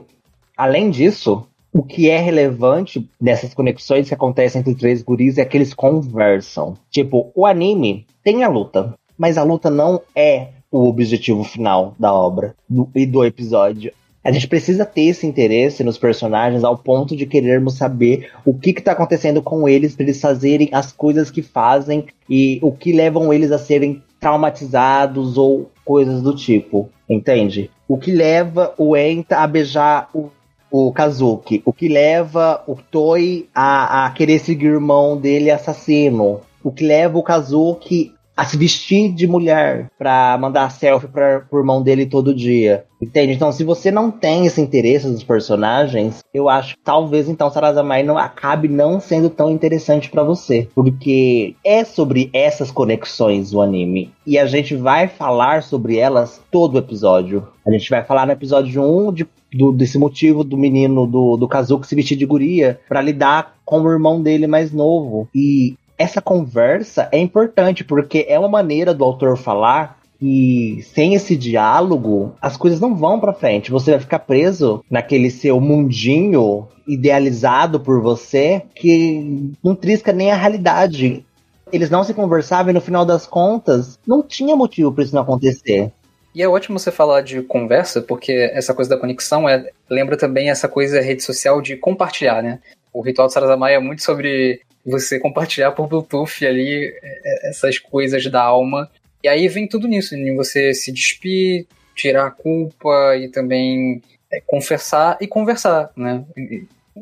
além 0.58 0.90
disso, 0.90 1.46
o 1.72 1.82
que 1.82 2.10
é 2.10 2.18
relevante 2.18 3.08
nessas 3.20 3.54
conexões 3.54 4.08
que 4.08 4.14
acontecem 4.14 4.60
entre 4.60 4.74
três 4.74 5.02
guris 5.02 5.38
é 5.38 5.44
que 5.44 5.56
eles 5.56 5.72
conversam. 5.72 6.74
Tipo, 6.90 7.30
o 7.34 7.46
anime 7.46 8.04
tem 8.24 8.42
a 8.42 8.48
luta, 8.48 8.94
mas 9.16 9.38
a 9.38 9.44
luta 9.44 9.70
não 9.70 10.00
é 10.14 10.48
o 10.70 10.88
objetivo 10.88 11.44
final 11.44 11.94
da 11.98 12.12
obra 12.12 12.54
do, 12.68 12.90
e 12.94 13.06
do 13.06 13.24
episódio. 13.24 13.92
A 14.24 14.32
gente 14.32 14.48
precisa 14.48 14.84
ter 14.84 15.02
esse 15.02 15.26
interesse 15.26 15.84
nos 15.84 15.96
personagens 15.96 16.64
ao 16.64 16.76
ponto 16.76 17.16
de 17.16 17.24
querermos 17.24 17.74
saber 17.74 18.30
o 18.44 18.52
que 18.52 18.70
está 18.70 18.92
acontecendo 18.92 19.40
com 19.40 19.68
eles 19.68 19.94
para 19.94 20.04
eles 20.04 20.20
fazerem 20.20 20.68
as 20.72 20.92
coisas 20.92 21.30
que 21.30 21.40
fazem 21.40 22.06
e 22.28 22.58
o 22.60 22.72
que 22.72 22.92
levam 22.92 23.32
eles 23.32 23.52
a 23.52 23.58
serem 23.58 24.02
traumatizados 24.20 25.38
ou 25.38 25.70
coisas 25.84 26.20
do 26.20 26.34
tipo, 26.34 26.90
entende? 27.08 27.70
O 27.86 27.96
que 27.96 28.10
leva 28.10 28.74
o 28.76 28.96
Enta 28.96 29.38
a 29.38 29.46
beijar 29.46 30.10
o 30.12 30.28
o 30.70 30.92
Kazuki, 30.92 31.62
o 31.64 31.72
que 31.72 31.88
leva 31.88 32.62
o 32.66 32.76
Toi 32.76 33.48
a, 33.54 34.06
a 34.06 34.10
querer 34.10 34.38
seguir 34.38 34.68
o 34.68 34.74
irmão 34.74 35.16
dele 35.16 35.50
assassino, 35.50 36.40
o 36.62 36.72
que 36.72 36.84
leva 36.84 37.18
o 37.18 37.22
Kazuki 37.22 38.12
a 38.38 38.44
se 38.44 38.56
vestir 38.56 39.12
de 39.12 39.26
mulher 39.26 39.90
pra 39.98 40.38
mandar 40.38 40.70
selfie 40.70 41.08
pra, 41.08 41.40
pro 41.40 41.58
irmão 41.58 41.82
dele 41.82 42.06
todo 42.06 42.32
dia. 42.32 42.84
Entende? 43.02 43.32
Então, 43.32 43.50
se 43.50 43.64
você 43.64 43.90
não 43.90 44.12
tem 44.12 44.46
esse 44.46 44.60
interesse 44.60 45.08
nos 45.08 45.24
personagens, 45.24 46.22
eu 46.32 46.48
acho 46.48 46.76
que 46.76 46.82
talvez 46.84 47.28
então 47.28 47.50
Sarazamai 47.50 48.04
não 48.04 48.16
acabe 48.16 48.68
não 48.68 49.00
sendo 49.00 49.28
tão 49.28 49.50
interessante 49.50 50.08
para 50.08 50.22
você. 50.22 50.68
Porque 50.72 51.56
é 51.64 51.82
sobre 51.82 52.30
essas 52.32 52.70
conexões 52.70 53.52
o 53.52 53.60
anime. 53.60 54.12
E 54.24 54.38
a 54.38 54.46
gente 54.46 54.76
vai 54.76 55.08
falar 55.08 55.64
sobre 55.64 55.96
elas 55.96 56.40
todo 56.48 56.76
o 56.76 56.78
episódio. 56.78 57.48
A 57.66 57.72
gente 57.72 57.90
vai 57.90 58.04
falar 58.04 58.24
no 58.24 58.32
episódio 58.32 58.80
1 58.80 59.12
de 59.14 59.28
do, 59.52 59.72
desse 59.72 59.98
motivo 59.98 60.44
do 60.44 60.56
menino 60.56 61.06
do, 61.06 61.36
do 61.36 61.48
Kazuki 61.48 61.86
se 61.86 61.94
vestir 61.94 62.16
de 62.16 62.26
guria 62.26 62.80
para 62.88 63.00
lidar 63.00 63.56
com 63.64 63.80
o 63.80 63.90
irmão 63.90 64.22
dele 64.22 64.46
mais 64.46 64.72
novo. 64.72 65.28
E 65.34 65.76
essa 65.96 66.20
conversa 66.20 67.08
é 67.10 67.18
importante 67.18 67.84
porque 67.84 68.26
é 68.28 68.38
uma 68.38 68.48
maneira 68.48 68.94
do 68.94 69.04
autor 69.04 69.36
falar 69.36 69.98
que 70.18 70.80
sem 70.92 71.14
esse 71.14 71.36
diálogo 71.36 72.32
as 72.40 72.56
coisas 72.56 72.80
não 72.80 72.94
vão 72.94 73.20
para 73.20 73.32
frente. 73.32 73.70
Você 73.70 73.92
vai 73.92 74.00
ficar 74.00 74.20
preso 74.20 74.84
naquele 74.90 75.30
seu 75.30 75.60
mundinho 75.60 76.66
idealizado 76.86 77.80
por 77.80 78.00
você 78.00 78.62
que 78.74 79.52
não 79.62 79.74
trisca 79.74 80.12
nem 80.12 80.30
a 80.30 80.36
realidade. 80.36 81.24
Eles 81.70 81.90
não 81.90 82.02
se 82.02 82.14
conversavam 82.14 82.70
e 82.70 82.74
no 82.74 82.80
final 82.80 83.04
das 83.04 83.26
contas 83.26 83.98
não 84.06 84.22
tinha 84.22 84.56
motivo 84.56 84.90
para 84.92 85.04
isso 85.04 85.14
não 85.14 85.22
acontecer. 85.22 85.92
E 86.34 86.42
é 86.42 86.48
ótimo 86.48 86.78
você 86.78 86.90
falar 86.90 87.22
de 87.22 87.42
conversa, 87.42 88.00
porque 88.00 88.32
essa 88.52 88.74
coisa 88.74 88.90
da 88.90 88.98
conexão 88.98 89.48
é, 89.48 89.70
lembra 89.88 90.16
também 90.16 90.50
essa 90.50 90.68
coisa 90.68 91.00
rede 91.00 91.22
social 91.22 91.60
de 91.60 91.76
compartilhar, 91.76 92.42
né? 92.42 92.60
O 92.92 93.00
ritual 93.00 93.28
do 93.28 93.32
Sarazamai 93.32 93.74
é 93.74 93.78
muito 93.78 94.02
sobre 94.02 94.60
você 94.84 95.18
compartilhar 95.18 95.72
por 95.72 95.86
Bluetooth 95.86 96.46
ali 96.46 96.86
é, 96.86 97.00
é, 97.02 97.50
essas 97.50 97.78
coisas 97.78 98.24
da 98.26 98.42
alma. 98.42 98.90
E 99.22 99.28
aí 99.28 99.48
vem 99.48 99.66
tudo 99.66 99.88
nisso, 99.88 100.14
em 100.14 100.34
você 100.36 100.72
se 100.74 100.92
despir, 100.92 101.66
tirar 101.94 102.26
a 102.26 102.30
culpa 102.30 103.16
e 103.16 103.28
também 103.28 104.02
é, 104.32 104.40
confessar 104.46 105.18
e 105.20 105.26
conversar, 105.26 105.90
né? 105.96 106.24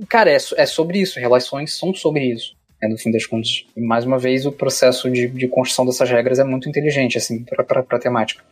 Cara, 0.09 0.31
é, 0.31 0.37
é 0.37 0.67
sobre 0.67 1.01
isso, 1.01 1.21
relações 1.21 1.77
são 1.77 1.95
sobre 1.95 2.25
isso. 2.25 2.57
É, 2.83 2.89
no 2.89 2.99
fim 2.99 3.11
das 3.11 3.25
contas. 3.25 3.65
Mais 3.77 4.05
uma 4.05 4.19
vez, 4.19 4.45
o 4.45 4.53
processo 4.53 5.11
de, 5.11 5.29
de 5.29 5.49
construção 5.49 5.87
dessas 5.87 6.11
regras 6.11 6.39
é 6.39 6.45
muito 6.45 6.69
inteligente, 6.69 7.17
assim, 7.17 7.43
pra, 7.43 7.65
pra 7.65 7.99
temática. 7.99 8.45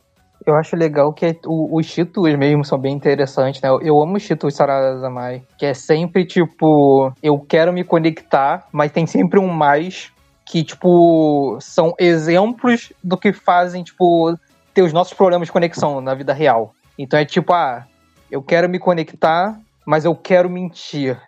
Eu 0.46 0.54
acho 0.54 0.76
legal 0.76 1.12
que 1.12 1.38
o, 1.46 1.78
os 1.78 1.86
títulos 1.86 2.36
mesmo 2.36 2.64
são 2.64 2.78
bem 2.78 2.94
interessantes, 2.94 3.60
né? 3.62 3.68
Eu, 3.68 3.80
eu 3.80 4.00
amo 4.00 4.16
os 4.16 4.26
títulos 4.26 4.54
Sarazamai, 4.54 5.42
que 5.56 5.64
é 5.64 5.72
sempre 5.72 6.26
tipo, 6.26 7.12
eu 7.22 7.38
quero 7.40 7.72
me 7.72 7.82
conectar, 7.82 8.66
mas 8.70 8.92
tem 8.92 9.06
sempre 9.06 9.38
um 9.38 9.48
mais 9.48 10.12
que, 10.46 10.62
tipo, 10.62 11.56
são 11.60 11.94
exemplos 11.98 12.92
do 13.02 13.16
que 13.16 13.32
fazem, 13.32 13.82
tipo, 13.82 14.36
ter 14.74 14.82
os 14.82 14.92
nossos 14.92 15.14
problemas 15.14 15.48
de 15.48 15.52
conexão 15.52 16.00
na 16.00 16.14
vida 16.14 16.32
real. 16.32 16.74
Então 16.98 17.18
é 17.18 17.24
tipo, 17.24 17.52
ah, 17.52 17.86
eu 18.30 18.42
quero 18.42 18.68
me 18.68 18.78
conectar, 18.78 19.58
mas 19.86 20.04
eu 20.04 20.14
quero 20.14 20.50
mentir. 20.50 21.18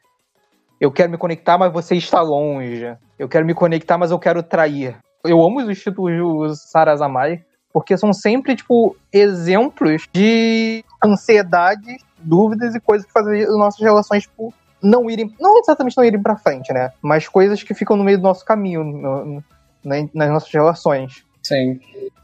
Eu 0.81 0.93
quero 0.93 1.11
me 1.11 1.17
conectar, 1.17 1.57
mas 1.57 1.73
você 1.73 1.95
está 1.95 2.21
longe. 2.21 2.95
Eu 3.19 3.29
quero 3.29 3.47
me 3.47 3.55
conectar, 3.55 3.97
mas 3.97 4.11
eu 4.11 4.19
quero 4.19 4.43
trair. 4.43 4.97
Eu 5.25 5.43
amo 5.43 5.61
os 5.61 5.83
títulos 5.83 6.61
Sarazamai, 6.71 7.43
porque 7.77 7.95
são 7.99 8.11
sempre, 8.11 8.57
tipo, 8.57 8.97
exemplos 9.13 10.09
de 10.11 10.83
ansiedade, 11.05 11.99
dúvidas 12.17 12.75
e 12.75 12.81
coisas 12.81 13.07
que 13.07 13.13
fazem 13.13 13.43
as 13.43 13.51
nossas 13.51 13.79
relações, 13.79 14.23
tipo, 14.23 14.51
não 14.83 15.11
irem, 15.11 15.31
não 15.39 15.59
exatamente 15.59 15.95
não 15.95 16.03
irem 16.03 16.23
para 16.23 16.39
frente, 16.39 16.73
né? 16.73 16.91
Mas 17.03 17.29
coisas 17.29 17.63
que 17.63 17.75
ficam 17.75 17.95
no 17.95 18.03
meio 18.03 18.17
do 18.17 18.23
nosso 18.23 18.47
caminho, 18.47 18.83
no, 18.83 19.25
no, 19.27 19.45
nas 19.85 20.31
nossas 20.31 20.51
relações. 20.51 21.23
Sim. 21.43 21.79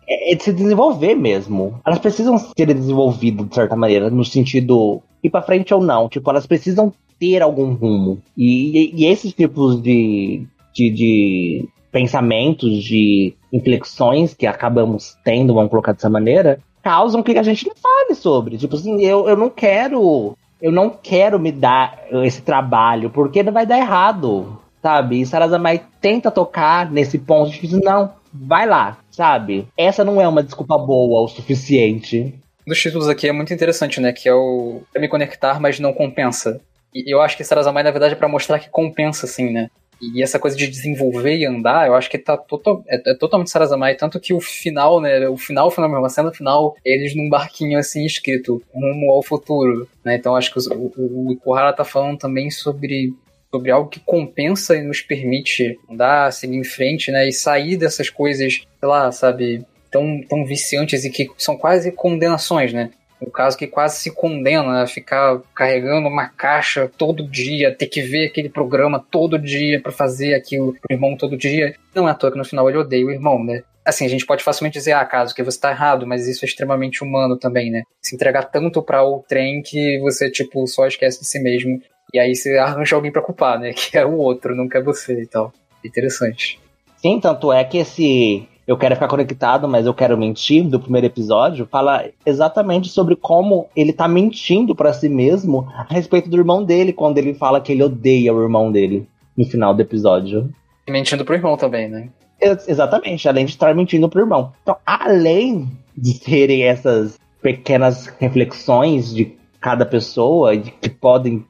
É, 0.08 0.32
é 0.32 0.34
de 0.34 0.42
se 0.42 0.54
desenvolver 0.54 1.14
mesmo. 1.16 1.78
Elas 1.84 1.98
precisam 1.98 2.38
ser 2.38 2.72
desenvolvidas 2.72 3.46
de 3.46 3.54
certa 3.54 3.76
maneira, 3.76 4.08
no 4.08 4.24
sentido 4.24 5.02
ir 5.22 5.28
para 5.28 5.42
frente 5.42 5.74
ou 5.74 5.82
não. 5.82 6.08
Tipo, 6.08 6.30
elas 6.30 6.46
precisam 6.46 6.94
ter 7.20 7.42
algum 7.42 7.74
rumo. 7.74 8.22
E, 8.34 8.86
e, 8.86 9.02
e 9.02 9.04
esses 9.04 9.34
tipos 9.34 9.82
de, 9.82 10.46
de, 10.72 10.88
de 10.88 11.68
pensamentos, 11.92 12.82
de 12.82 13.34
inflexões 13.52 14.34
que 14.34 14.46
acabamos 14.46 15.14
tendo, 15.22 15.54
vamos 15.54 15.70
colocar 15.70 15.92
dessa 15.92 16.10
maneira, 16.10 16.58
causam 16.82 17.22
que 17.22 17.38
a 17.38 17.42
gente 17.42 17.66
não 17.68 17.76
fale 17.76 18.14
sobre. 18.14 18.58
Tipo 18.58 18.74
assim, 18.74 19.04
eu, 19.04 19.28
eu 19.28 19.36
não 19.36 19.50
quero 19.50 20.36
eu 20.62 20.70
não 20.70 20.88
quero 20.88 21.40
me 21.40 21.50
dar 21.50 22.04
esse 22.22 22.40
trabalho, 22.40 23.10
porque 23.10 23.42
não 23.42 23.52
vai 23.52 23.66
dar 23.66 23.78
errado, 23.78 24.60
sabe? 24.80 25.20
E 25.20 25.26
Sarazamai 25.26 25.82
tenta 26.00 26.30
tocar 26.30 26.88
nesse 26.88 27.18
ponto 27.18 27.50
de 27.50 27.60
dizer, 27.60 27.80
não, 27.82 28.12
vai 28.32 28.64
lá, 28.64 28.96
sabe? 29.10 29.66
Essa 29.76 30.04
não 30.04 30.20
é 30.20 30.28
uma 30.28 30.42
desculpa 30.42 30.78
boa 30.78 31.22
o 31.22 31.28
suficiente. 31.28 32.38
Um 32.64 32.70
dos 32.70 32.80
títulos 32.80 33.08
aqui 33.08 33.26
é 33.26 33.32
muito 33.32 33.52
interessante, 33.52 34.00
né? 34.00 34.12
Que 34.12 34.28
é 34.28 34.34
o 34.34 34.82
me 34.96 35.08
conectar, 35.08 35.60
mas 35.60 35.80
não 35.80 35.92
compensa. 35.92 36.60
E 36.94 37.12
eu 37.12 37.20
acho 37.20 37.36
que 37.36 37.42
Sarazamai, 37.42 37.82
na 37.82 37.90
verdade, 37.90 38.14
é 38.14 38.16
pra 38.16 38.28
mostrar 38.28 38.60
que 38.60 38.70
compensa, 38.70 39.26
assim, 39.26 39.50
né? 39.50 39.68
E 40.02 40.20
essa 40.22 40.38
coisa 40.38 40.56
de 40.56 40.66
desenvolver 40.66 41.36
e 41.36 41.46
andar, 41.46 41.86
eu 41.86 41.94
acho 41.94 42.10
que 42.10 42.18
tá 42.18 42.36
total, 42.36 42.82
é, 42.88 43.12
é 43.12 43.14
totalmente 43.14 43.50
Sarazamai. 43.50 43.94
Tanto 43.94 44.18
que 44.18 44.34
o 44.34 44.40
final, 44.40 45.00
né? 45.00 45.28
O 45.28 45.36
final, 45.36 45.68
o 45.68 45.70
final 45.70 45.88
mesmo, 45.88 46.04
a 46.04 46.08
cena 46.08 46.32
final, 46.32 46.76
eles 46.84 47.14
num 47.14 47.28
barquinho 47.28 47.78
assim 47.78 48.04
escrito, 48.04 48.60
rumo 48.74 49.12
ao 49.12 49.22
futuro. 49.22 49.88
Né? 50.04 50.16
Então 50.16 50.34
acho 50.34 50.52
que 50.52 50.58
o, 50.58 50.92
o, 50.96 51.38
o 51.44 51.72
tá 51.72 51.84
falando 51.84 52.18
também 52.18 52.50
sobre 52.50 53.14
sobre 53.54 53.70
algo 53.70 53.90
que 53.90 54.00
compensa 54.00 54.74
e 54.74 54.82
nos 54.82 55.02
permite 55.02 55.78
andar, 55.88 56.32
seguir 56.32 56.56
em 56.56 56.64
frente, 56.64 57.12
né? 57.12 57.28
E 57.28 57.32
sair 57.32 57.76
dessas 57.76 58.08
coisas, 58.08 58.54
sei 58.54 58.88
lá, 58.88 59.12
sabe, 59.12 59.62
tão, 59.90 60.22
tão 60.26 60.44
viciantes 60.44 61.04
e 61.04 61.10
que 61.10 61.28
são 61.36 61.56
quase 61.56 61.92
condenações, 61.92 62.72
né? 62.72 62.90
Um 63.26 63.30
caso 63.30 63.56
que 63.56 63.66
quase 63.66 64.00
se 64.00 64.10
condena 64.10 64.82
a 64.82 64.86
ficar 64.86 65.40
carregando 65.54 66.08
uma 66.08 66.28
caixa 66.28 66.90
todo 66.98 67.28
dia, 67.28 67.74
ter 67.74 67.86
que 67.86 68.02
ver 68.02 68.26
aquele 68.26 68.48
programa 68.48 69.04
todo 69.10 69.38
dia 69.38 69.80
para 69.80 69.92
fazer 69.92 70.34
aquilo 70.34 70.72
pro 70.72 70.94
irmão 70.94 71.16
todo 71.16 71.36
dia. 71.36 71.74
Não 71.94 72.08
é 72.08 72.10
à 72.10 72.14
toa 72.14 72.32
que 72.32 72.38
no 72.38 72.44
final 72.44 72.68
ele 72.68 72.78
odeia 72.78 73.06
o 73.06 73.10
irmão, 73.10 73.42
né? 73.42 73.62
Assim, 73.84 74.06
a 74.06 74.08
gente 74.08 74.26
pode 74.26 74.44
facilmente 74.44 74.74
dizer, 74.74 74.92
ah, 74.92 75.04
caso 75.04 75.34
que 75.34 75.42
você 75.42 75.58
tá 75.58 75.70
errado, 75.70 76.06
mas 76.06 76.26
isso 76.28 76.44
é 76.44 76.48
extremamente 76.48 77.02
humano 77.02 77.36
também, 77.36 77.70
né? 77.70 77.82
Se 78.00 78.14
entregar 78.14 78.44
tanto 78.44 78.82
para 78.82 79.02
o 79.04 79.24
trem 79.28 79.60
que 79.62 79.98
você, 80.00 80.30
tipo, 80.30 80.66
só 80.66 80.86
esquece 80.86 81.20
de 81.20 81.26
si 81.26 81.40
mesmo. 81.40 81.80
E 82.14 82.18
aí 82.18 82.34
você 82.34 82.58
arranja 82.58 82.94
alguém 82.94 83.10
para 83.10 83.22
culpar, 83.22 83.58
né? 83.58 83.72
Que 83.74 83.98
é 83.98 84.04
o 84.04 84.16
outro, 84.16 84.54
nunca 84.54 84.78
é 84.78 84.82
você 84.82 85.22
e 85.22 85.26
tal. 85.26 85.52
Interessante. 85.84 86.60
Sim, 86.98 87.18
tanto 87.18 87.52
é 87.52 87.64
que 87.64 87.78
esse 87.78 88.46
eu 88.66 88.76
quero 88.76 88.94
ficar 88.94 89.08
conectado, 89.08 89.68
mas 89.68 89.86
eu 89.86 89.94
quero 89.94 90.16
mentir, 90.16 90.64
do 90.64 90.78
primeiro 90.78 91.06
episódio, 91.06 91.66
fala 91.70 92.04
exatamente 92.24 92.88
sobre 92.88 93.16
como 93.16 93.66
ele 93.74 93.92
tá 93.92 94.06
mentindo 94.06 94.74
para 94.74 94.92
si 94.92 95.08
mesmo 95.08 95.68
a 95.74 95.86
respeito 95.88 96.30
do 96.30 96.36
irmão 96.36 96.64
dele, 96.64 96.92
quando 96.92 97.18
ele 97.18 97.34
fala 97.34 97.60
que 97.60 97.72
ele 97.72 97.82
odeia 97.82 98.32
o 98.32 98.42
irmão 98.42 98.70
dele 98.70 99.06
no 99.36 99.44
final 99.44 99.74
do 99.74 99.82
episódio. 99.82 100.50
E 100.86 100.92
mentindo 100.92 101.24
pro 101.24 101.34
irmão 101.34 101.56
também, 101.56 101.88
né? 101.88 102.08
Exatamente, 102.40 103.28
além 103.28 103.44
de 103.44 103.52
estar 103.52 103.74
mentindo 103.74 104.08
pro 104.08 104.20
irmão. 104.20 104.52
Então, 104.62 104.76
além 104.84 105.68
de 105.96 106.18
terem 106.18 106.64
essas 106.64 107.18
pequenas 107.40 108.06
reflexões 108.18 109.14
de 109.14 109.36
cada 109.60 109.86
pessoa 109.86 110.56
que 110.56 110.88
podem 110.88 111.44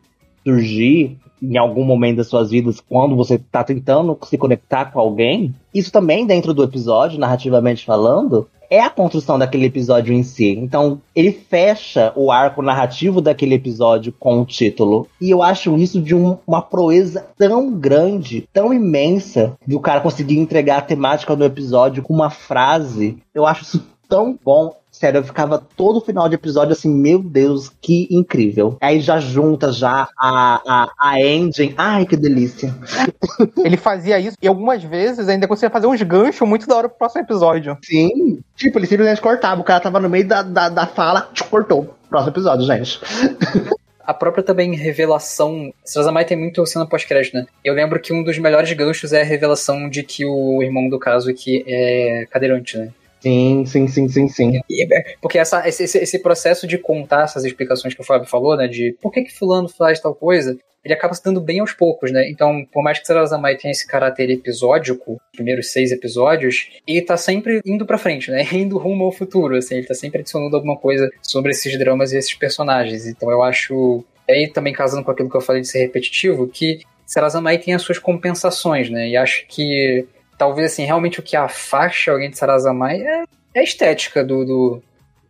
surgir 0.45 1.19
em 1.43 1.57
algum 1.57 1.85
momento 1.85 2.19
das 2.19 2.29
suas 2.29 2.51
vidas, 2.51 2.81
quando 2.81 3.17
você 3.17 3.35
está 3.35 3.65
tentando 3.65 4.17
se 4.23 4.39
conectar 4.39 4.87
com 4.87 5.01
alguém, 5.01 5.55
isso 5.75 5.91
também 5.91 6.25
dentro 6.25 6.55
do 6.55 6.63
episódio, 6.63 7.19
narrativamente 7.19 7.85
falando, 7.85 8.47
é 8.73 8.81
a 8.81 8.89
construção 8.89 9.39
daquele 9.39 9.67
episódio 9.67 10.15
em 10.15 10.23
si. 10.23 10.49
Então, 10.49 10.99
ele 11.15 11.31
fecha 11.31 12.11
o 12.17 12.33
arco 12.33 12.63
narrativo 12.63 13.21
daquele 13.21 13.55
episódio 13.55 14.15
com 14.19 14.41
o 14.41 14.47
título. 14.47 15.07
E 15.21 15.29
eu 15.29 15.43
acho 15.43 15.77
isso 15.77 16.01
de 16.01 16.15
um, 16.15 16.39
uma 16.47 16.63
proeza 16.63 17.27
tão 17.37 17.71
grande, 17.71 18.49
tão 18.51 18.73
imensa, 18.73 19.59
do 19.67 19.79
cara 19.79 20.01
conseguir 20.01 20.39
entregar 20.39 20.79
a 20.79 20.83
temática 20.83 21.37
do 21.37 21.45
episódio 21.45 22.03
com 22.03 22.15
uma 22.15 22.31
frase. 22.31 23.19
Eu 23.35 23.45
acho 23.45 23.63
isso 23.63 23.87
tão 24.09 24.39
bom. 24.43 24.75
Sério, 24.93 25.19
eu 25.19 25.25
ficava 25.25 25.59
todo 25.59 26.03
final 26.03 26.29
de 26.29 26.35
episódio 26.35 26.73
assim, 26.73 26.95
meu 26.95 27.19
Deus, 27.19 27.73
que 27.81 28.07
incrível. 28.11 28.77
Aí 28.79 29.01
já 29.01 29.19
junta 29.19 29.73
já 29.73 30.07
a, 30.17 30.61
a, 30.67 30.93
a 30.99 31.21
engine. 31.21 31.75
Ai, 31.79 32.05
que 32.05 32.15
delícia. 32.15 32.73
Ele 33.65 33.79
fazia 33.79 34.21
isso 34.21 34.37
e 34.41 34.47
algumas 34.47 34.85
vezes 34.85 35.29
ainda 35.29 35.49
conseguia 35.49 35.71
fazer 35.71 35.87
uns 35.87 36.03
ganchos 36.03 36.47
muito 36.47 36.67
da 36.67 36.77
hora 36.77 36.89
pro 36.91 36.99
próximo 36.99 37.23
episódio. 37.23 37.79
Sim. 37.83 38.41
Tipo, 38.55 38.79
ele 38.79 38.87
simplesmente 38.87 39.21
cortava. 39.21 39.61
O 39.61 39.65
cara 39.65 39.81
tava 39.81 39.99
no 39.99 40.11
meio 40.11 40.29
da, 40.29 40.43
da, 40.43 40.69
da 40.69 40.87
fala, 40.87 41.29
cortou. 41.51 41.95
Próximo 42.09 42.33
episódio, 42.33 42.67
gente. 42.67 43.01
a 44.05 44.13
própria 44.13 44.45
também 44.45 44.75
revelação. 44.77 45.73
Sazamai 45.85 46.25
tem 46.25 46.37
muito 46.37 46.65
cena 46.67 46.87
pós-crédito, 46.87 47.35
né? 47.35 47.47
Eu 47.65 47.75
lembro 47.75 48.01
que 48.01 48.13
um 48.13 48.23
dos 48.23 48.39
melhores 48.39 48.73
ganchos 48.73 49.13
é 49.13 49.23
a 49.23 49.25
revelação 49.25 49.89
de 49.89 50.03
que 50.03 50.25
o 50.27 50.63
irmão 50.63 50.89
do 50.89 50.99
caso 50.99 51.33
que 51.33 51.65
é 51.67 52.27
cadeirante, 52.31 52.77
né? 52.77 52.91
Sim, 53.23 53.65
sim, 53.65 53.87
sim, 53.87 54.09
sim, 54.09 54.29
sim. 54.29 54.59
É, 54.59 55.15
porque 55.21 55.39
essa, 55.39 55.67
esse, 55.69 55.85
esse 55.85 56.19
processo 56.19 56.67
de 56.67 56.77
contar 56.77 57.23
essas 57.23 57.45
explicações 57.45 57.95
que 57.95 58.01
o 58.01 58.05
Fábio 58.05 58.29
falou, 58.29 58.57
né, 58.57 58.67
de 58.67 58.97
por 59.01 59.13
que 59.13 59.23
que 59.23 59.33
fulano 59.33 59.69
faz 59.69 60.01
tal 60.01 60.13
coisa, 60.13 60.59
ele 60.85 60.93
acaba 60.93 61.15
se 61.15 61.23
dando 61.23 61.41
bem 61.41 61.61
aos 61.61 61.73
poucos, 61.73 62.11
né? 62.11 62.29
Então, 62.29 62.67
por 62.73 62.83
mais 62.83 62.99
que 62.99 63.07
Sarazamai 63.07 63.57
tenha 63.57 63.71
esse 63.71 63.87
caráter 63.87 64.29
episódico, 64.31 65.21
primeiros 65.33 65.71
seis 65.71 65.93
episódios, 65.93 66.71
ele 66.87 67.03
tá 67.03 67.17
sempre 67.17 67.61
indo 67.65 67.87
pra 67.87 67.99
frente, 67.99 68.31
né? 68.31 68.45
Indo 68.53 68.79
rumo 68.79 69.05
ao 69.05 69.13
futuro, 69.13 69.57
assim, 69.57 69.77
ele 69.77 69.87
tá 69.87 69.95
sempre 69.95 70.21
adicionando 70.21 70.57
alguma 70.57 70.77
coisa 70.77 71.09
sobre 71.23 71.53
esses 71.53 71.79
dramas 71.79 72.13
e 72.13 72.19
esses 72.19 72.35
personagens. 72.35 73.07
Então 73.07 73.31
eu 73.31 73.43
acho, 73.45 74.05
aí 74.29 74.51
também 74.53 74.73
casando 74.73 75.05
com 75.05 75.13
aquilo 75.13 75.31
que 75.31 75.37
eu 75.37 75.41
falei 75.41 75.63
de 75.63 75.69
ser 75.69 75.79
repetitivo, 75.79 76.49
que 76.49 76.81
Sarazamai 77.07 77.59
tem 77.59 77.75
as 77.75 77.83
suas 77.83 77.99
compensações, 78.01 78.91
né? 78.91 79.09
E 79.09 79.17
acho 79.17 79.47
que 79.47 80.05
talvez 80.43 80.73
assim, 80.73 80.85
realmente 80.85 81.21
o 81.21 81.23
que 81.23 81.37
afasta 81.37 82.11
alguém 82.11 82.29
de 82.29 82.37
Sarazamai 82.37 83.01
é, 83.01 83.23
é 83.55 83.61
a 83.61 83.63
estética 83.63 84.25
do, 84.25 84.45
do, 84.45 84.83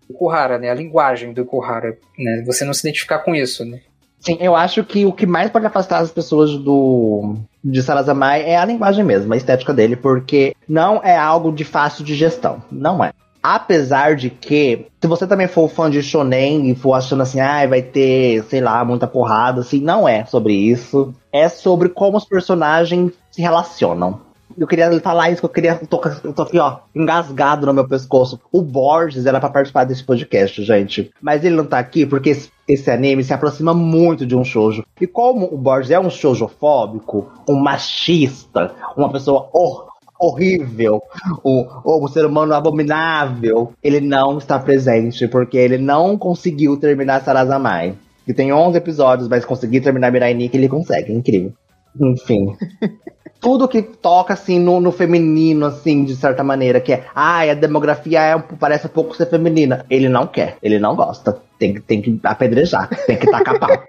do 0.08 0.14
Kuhara, 0.14 0.58
né? 0.58 0.70
A 0.70 0.74
linguagem 0.74 1.34
do 1.34 1.44
Kuhara, 1.44 1.98
né? 2.18 2.42
Você 2.46 2.64
não 2.64 2.72
se 2.72 2.80
identificar 2.80 3.18
com 3.18 3.34
isso, 3.34 3.62
né? 3.62 3.80
Sim, 4.18 4.38
eu 4.40 4.56
acho 4.56 4.82
que 4.84 5.04
o 5.04 5.12
que 5.12 5.26
mais 5.26 5.50
pode 5.50 5.66
afastar 5.66 5.98
as 5.98 6.10
pessoas 6.10 6.56
do 6.56 7.34
de 7.62 7.82
Sarazamai 7.82 8.42
é 8.42 8.56
a 8.56 8.64
linguagem 8.64 9.04
mesmo, 9.04 9.34
a 9.34 9.36
estética 9.36 9.74
dele, 9.74 9.96
porque 9.96 10.56
não 10.66 11.02
é 11.04 11.14
algo 11.14 11.52
de 11.52 11.64
fácil 11.64 12.04
de 12.04 12.14
gestão, 12.14 12.62
não 12.72 13.04
é. 13.04 13.12
Apesar 13.42 14.16
de 14.16 14.30
que, 14.30 14.86
se 14.98 15.06
você 15.06 15.26
também 15.26 15.46
for 15.46 15.68
fã 15.68 15.90
de 15.90 16.02
shonen 16.02 16.70
e 16.70 16.74
for 16.74 16.94
achando 16.94 17.22
assim, 17.22 17.38
ah, 17.38 17.66
vai 17.66 17.82
ter, 17.82 18.44
sei 18.44 18.62
lá, 18.62 18.82
muita 18.82 19.06
porrada, 19.06 19.60
assim, 19.60 19.80
não 19.80 20.08
é 20.08 20.24
sobre 20.24 20.54
isso. 20.54 21.12
É 21.30 21.48
sobre 21.48 21.88
como 21.90 22.16
os 22.16 22.24
personagens 22.24 23.12
se 23.30 23.42
relacionam. 23.42 24.31
Eu 24.56 24.66
queria 24.66 25.00
falar 25.00 25.30
isso, 25.30 25.40
que 25.40 25.46
eu 25.46 25.50
queria. 25.50 25.74
Tô, 25.76 26.00
eu 26.24 26.32
tô 26.32 26.42
aqui, 26.42 26.58
ó, 26.58 26.78
engasgado 26.94 27.66
no 27.66 27.74
meu 27.74 27.86
pescoço. 27.86 28.40
O 28.50 28.62
Borges 28.62 29.26
era 29.26 29.40
para 29.40 29.50
participar 29.50 29.84
desse 29.84 30.04
podcast, 30.04 30.62
gente. 30.62 31.10
Mas 31.20 31.44
ele 31.44 31.56
não 31.56 31.64
tá 31.64 31.78
aqui 31.78 32.06
porque 32.06 32.30
esse, 32.30 32.50
esse, 32.68 32.90
anime 32.90 33.24
se 33.24 33.32
aproxima 33.32 33.74
muito 33.74 34.26
de 34.26 34.36
um 34.36 34.44
shoujo. 34.44 34.84
E 35.00 35.06
como 35.06 35.46
o 35.52 35.56
Borges 35.56 35.90
é 35.90 36.00
um 36.00 36.10
shoujofóbico, 36.10 37.30
um 37.48 37.56
machista, 37.56 38.72
uma 38.96 39.10
pessoa 39.10 39.48
hor 39.52 39.92
horrível, 40.22 41.02
um, 41.44 41.66
um 41.84 42.06
ser 42.06 42.24
humano 42.24 42.54
abominável, 42.54 43.72
ele 43.82 44.00
não 44.00 44.38
está 44.38 44.56
presente 44.56 45.26
porque 45.26 45.56
ele 45.56 45.78
não 45.78 46.16
conseguiu 46.16 46.76
terminar 46.76 47.22
Sarazamai. 47.22 47.96
que 48.24 48.32
tem 48.32 48.52
11 48.52 48.78
episódios, 48.78 49.28
mas 49.28 49.44
conseguir 49.44 49.80
terminar 49.80 50.12
Mirai 50.12 50.32
Nikki, 50.32 50.56
ele 50.56 50.68
consegue, 50.68 51.10
é 51.10 51.14
incrível. 51.14 51.52
Enfim. 52.00 52.56
Tudo 53.40 53.66
que 53.66 53.82
toca, 53.82 54.34
assim, 54.34 54.60
no, 54.60 54.80
no, 54.80 54.92
feminino, 54.92 55.66
assim, 55.66 56.04
de 56.04 56.14
certa 56.14 56.44
maneira, 56.44 56.80
que 56.80 56.92
é, 56.92 57.08
ai, 57.12 57.48
ah, 57.48 57.52
a 57.52 57.56
demografia 57.56 58.20
é, 58.20 58.38
parece 58.38 58.86
um 58.86 58.90
pouco 58.90 59.16
ser 59.16 59.26
feminina. 59.26 59.84
Ele 59.90 60.08
não 60.08 60.28
quer, 60.28 60.56
ele 60.62 60.78
não 60.78 60.94
gosta. 60.94 61.42
Tem, 61.58 61.80
tem 61.80 62.00
que 62.00 62.20
apedrejar, 62.22 62.88
tem 63.04 63.18
que 63.18 63.28
tacar 63.28 63.58
pau. 63.58 63.68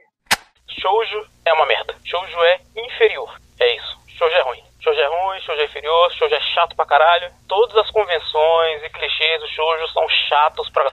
Shoujo 0.67 1.27
é 1.45 1.53
uma 1.53 1.67
merda. 1.67 1.93
Shoujo 2.03 2.37
é 2.41 2.59
inferior. 2.75 3.29
É 3.59 3.77
isso. 3.77 3.97
Shoujo 4.17 4.35
é 4.35 4.41
ruim. 4.41 4.63
Shoujo 4.83 4.99
é 4.99 5.07
ruim, 5.07 5.39
shoujo 5.41 5.61
é 5.61 5.65
inferior, 5.65 6.11
shoujo 6.13 6.35
é 6.35 6.41
chato 6.41 6.75
pra 6.75 6.85
caralho. 6.85 7.31
Todas 7.47 7.77
as 7.77 7.91
convenções 7.91 8.83
e 8.83 8.89
clichês 8.89 9.39
do 9.39 9.47
shoujo 9.47 9.87
são 9.93 10.09
chatos 10.09 10.69
pra... 10.71 10.89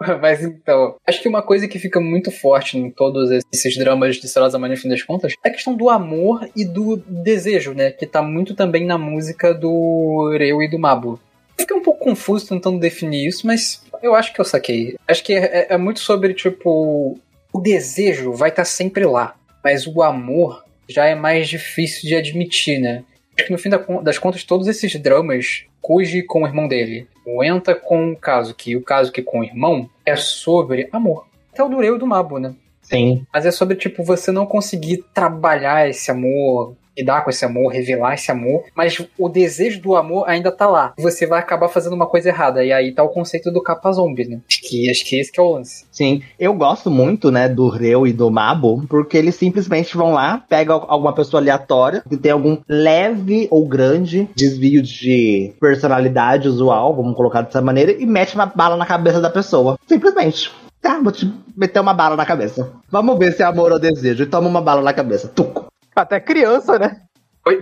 Mas 0.20 0.42
então, 0.42 0.96
acho 1.06 1.20
que 1.20 1.28
uma 1.28 1.42
coisa 1.42 1.68
que 1.68 1.78
fica 1.78 2.00
muito 2.00 2.30
forte 2.30 2.78
em 2.78 2.90
todos 2.90 3.30
esses 3.52 3.76
dramas 3.76 4.16
de 4.16 4.28
Sarazama 4.28 4.68
no 4.68 4.76
fim 4.76 4.88
das 4.88 5.02
contas 5.02 5.34
é 5.44 5.48
a 5.48 5.52
questão 5.52 5.74
do 5.74 5.88
amor 5.88 6.48
e 6.56 6.64
do 6.64 6.96
desejo, 6.96 7.72
né? 7.72 7.90
Que 7.90 8.06
tá 8.06 8.22
muito 8.22 8.54
também 8.54 8.84
na 8.84 8.98
música 8.98 9.54
do 9.54 10.34
Reu 10.38 10.62
e 10.62 10.68
do 10.68 10.78
Mabu. 10.78 11.20
Fiquei 11.58 11.76
um 11.76 11.82
pouco 11.82 12.04
confuso 12.04 12.48
tentando 12.48 12.78
definir 12.78 13.28
isso, 13.28 13.46
mas 13.46 13.82
eu 14.02 14.14
acho 14.14 14.32
que 14.32 14.40
eu 14.40 14.44
saquei. 14.44 14.96
Acho 15.06 15.22
que 15.22 15.32
é, 15.32 15.68
é 15.70 15.78
muito 15.78 16.00
sobre, 16.00 16.34
tipo, 16.34 17.18
o 17.52 17.60
desejo 17.60 18.32
vai 18.32 18.50
estar 18.50 18.62
tá 18.62 18.66
sempre 18.66 19.06
lá, 19.06 19.36
mas 19.62 19.86
o 19.86 20.02
amor 20.02 20.64
já 20.88 21.06
é 21.06 21.14
mais 21.14 21.48
difícil 21.48 22.08
de 22.08 22.14
admitir, 22.14 22.78
né? 22.80 23.04
Acho 23.36 23.46
que 23.46 23.52
no 23.52 23.58
fim 23.58 23.70
das 24.02 24.18
contas, 24.18 24.44
todos 24.44 24.68
esses 24.68 25.00
dramas, 25.00 25.64
Koji 25.80 26.22
com 26.22 26.42
o 26.42 26.46
irmão 26.46 26.68
dele, 26.68 27.08
o 27.26 27.42
Enta 27.42 27.74
com 27.74 28.12
o 28.12 28.16
Kazuki 28.16 28.70
e 28.70 28.76
o 28.76 28.82
Kazuki 28.82 29.22
com 29.22 29.40
o 29.40 29.44
irmão, 29.44 29.90
é 30.06 30.16
sobre 30.16 30.88
amor. 30.92 31.26
Até 31.52 31.62
o 31.62 31.68
Dureu 31.68 31.98
do 31.98 32.06
Mabo, 32.06 32.38
né? 32.38 32.54
Sim. 32.82 33.26
Mas 33.32 33.46
é 33.46 33.50
sobre, 33.50 33.76
tipo, 33.76 34.04
você 34.04 34.30
não 34.30 34.46
conseguir 34.46 35.04
trabalhar 35.14 35.88
esse 35.88 36.10
amor, 36.10 36.76
lidar 36.96 37.22
com 37.22 37.30
esse 37.30 37.44
amor, 37.44 37.72
revelar 37.72 38.14
esse 38.14 38.30
amor, 38.30 38.64
mas 38.74 39.00
o 39.18 39.28
desejo 39.28 39.80
do 39.80 39.96
amor 39.96 40.28
ainda 40.28 40.50
tá 40.50 40.66
lá. 40.66 40.94
Você 40.98 41.26
vai 41.26 41.38
acabar 41.38 41.68
fazendo 41.68 41.94
uma 41.94 42.06
coisa 42.06 42.28
errada. 42.28 42.64
E 42.64 42.72
aí 42.72 42.92
tá 42.92 43.02
o 43.02 43.08
conceito 43.08 43.50
do 43.50 43.62
capa 43.62 43.92
zombie, 43.92 44.28
né? 44.28 44.40
Acho 44.48 44.60
que, 44.62 44.90
acho 44.90 45.04
que 45.04 45.18
esse 45.18 45.32
que 45.32 45.40
é 45.40 45.42
o 45.42 45.52
lance. 45.52 45.84
Sim, 45.90 46.22
eu 46.38 46.54
gosto 46.54 46.90
muito, 46.90 47.30
né, 47.30 47.48
do 47.48 47.68
Reu 47.68 48.06
e 48.06 48.12
do 48.12 48.30
Mabo, 48.30 48.84
porque 48.88 49.16
eles 49.16 49.34
simplesmente 49.34 49.96
vão 49.96 50.12
lá, 50.12 50.44
pegam 50.48 50.84
alguma 50.88 51.12
pessoa 51.12 51.40
aleatória 51.40 52.02
que 52.08 52.16
tem 52.16 52.32
algum 52.32 52.58
leve 52.68 53.48
ou 53.50 53.66
grande 53.66 54.28
desvio 54.34 54.82
de 54.82 55.52
personalidade 55.60 56.48
usual, 56.48 56.94
vamos 56.94 57.16
colocar 57.16 57.42
dessa 57.42 57.60
maneira, 57.60 57.92
e 57.92 58.06
mete 58.06 58.34
uma 58.34 58.46
bala 58.46 58.76
na 58.76 58.86
cabeça 58.86 59.20
da 59.20 59.30
pessoa. 59.30 59.78
Simplesmente. 59.86 60.50
Tá, 60.80 61.00
vou 61.02 61.10
te 61.10 61.32
meter 61.56 61.80
uma 61.80 61.94
bala 61.94 62.14
na 62.14 62.26
cabeça. 62.26 62.70
Vamos 62.90 63.18
ver 63.18 63.32
se 63.32 63.42
é 63.42 63.46
amor 63.46 63.72
ou 63.72 63.78
desejo. 63.78 64.22
E 64.22 64.26
toma 64.26 64.48
uma 64.48 64.60
bala 64.60 64.82
na 64.82 64.92
cabeça. 64.92 65.28
Tuco. 65.28 65.63
Até 65.94 66.20
criança, 66.20 66.78
né? 66.78 67.00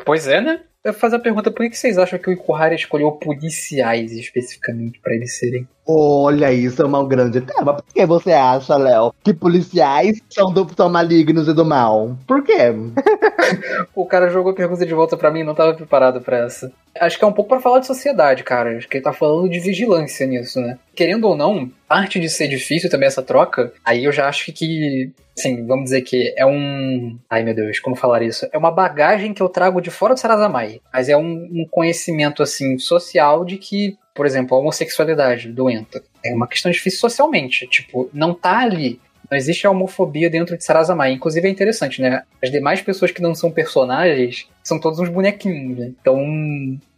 Pois 0.05 0.27
é, 0.27 0.41
né? 0.41 0.63
Eu 0.85 0.93
fazer 0.93 1.17
a 1.17 1.21
pergunta, 1.21 1.51
por 1.51 1.69
que 1.69 1.77
vocês 1.77 1.97
acham 1.97 2.19
que 2.19 2.29
o 2.29 2.33
Ikuhara 2.33 2.75
escolheu 2.75 3.13
policiais 3.13 4.13
especificamente 4.13 4.99
para 5.01 5.15
eles 5.15 5.39
serem? 5.39 5.69
Olha, 5.87 6.53
isso 6.53 6.81
é 6.81 6.87
um 6.87 7.09
grande 7.09 7.41
tema. 7.41 7.75
Por 7.75 7.85
que 7.93 8.07
você 8.07 8.33
acha, 8.33 8.77
Léo, 8.77 9.13
que 9.23 9.35
policiais 9.35 10.21
são, 10.31 10.53
do, 10.53 10.67
são 10.77 10.89
malignos 10.89 11.49
e 11.49 11.53
do 11.53 11.65
mal? 11.65 12.17
Por 12.27 12.43
quê? 12.45 12.73
o 13.95 14.07
cara 14.07 14.29
jogou 14.29 14.53
a 14.53 14.55
pergunta 14.55 14.87
de 14.87 14.95
volta 14.95 15.17
para 15.17 15.31
mim, 15.31 15.43
não 15.43 15.55
tava 15.55 15.75
preparado 15.75 16.21
para 16.21 16.39
essa. 16.39 16.73
Acho 17.01 17.19
que 17.19 17.25
é 17.25 17.27
um 17.29 17.33
pouco 17.33 17.49
para 17.49 17.61
falar 17.61 17.81
de 17.81 17.87
sociedade, 17.87 18.45
cara. 18.45 18.77
Acho 18.77 18.89
que 18.89 18.99
ele 18.99 19.05
tá 19.05 19.13
falando 19.13 19.49
de 19.49 19.59
vigilância 19.59 20.27
nisso, 20.27 20.61
né? 20.61 20.79
Querendo 20.95 21.27
ou 21.27 21.37
não, 21.37 21.71
parte 21.89 22.21
de 22.21 22.29
ser 22.29 22.49
difícil 22.49 22.91
também 22.91 23.07
essa 23.07 23.23
troca, 23.23 23.73
aí 23.85 24.05
eu 24.05 24.13
já 24.13 24.29
acho 24.29 24.53
que 24.53 25.13
Sim, 25.35 25.67
vamos 25.67 25.85
dizer 25.85 26.03
que 26.03 26.35
é 26.37 26.45
um. 26.45 27.19
Ai 27.29 27.43
meu 27.43 27.55
Deus, 27.55 27.81
como 27.81 27.97
falar 27.97 28.23
isso? 28.23 28.47
É 28.53 28.59
uma 28.59 28.71
bagagem 28.71 29.33
que 29.33 29.43
eu 29.43 29.49
trago 29.49 29.81
de 29.81 29.91
fora 29.91 30.15
do 30.15 30.21
Sarazamai. 30.21 30.81
Mas 30.93 31.09
é 31.09 31.17
um, 31.17 31.49
um 31.51 31.67
conhecimento, 31.71 32.43
assim, 32.43 32.79
social 32.79 33.45
de 33.45 33.57
que, 33.57 33.97
por 34.15 34.27
exemplo, 34.27 34.57
a 34.57 34.61
homossexualidade 34.61 35.49
doenta 35.49 36.03
é 36.25 36.35
uma 36.35 36.47
questão 36.47 36.71
difícil 36.71 37.01
socialmente. 37.01 37.67
Tipo, 37.67 38.11
não 38.13 38.35
tá 38.35 38.59
ali. 38.59 39.01
Não 39.31 39.39
existe 39.39 39.67
a 39.67 39.71
homofobia 39.71 40.29
dentro 40.29 40.59
de 40.59 40.65
Sarazamai. 40.65 41.13
Inclusive 41.13 41.49
é 41.49 41.51
interessante, 41.51 42.03
né? 42.03 42.23
As 42.43 42.51
demais 42.51 42.83
pessoas 42.83 43.11
que 43.11 43.23
não 43.23 43.35
são 43.35 43.51
personagens 43.51 44.47
são 44.63 44.79
todos 44.79 44.99
uns 44.99 45.09
bonequinhos, 45.09 45.79
né? 45.79 45.93
Então, 46.01 46.21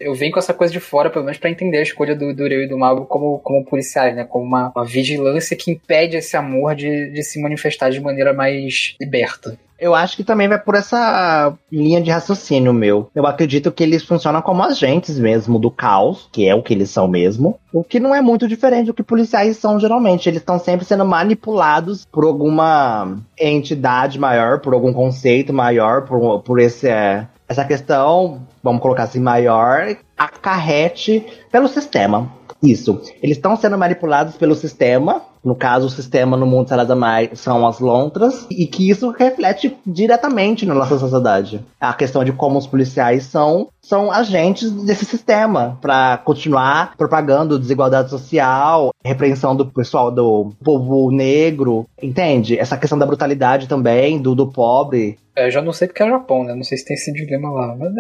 eu 0.01 0.15
venho 0.15 0.33
com 0.33 0.41
essa 0.41 0.53
coisa 0.53 0.73
de 0.73 0.81
fora, 0.81 1.09
pelo 1.11 1.25
menos 1.25 1.39
para 1.39 1.51
entender 1.51 1.79
a 1.79 1.83
escolha 1.83 2.17
do, 2.17 2.35
do 2.35 2.49
Reu 2.49 2.65
e 2.65 2.69
do 2.69 2.77
Mago 2.77 3.07
como, 3.07 3.39
como 3.39 3.65
policiais, 3.65 4.17
né? 4.17 4.25
Como 4.25 4.45
uma, 4.45 4.73
uma 4.75 4.85
vigilância 4.85 5.57
que 5.57 5.71
impede 5.71 6.17
esse 6.17 6.37
amor 6.37 6.75
de, 6.75 7.11
de 7.11 7.23
se 7.23 7.41
manifestar 7.41 7.91
de 7.91 8.01
maneira 8.01 8.33
mais 8.33 8.97
liberta. 9.01 9.57
Eu 9.79 9.95
acho 9.95 10.17
que 10.17 10.25
também 10.25 10.49
vai 10.49 10.59
por 10.59 10.75
essa 10.75 11.53
linha 11.71 12.01
de 12.01 12.11
raciocínio 12.11 12.73
meu. 12.73 13.11
Eu 13.15 13.27
acredito 13.27 13.73
que 13.73 13.83
eles 13.83 14.05
funcionam 14.05 14.41
como 14.41 14.63
agentes 14.63 15.19
mesmo 15.19 15.59
do 15.59 15.71
caos, 15.71 16.29
que 16.33 16.49
é 16.49 16.55
o 16.55 16.63
que 16.63 16.73
eles 16.73 16.91
são 16.91 17.09
mesmo. 17.09 17.59
O 17.73 17.83
que 17.83 17.99
não 17.99 18.15
é 18.15 18.21
muito 18.21 18.47
diferente 18.47 18.87
do 18.87 18.95
que 18.95 19.03
policiais 19.03 19.57
são 19.57 19.79
geralmente. 19.81 20.29
Eles 20.29 20.41
estão 20.41 20.59
sempre 20.59 20.87
sendo 20.87 21.05
manipulados 21.05 22.05
por 22.05 22.25
alguma 22.25 23.19
entidade 23.39 24.19
maior, 24.19 24.61
por 24.61 24.75
algum 24.75 24.93
conceito 24.93 25.53
maior, 25.53 26.03
por, 26.03 26.41
por 26.41 26.61
esse, 26.61 26.89
é, 26.89 27.27
essa 27.49 27.65
questão, 27.65 28.43
vamos 28.63 28.81
colocar 28.81 29.05
assim, 29.05 29.21
maior, 29.21 29.97
acarrete 30.17 31.27
pelo 31.51 31.69
sistema. 31.69 32.31
Isso. 32.65 33.01
Eles 33.23 33.37
estão 33.37 33.57
sendo 33.57 33.77
manipulados 33.77 34.37
pelo 34.37 34.55
sistema. 34.55 35.23
No 35.45 35.55
caso, 35.55 35.87
o 35.87 35.91
sistema 35.91 36.39
no 36.39 36.47
mundo 36.47 36.69
Sarazamai 36.69 37.31
são 37.35 37.67
as 37.67 37.79
lontras. 37.79 38.47
E 38.51 38.67
que 38.67 38.89
isso 38.89 39.11
reflete 39.11 39.77
diretamente 39.87 40.65
na 40.65 40.75
nossa 40.75 40.99
sociedade. 40.99 41.61
A 41.79 41.93
questão 41.93 42.25
de 42.25 42.33
como 42.33 42.59
os 42.59 42.67
policiais 42.67 43.25
são, 43.25 43.69
são 43.83 44.11
agentes 44.11 44.71
desse 44.71 45.05
sistema. 45.05 45.79
para 45.83 46.17
continuar 46.19 46.97
propagando 46.97 47.59
desigualdade 47.59 48.09
social, 48.09 48.91
repreensão 49.05 49.55
do 49.55 49.67
pessoal 49.67 50.11
do 50.11 50.53
povo 50.65 51.11
negro. 51.11 51.87
Entende? 52.03 52.59
Essa 52.59 52.79
questão 52.79 52.99
da 52.99 53.05
brutalidade 53.05 53.69
também, 53.69 54.19
do, 54.19 54.35
do 54.35 54.47
pobre. 54.47 55.19
É, 55.37 55.51
já 55.51 55.61
não 55.61 55.73
sei 55.73 55.89
porque 55.89 56.03
é 56.03 56.09
Japão, 56.09 56.45
né? 56.45 56.55
Não 56.55 56.65
sei 56.65 56.79
se 56.79 56.87
tem 56.87 56.95
esse 56.95 57.13
dilema 57.13 57.51
lá. 57.51 57.77
Mas, 57.77 57.93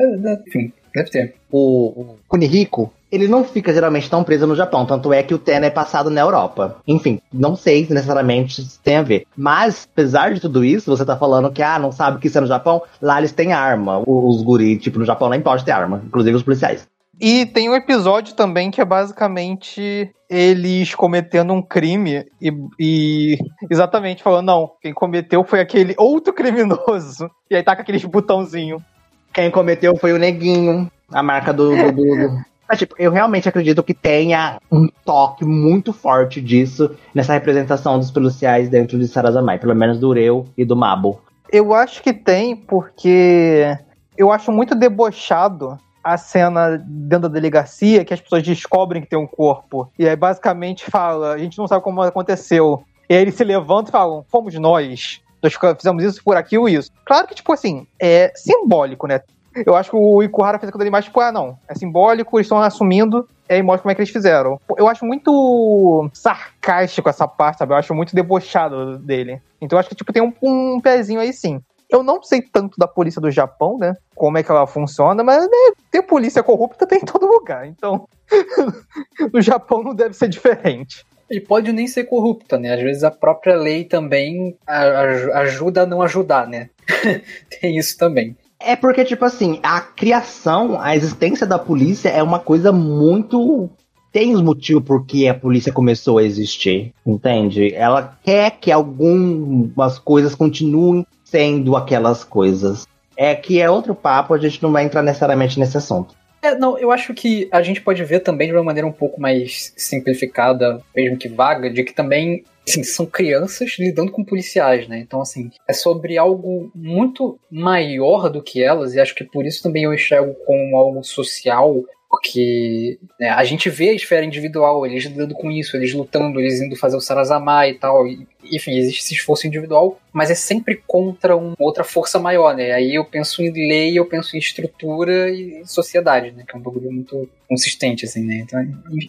enfim, 0.46 0.72
deve 0.94 1.10
ter. 1.10 1.34
O, 1.50 1.88
o 2.00 2.16
Kunihiko, 2.28 2.90
ele 3.14 3.28
não 3.28 3.44
fica 3.44 3.72
geralmente 3.72 4.10
tão 4.10 4.24
preso 4.24 4.46
no 4.46 4.56
Japão, 4.56 4.84
tanto 4.84 5.12
é 5.12 5.22
que 5.22 5.34
o 5.34 5.38
Tena 5.38 5.66
é 5.66 5.70
passado 5.70 6.10
na 6.10 6.20
Europa. 6.20 6.76
Enfim, 6.86 7.20
não 7.32 7.54
sei 7.54 7.86
se 7.86 7.94
necessariamente 7.94 8.66
tem 8.82 8.96
a 8.96 9.02
ver. 9.02 9.26
Mas, 9.36 9.88
apesar 9.92 10.34
de 10.34 10.40
tudo 10.40 10.64
isso, 10.64 10.90
você 10.90 11.04
tá 11.04 11.16
falando 11.16 11.52
que, 11.52 11.62
ah, 11.62 11.78
não 11.78 11.92
sabe 11.92 12.18
que 12.18 12.26
isso 12.26 12.38
é 12.38 12.40
no 12.40 12.46
Japão, 12.46 12.82
lá 13.00 13.18
eles 13.18 13.32
têm 13.32 13.52
arma. 13.52 14.02
Os 14.06 14.42
guri, 14.42 14.76
tipo, 14.78 14.98
no 14.98 15.04
Japão 15.04 15.28
nem 15.28 15.40
pode 15.40 15.64
ter 15.64 15.70
arma, 15.70 16.02
inclusive 16.04 16.36
os 16.36 16.42
policiais. 16.42 16.86
E 17.20 17.46
tem 17.46 17.70
um 17.70 17.74
episódio 17.74 18.34
também 18.34 18.70
que 18.70 18.80
é 18.80 18.84
basicamente 18.84 20.10
eles 20.28 20.94
cometendo 20.94 21.52
um 21.52 21.62
crime 21.62 22.26
e, 22.40 22.52
e, 22.78 23.38
exatamente 23.70 24.22
falando, 24.22 24.46
não, 24.46 24.70
quem 24.82 24.92
cometeu 24.92 25.44
foi 25.44 25.60
aquele 25.60 25.94
outro 25.98 26.32
criminoso. 26.32 27.30
E 27.48 27.54
aí 27.54 27.62
tá 27.62 27.76
com 27.76 27.82
aqueles 27.82 28.04
botãozinho. 28.04 28.84
Quem 29.32 29.50
cometeu 29.50 29.96
foi 29.96 30.12
o 30.12 30.18
neguinho, 30.18 30.90
a 31.12 31.22
marca 31.22 31.52
do. 31.52 31.70
do, 31.70 31.92
do... 31.92 32.44
Mas, 32.68 32.78
tipo, 32.78 32.94
eu 32.98 33.10
realmente 33.10 33.48
acredito 33.48 33.82
que 33.82 33.94
tenha 33.94 34.58
um 34.70 34.88
toque 35.04 35.44
muito 35.44 35.92
forte 35.92 36.40
disso 36.40 36.90
nessa 37.14 37.32
representação 37.34 37.98
dos 37.98 38.10
policiais 38.10 38.68
dentro 38.68 38.98
de 38.98 39.06
Sarazamai, 39.06 39.58
pelo 39.58 39.74
menos 39.74 39.98
do 39.98 40.08
Ureu 40.08 40.46
e 40.56 40.64
do 40.64 40.74
Mabo. 40.74 41.20
Eu 41.52 41.74
acho 41.74 42.02
que 42.02 42.12
tem, 42.12 42.56
porque 42.56 43.76
eu 44.16 44.32
acho 44.32 44.50
muito 44.50 44.74
debochado 44.74 45.78
a 46.02 46.16
cena 46.18 46.76
dentro 46.84 47.28
da 47.28 47.34
delegacia 47.34 48.04
que 48.04 48.12
as 48.12 48.20
pessoas 48.20 48.42
descobrem 48.42 49.02
que 49.02 49.08
tem 49.08 49.18
um 49.18 49.26
corpo. 49.26 49.90
E 49.98 50.06
aí 50.06 50.16
basicamente 50.16 50.84
fala, 50.90 51.32
a 51.32 51.38
gente 51.38 51.56
não 51.56 51.66
sabe 51.66 51.82
como 51.82 52.02
aconteceu. 52.02 52.82
E 53.08 53.14
aí 53.14 53.22
eles 53.22 53.34
se 53.34 53.44
levantam 53.44 53.88
e 53.88 53.92
falam, 53.92 54.24
fomos 54.30 54.54
nós. 54.54 55.20
Nós 55.42 55.54
fizemos 55.76 56.02
isso 56.02 56.22
por 56.24 56.36
aquilo 56.36 56.68
e 56.68 56.74
isso. 56.74 56.90
Claro 57.04 57.26
que, 57.26 57.34
tipo 57.34 57.52
assim, 57.52 57.86
é 58.00 58.32
simbólico, 58.34 59.06
né? 59.06 59.20
Eu 59.64 59.76
acho 59.76 59.90
que 59.90 59.96
o 59.96 60.22
Ikuhara 60.22 60.58
fez 60.58 60.68
aquilo 60.68 60.82
ali 60.82 60.90
mais, 60.90 61.04
tipo, 61.04 61.20
ah, 61.20 61.30
não, 61.30 61.58
é 61.68 61.74
simbólico, 61.74 62.36
eles 62.36 62.46
estão 62.46 62.60
assumindo, 62.60 63.28
e 63.48 63.54
aí 63.54 63.62
mostra 63.62 63.82
como 63.82 63.92
é 63.92 63.94
que 63.94 64.00
eles 64.00 64.12
fizeram. 64.12 64.60
Eu 64.76 64.88
acho 64.88 65.04
muito 65.04 66.08
sarcástico 66.12 67.08
essa 67.08 67.28
parte, 67.28 67.58
sabe? 67.58 67.72
Eu 67.72 67.76
acho 67.76 67.94
muito 67.94 68.14
debochado 68.14 68.98
dele. 68.98 69.40
Então 69.60 69.76
eu 69.76 69.80
acho 69.80 69.88
que, 69.88 69.94
tipo, 69.94 70.12
tem 70.12 70.22
um, 70.22 70.32
um 70.42 70.80
pezinho 70.80 71.20
aí 71.20 71.32
sim. 71.32 71.60
Eu 71.90 72.02
não 72.02 72.22
sei 72.22 72.42
tanto 72.42 72.76
da 72.78 72.88
polícia 72.88 73.20
do 73.20 73.30
Japão, 73.30 73.78
né? 73.78 73.94
Como 74.14 74.36
é 74.36 74.42
que 74.42 74.50
ela 74.50 74.66
funciona, 74.66 75.22
mas 75.22 75.42
né, 75.42 75.72
ter 75.90 76.02
polícia 76.02 76.42
corrupta 76.42 76.86
tem 76.86 76.98
em 76.98 77.04
todo 77.04 77.26
lugar. 77.26 77.66
Então, 77.66 78.08
no 79.32 79.40
Japão 79.40 79.82
não 79.82 79.94
deve 79.94 80.14
ser 80.14 80.28
diferente. 80.28 81.04
E 81.30 81.40
pode 81.40 81.72
nem 81.72 81.86
ser 81.86 82.04
corrupta, 82.04 82.58
né? 82.58 82.74
Às 82.74 82.82
vezes 82.82 83.04
a 83.04 83.10
própria 83.10 83.56
lei 83.56 83.84
também 83.84 84.56
ajuda 84.66 85.82
a 85.82 85.86
não 85.86 86.02
ajudar, 86.02 86.46
né? 86.46 86.70
tem 87.60 87.76
isso 87.78 87.96
também. 87.96 88.36
É 88.64 88.76
porque, 88.76 89.04
tipo 89.04 89.24
assim, 89.24 89.60
a 89.62 89.80
criação, 89.80 90.80
a 90.80 90.96
existência 90.96 91.46
da 91.46 91.58
polícia 91.58 92.08
é 92.08 92.22
uma 92.22 92.38
coisa 92.38 92.72
muito 92.72 93.70
tem 94.14 94.32
os 94.32 94.40
motivos 94.40 94.84
por 94.84 95.04
que 95.04 95.26
a 95.26 95.34
polícia 95.34 95.72
começou 95.72 96.18
a 96.18 96.22
existir, 96.22 96.94
entende? 97.04 97.74
Ela 97.74 98.16
quer 98.22 98.52
que 98.52 98.70
algumas 98.70 99.98
coisas 99.98 100.36
continuem 100.36 101.04
sendo 101.24 101.76
aquelas 101.76 102.22
coisas. 102.22 102.86
É 103.16 103.34
que 103.34 103.60
é 103.60 103.68
outro 103.68 103.92
papo, 103.92 104.32
a 104.32 104.38
gente 104.38 104.62
não 104.62 104.70
vai 104.70 104.84
entrar 104.84 105.02
necessariamente 105.02 105.58
nesse 105.58 105.76
assunto. 105.76 106.14
É, 106.40 106.54
não, 106.54 106.78
eu 106.78 106.92
acho 106.92 107.12
que 107.12 107.48
a 107.50 107.60
gente 107.60 107.80
pode 107.80 108.04
ver 108.04 108.20
também 108.20 108.46
de 108.46 108.54
uma 108.54 108.62
maneira 108.62 108.86
um 108.86 108.92
pouco 108.92 109.20
mais 109.20 109.72
simplificada, 109.76 110.80
mesmo 110.94 111.16
que 111.16 111.28
vaga, 111.28 111.68
de 111.68 111.82
que 111.82 111.92
também 111.92 112.44
assim, 112.66 112.82
são 112.82 113.06
crianças 113.06 113.76
lidando 113.78 114.12
com 114.12 114.24
policiais, 114.24 114.88
né? 114.88 114.98
Então, 114.98 115.20
assim, 115.20 115.50
é 115.68 115.72
sobre 115.72 116.16
algo 116.16 116.70
muito 116.74 117.38
maior 117.50 118.30
do 118.30 118.42
que 118.42 118.62
elas, 118.62 118.94
e 118.94 119.00
acho 119.00 119.14
que 119.14 119.24
por 119.24 119.44
isso 119.44 119.62
também 119.62 119.84
eu 119.84 119.94
enxergo 119.94 120.34
como 120.46 120.76
algo 120.76 121.02
social 121.02 121.84
porque 122.14 122.98
né, 123.18 123.28
a 123.30 123.42
gente 123.42 123.68
vê 123.68 123.88
a 123.88 123.94
esfera 123.94 124.24
individual, 124.24 124.86
eles 124.86 125.04
lidando 125.04 125.34
com 125.34 125.50
isso, 125.50 125.76
eles 125.76 125.92
lutando, 125.92 126.38
eles 126.38 126.60
indo 126.60 126.76
fazer 126.76 126.96
o 126.96 127.00
Sarazama 127.00 127.66
e 127.66 127.74
tal. 127.74 128.06
E, 128.06 128.26
enfim, 128.52 128.76
existe 128.76 129.02
esse 129.02 129.14
esforço 129.14 129.48
individual, 129.48 129.98
mas 130.12 130.30
é 130.30 130.34
sempre 130.34 130.80
contra 130.86 131.36
uma 131.36 131.56
outra 131.58 131.82
força 131.82 132.20
maior, 132.20 132.54
né? 132.54 132.70
Aí 132.70 132.94
eu 132.94 133.04
penso 133.04 133.42
em 133.42 133.50
lei, 133.50 133.98
eu 133.98 134.06
penso 134.06 134.36
em 134.36 134.38
estrutura 134.38 135.28
e 135.28 135.62
sociedade, 135.66 136.30
né? 136.30 136.44
Que 136.46 136.54
é 136.54 136.58
um 136.58 136.62
bagulho 136.62 136.92
muito 136.92 137.28
consistente, 137.48 138.04
assim, 138.04 138.24
né? 138.24 138.44
Então, 138.44 138.60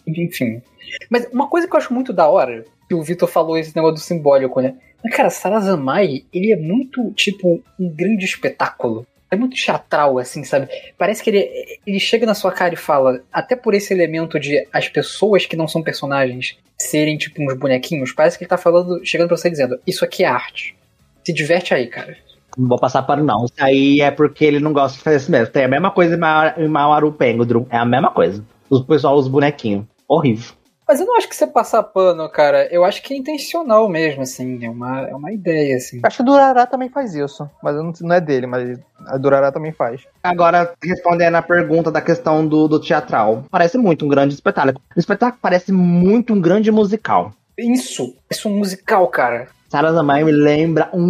enfim. 0.08 0.60
Mas 1.08 1.28
uma 1.32 1.48
coisa 1.48 1.68
que 1.68 1.74
eu 1.74 1.78
acho 1.78 1.94
muito 1.94 2.12
da 2.12 2.26
hora, 2.28 2.64
que 2.88 2.94
o 2.94 3.02
Vitor 3.02 3.28
falou 3.28 3.58
esse 3.58 3.74
negócio 3.74 3.96
do 3.96 4.00
simbólico, 4.00 4.60
né? 4.60 4.74
Mas, 5.02 5.14
cara, 5.14 5.30
Sarazamai, 5.30 6.24
ele 6.32 6.52
é 6.52 6.56
muito, 6.56 7.12
tipo, 7.12 7.62
um 7.78 7.88
grande 7.88 8.24
espetáculo 8.24 9.06
é 9.30 9.36
muito 9.36 9.56
teatral, 9.56 10.18
assim, 10.18 10.44
sabe? 10.44 10.68
Parece 10.96 11.22
que 11.22 11.30
ele, 11.30 11.78
ele 11.86 12.00
chega 12.00 12.26
na 12.26 12.34
sua 12.34 12.52
cara 12.52 12.74
e 12.74 12.76
fala, 12.76 13.20
até 13.32 13.56
por 13.56 13.74
esse 13.74 13.92
elemento 13.92 14.38
de 14.38 14.66
as 14.72 14.88
pessoas 14.88 15.46
que 15.46 15.56
não 15.56 15.66
são 15.66 15.82
personagens 15.82 16.56
serem 16.78 17.16
tipo 17.16 17.42
uns 17.42 17.56
bonequinhos, 17.56 18.12
parece 18.12 18.38
que 18.38 18.44
ele 18.44 18.48
tá 18.48 18.56
falando, 18.56 19.04
chegando 19.04 19.28
pra 19.28 19.36
você 19.36 19.50
dizendo, 19.50 19.78
isso 19.86 20.04
aqui 20.04 20.24
é 20.24 20.28
arte. 20.28 20.76
Se 21.24 21.32
diverte 21.32 21.74
aí, 21.74 21.88
cara. 21.88 22.16
Não 22.56 22.68
vou 22.68 22.78
passar 22.78 23.02
para 23.02 23.22
não. 23.22 23.44
Isso 23.44 23.54
aí 23.58 24.00
é 24.00 24.10
porque 24.10 24.44
ele 24.44 24.60
não 24.60 24.72
gosta 24.72 24.96
de 24.96 25.04
fazer 25.04 25.16
isso 25.16 25.30
mesmo. 25.30 25.52
Tem 25.52 25.64
a 25.64 25.68
mesma 25.68 25.90
coisa 25.90 26.16
em 26.56 26.68
Mauaru 26.68 27.12
Pengodrum. 27.12 27.66
É 27.68 27.76
a 27.76 27.84
mesma 27.84 28.10
coisa. 28.10 28.42
Os 28.70 28.82
pessoal, 28.82 29.16
os 29.16 29.28
bonequinhos. 29.28 29.84
Horrível. 30.08 30.54
Mas 30.86 31.00
eu 31.00 31.06
não 31.06 31.16
acho 31.16 31.28
que 31.28 31.34
você 31.34 31.46
passar 31.46 31.82
pano, 31.82 32.28
cara. 32.28 32.68
Eu 32.72 32.84
acho 32.84 33.02
que 33.02 33.12
é 33.12 33.16
intencional 33.16 33.88
mesmo, 33.88 34.22
assim. 34.22 34.64
É 34.64 34.70
uma, 34.70 35.00
é 35.00 35.14
uma 35.14 35.32
ideia, 35.32 35.76
assim. 35.76 36.00
Acho 36.02 36.18
que 36.18 36.22
o 36.22 36.26
Durará 36.26 36.64
também 36.64 36.88
faz 36.88 37.14
isso. 37.14 37.48
Mas 37.60 37.74
não, 37.74 37.92
não 38.00 38.14
é 38.14 38.20
dele, 38.20 38.46
mas 38.46 38.78
a 39.06 39.18
Durará 39.18 39.50
também 39.50 39.72
faz. 39.72 40.02
Agora, 40.22 40.72
respondendo 40.82 41.34
a 41.34 41.42
pergunta 41.42 41.90
da 41.90 42.00
questão 42.00 42.46
do, 42.46 42.68
do 42.68 42.80
teatral. 42.80 43.44
Parece 43.50 43.76
muito 43.76 44.04
um 44.04 44.08
grande 44.08 44.34
espetáculo. 44.34 44.80
O 44.94 45.00
espetáculo 45.00 45.40
parece 45.42 45.72
muito 45.72 46.32
um 46.32 46.40
grande 46.40 46.70
musical. 46.70 47.32
Isso. 47.58 48.14
Isso 48.30 48.46
é 48.46 48.50
um 48.50 48.58
musical, 48.58 49.08
cara. 49.08 49.48
Sarah 49.68 49.92
Zamai 49.92 50.22
me 50.22 50.30
lembra 50.30 50.88
um 50.92 51.04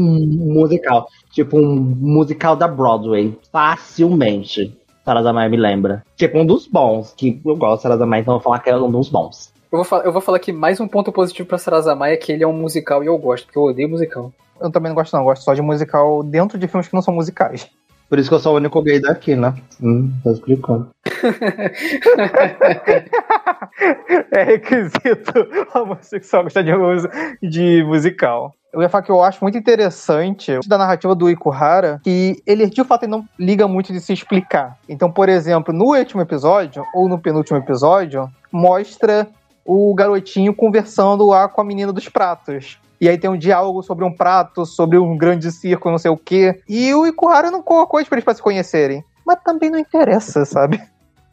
musical. 0.54 1.06
Tipo 1.32 1.58
um 1.58 1.74
musical 1.74 2.56
da 2.56 2.66
Broadway. 2.66 3.38
Facilmente. 3.52 4.74
Sarah 5.04 5.22
Zamai 5.22 5.50
me 5.50 5.56
lembra. 5.58 6.02
Tipo 6.16 6.38
um 6.38 6.46
dos 6.46 6.66
bons. 6.66 7.12
Que 7.14 7.40
eu 7.44 7.56
gosto 7.56 7.76
de 7.76 7.82
Sarah 7.82 7.98
Zamai, 7.98 8.20
então 8.20 8.34
eu 8.34 8.38
vou 8.38 8.44
falar 8.44 8.60
que 8.60 8.70
é 8.70 8.76
um 8.76 8.90
dos 8.90 9.10
bons. 9.10 9.54
Eu 9.72 9.82
vou, 9.82 10.00
eu 10.02 10.12
vou 10.12 10.20
falar 10.20 10.38
que 10.38 10.52
mais 10.52 10.78
um 10.80 10.86
ponto 10.86 11.10
positivo 11.10 11.48
pra 11.48 11.58
Sarazamai 11.58 12.12
é 12.12 12.16
que 12.16 12.30
ele 12.32 12.44
é 12.44 12.46
um 12.46 12.52
musical 12.52 13.02
e 13.02 13.06
eu 13.06 13.18
gosto, 13.18 13.46
porque 13.46 13.58
eu 13.58 13.64
odeio 13.64 13.88
musical. 13.88 14.32
Eu 14.60 14.70
também 14.70 14.90
não 14.90 14.94
gosto, 14.94 15.12
não. 15.12 15.20
Eu 15.20 15.26
gosto 15.26 15.42
só 15.42 15.52
de 15.54 15.62
musical 15.62 16.22
dentro 16.22 16.56
de 16.58 16.68
filmes 16.68 16.88
que 16.88 16.94
não 16.94 17.02
são 17.02 17.12
musicais. 17.12 17.68
Por 18.08 18.18
isso 18.18 18.28
que 18.28 18.34
eu 18.36 18.38
sou 18.38 18.54
o 18.54 18.56
único 18.56 18.80
gay 18.82 19.00
daqui, 19.00 19.34
né? 19.34 19.52
Hum, 19.82 20.12
tá 20.22 20.30
explicando. 20.30 20.88
é 24.30 24.44
requisito 24.44 25.32
homossexual 25.74 26.44
gostar 26.44 26.62
de, 26.62 26.70
de 27.42 27.82
musical. 27.84 28.54
Eu 28.72 28.80
ia 28.82 28.88
falar 28.88 29.02
que 29.02 29.10
eu 29.10 29.20
acho 29.22 29.42
muito 29.42 29.58
interessante 29.58 30.60
da 30.68 30.78
narrativa 30.78 31.16
do 31.16 31.28
Ikuhara 31.28 32.00
que 32.04 32.40
ele, 32.46 32.66
de 32.66 32.84
fato, 32.84 33.02
ele 33.04 33.10
não 33.10 33.24
liga 33.38 33.66
muito 33.66 33.92
de 33.92 34.00
se 34.00 34.12
explicar. 34.12 34.78
Então, 34.88 35.10
por 35.10 35.28
exemplo, 35.28 35.74
no 35.74 35.86
último 35.86 36.20
episódio, 36.20 36.84
ou 36.94 37.08
no 37.08 37.18
penúltimo 37.18 37.58
episódio, 37.58 38.30
mostra 38.52 39.26
o 39.66 39.92
garotinho 39.94 40.54
conversando 40.54 41.26
lá 41.26 41.48
com 41.48 41.60
a 41.60 41.64
menina 41.64 41.92
dos 41.92 42.08
pratos. 42.08 42.78
E 43.00 43.08
aí 43.08 43.18
tem 43.18 43.28
um 43.28 43.36
diálogo 43.36 43.82
sobre 43.82 44.04
um 44.04 44.14
prato, 44.14 44.64
sobre 44.64 44.96
um 44.96 45.16
grande 45.18 45.50
circo, 45.52 45.90
não 45.90 45.98
sei 45.98 46.10
o 46.10 46.16
quê. 46.16 46.62
E 46.68 46.94
o 46.94 47.06
Ikuhara 47.06 47.50
não 47.50 47.62
colocou 47.62 47.98
eles 47.98 48.08
pra 48.08 48.16
eles 48.16 48.24
pra 48.24 48.34
se 48.34 48.40
conhecerem. 48.40 49.04
Mas 49.26 49.38
também 49.44 49.70
não 49.70 49.78
interessa, 49.78 50.44
sabe? 50.44 50.80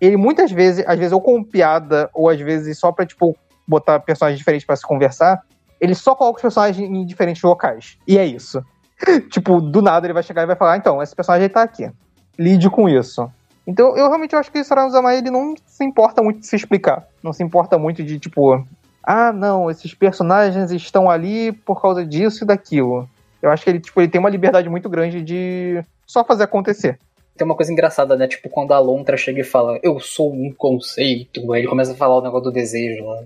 Ele 0.02 0.18
muitas 0.18 0.52
vezes, 0.52 0.84
às 0.86 0.98
vezes 0.98 1.14
ou 1.14 1.22
com 1.22 1.42
piada, 1.44 2.10
ou 2.14 2.28
às 2.28 2.40
vezes 2.40 2.78
só 2.78 2.92
pra, 2.92 3.06
tipo, 3.06 3.38
botar 3.66 4.00
personagens 4.00 4.38
diferentes 4.38 4.66
para 4.66 4.76
se 4.76 4.86
conversar, 4.86 5.42
ele 5.80 5.96
só 5.96 6.16
coloca 6.16 6.38
os 6.38 6.42
personagens 6.42 6.90
em 6.90 7.06
diferentes 7.06 7.42
locais. 7.42 7.98
E 8.06 8.18
é 8.18 8.26
isso. 8.26 8.62
tipo, 9.30 9.62
do 9.62 9.82
nada 9.82 10.06
ele 10.06 10.14
vai 10.14 10.24
chegar 10.24 10.44
e 10.44 10.48
vai 10.48 10.56
falar, 10.56 10.74
ah, 10.74 10.78
então, 10.78 11.02
esse 11.02 11.16
personagem 11.16 11.48
tá 11.48 11.62
aqui. 11.62 11.90
Lide 12.38 12.70
com 12.70 12.90
isso. 12.90 13.32
Então, 13.66 13.96
eu 13.98 14.08
realmente 14.08 14.36
acho 14.36 14.52
que 14.52 14.60
o 14.60 14.64
Sarazama, 14.64 15.14
ele 15.14 15.32
não 15.32 15.56
se 15.66 15.84
importa 15.84 16.22
muito 16.22 16.40
de 16.40 16.48
se 16.48 16.56
explicar. 16.56 17.08
Não 17.24 17.32
se 17.32 17.44
importa 17.44 17.78
muito 17.78 18.04
de, 18.04 18.20
tipo, 18.20 18.66
ah, 19.04 19.32
não, 19.32 19.70
esses 19.70 19.94
personagens 19.94 20.72
estão 20.72 21.10
ali 21.10 21.52
por 21.52 21.82
causa 21.82 22.06
disso 22.06 22.44
e 22.44 22.48
daquilo. 22.48 23.08
Eu 23.42 23.52
acho 23.52 23.64
que 23.64 23.70
ele, 23.70 23.80
tipo, 23.80 24.00
ele 24.00 24.10
tem 24.10 24.20
uma 24.20 24.30
liberdade 24.30 24.70
muito 24.70 24.90
grande 24.90 25.22
de 25.22 25.84
só 26.06 26.24
fazer 26.24 26.44
acontecer. 26.44 26.98
Tem 27.36 27.46
uma 27.46 27.56
coisa 27.56 27.72
engraçada, 27.72 28.16
né? 28.16 28.28
Tipo, 28.28 28.50
quando 28.50 28.74
a 28.74 28.80
Lontra 28.80 29.18
chega 29.18 29.42
e 29.42 29.44
fala, 29.44 29.80
eu 29.82 30.00
sou 30.00 30.32
um 30.32 30.54
conceito, 30.54 31.52
aí 31.52 31.62
ele 31.62 31.68
começa 31.68 31.94
a 31.94 31.96
falar 31.96 32.18
o 32.18 32.22
negócio 32.22 32.46
do 32.46 32.52
desejo 32.52 33.04
lá. 33.06 33.24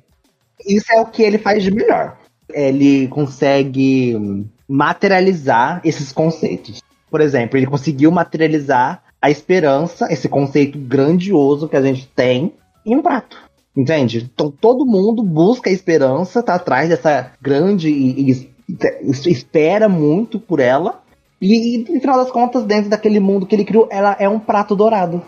Isso 0.66 0.92
é 0.92 1.02
o 1.02 1.06
que 1.06 1.22
ele 1.22 1.38
faz 1.38 1.62
de 1.62 1.72
melhor. 1.72 2.18
Ele 2.50 3.08
consegue 3.10 4.46
materializar 4.68 5.82
esses 5.84 6.12
conceitos. 6.12 6.82
Por 7.12 7.22
exemplo, 7.22 7.58
ele 7.58 7.68
conseguiu 7.68 8.12
materializar 8.12 9.04
a 9.22 9.30
esperança, 9.30 10.12
esse 10.12 10.30
conceito 10.30 10.78
grandioso 10.78 11.68
que 11.68 11.76
a 11.76 11.82
gente 11.82 12.08
tem, 12.16 12.54
em 12.86 12.96
um 12.96 13.02
prato. 13.02 13.38
Entende? 13.76 14.30
Então 14.34 14.50
todo 14.50 14.86
mundo 14.86 15.22
busca 15.22 15.70
a 15.70 15.74
esperança, 15.74 16.42
tá 16.42 16.56
atrás 16.56 16.90
dessa 16.90 17.32
grande 17.42 17.90
e, 17.90 18.32
e, 18.32 18.50
e 18.70 19.30
espera 19.30 19.88
muito 19.88 20.40
por 20.40 20.60
ela. 20.60 21.02
E, 21.40 21.76
e, 21.76 21.94
no 21.94 22.02
final 22.02 22.18
das 22.18 22.32
contas, 22.32 22.64
dentro 22.64 22.90
daquele 22.90 23.20
mundo 23.20 23.46
que 23.46 23.56
ele 23.56 23.66
criou, 23.66 23.88
ela 23.92 24.16
é 24.20 24.28
um 24.28 24.40
prato 24.40 24.76
dourado. 24.76 25.22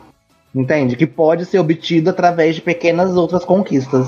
Entende? 0.53 0.95
Que 0.95 1.05
pode 1.05 1.45
ser 1.45 1.59
obtido 1.59 2.09
através 2.09 2.55
de 2.55 2.61
pequenas 2.61 3.15
outras 3.15 3.45
conquistas. 3.45 4.07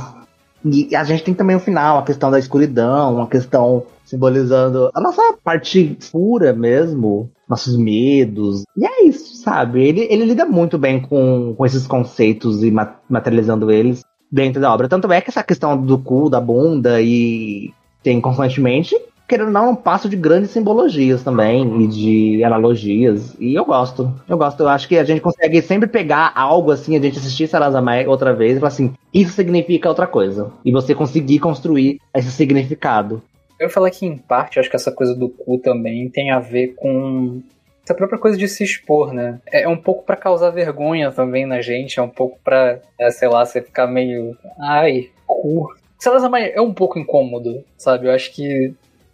E 0.64 0.96
a 0.96 1.04
gente 1.04 1.24
tem 1.24 1.34
também 1.34 1.56
o 1.56 1.60
final, 1.60 1.98
a 1.98 2.04
questão 2.04 2.30
da 2.30 2.40
escuridão, 2.40 3.22
a 3.22 3.28
questão 3.28 3.84
simbolizando 4.06 4.92
a 4.94 5.00
nossa 5.00 5.22
parte 5.44 5.98
pura 6.12 6.54
mesmo, 6.54 7.32
nossos 7.48 7.78
medos. 7.78 8.64
E 8.76 8.86
é 8.86 9.06
isso, 9.06 9.36
sabe? 9.38 9.84
Ele, 9.84 10.08
ele 10.10 10.26
lida 10.26 10.46
muito 10.46 10.78
bem 10.78 11.00
com, 11.00 11.56
com 11.58 11.66
esses 11.66 11.88
conceitos 11.88 12.64
e 12.64 12.72
materializando 13.10 13.72
eles 13.72 14.04
dentro 14.32 14.62
da 14.62 14.74
obra. 14.74 14.90
Tanto 14.90 15.12
é 15.12 15.22
que 15.22 15.30
essa 15.30 15.44
questão 15.44 15.78
do 15.78 15.98
cu, 15.98 16.30
da 16.30 16.40
bunda 16.40 17.02
e 17.02 17.74
tem 18.04 18.20
constantemente, 18.20 18.96
querendo 19.32 19.48
ou 19.48 19.54
não, 19.54 19.72
um 19.72 19.76
passo 19.76 20.10
de 20.10 20.18
grandes 20.18 20.52
simbologias 20.52 21.24
também 21.24 21.84
e 21.84 21.88
de 21.88 22.44
analogias. 22.44 23.34
E 23.40 23.56
eu 23.56 23.64
gosto. 23.64 24.14
Eu 24.28 24.38
gosto. 24.38 24.60
Eu 24.60 24.68
acho 24.68 24.90
que 24.90 24.98
a 24.98 25.06
gente 25.06 25.22
consegue 25.22 25.62
sempre 25.62 25.88
pegar 25.88 26.34
algo 26.36 26.70
assim, 26.70 26.98
a 26.98 27.02
gente 27.02 27.18
assistir 27.18 27.48
Sarazamai 27.48 28.06
outra 28.06 28.34
vez 28.34 28.58
e 28.58 28.60
falar 28.60 28.68
assim, 28.68 28.94
isso 29.14 29.32
significa 29.32 29.88
outra 29.88 30.06
coisa. 30.06 30.52
E 30.66 30.72
você 30.72 30.94
conseguir 30.94 31.40
construir 31.40 32.02
esse 32.14 32.30
significado. 32.30 33.24
Eu 33.58 33.68
ia 33.68 33.70
falar 33.70 33.90
que, 33.90 34.06
em 34.06 34.18
parte, 34.18 34.60
acho 34.60 34.70
que 34.70 34.76
essa 34.76 34.92
coisa 34.92 35.16
do 35.16 35.30
cu 35.30 35.58
também 35.60 36.10
tem 36.10 36.30
a 36.30 36.40
ver 36.40 36.74
com 36.76 37.42
essa 37.86 37.96
própria 37.96 38.20
coisa 38.20 38.38
de 38.38 38.50
se 38.50 38.66
expor, 38.66 39.14
né? 39.14 39.40
É 39.50 39.66
um 39.66 39.78
pouco 39.78 40.04
para 40.04 40.18
causar 40.18 40.50
vergonha 40.50 41.10
também 41.10 41.46
na 41.46 41.62
gente, 41.62 42.00
é 42.00 42.02
um 42.02 42.10
pouco 42.10 42.38
pra, 42.44 42.80
é, 43.00 43.10
sei 43.12 43.30
lá, 43.30 43.46
você 43.46 43.62
ficar 43.62 43.88
meio. 43.88 44.38
Ai, 44.60 45.10
cu. 45.26 45.74
Sei 45.98 46.12
lá, 46.12 46.40
é 46.40 46.60
um 46.60 46.74
pouco 46.74 47.00
incômodo, 47.00 47.64
sabe? 47.78 48.08
Eu 48.08 48.12
acho 48.12 48.34
que. 48.34 48.74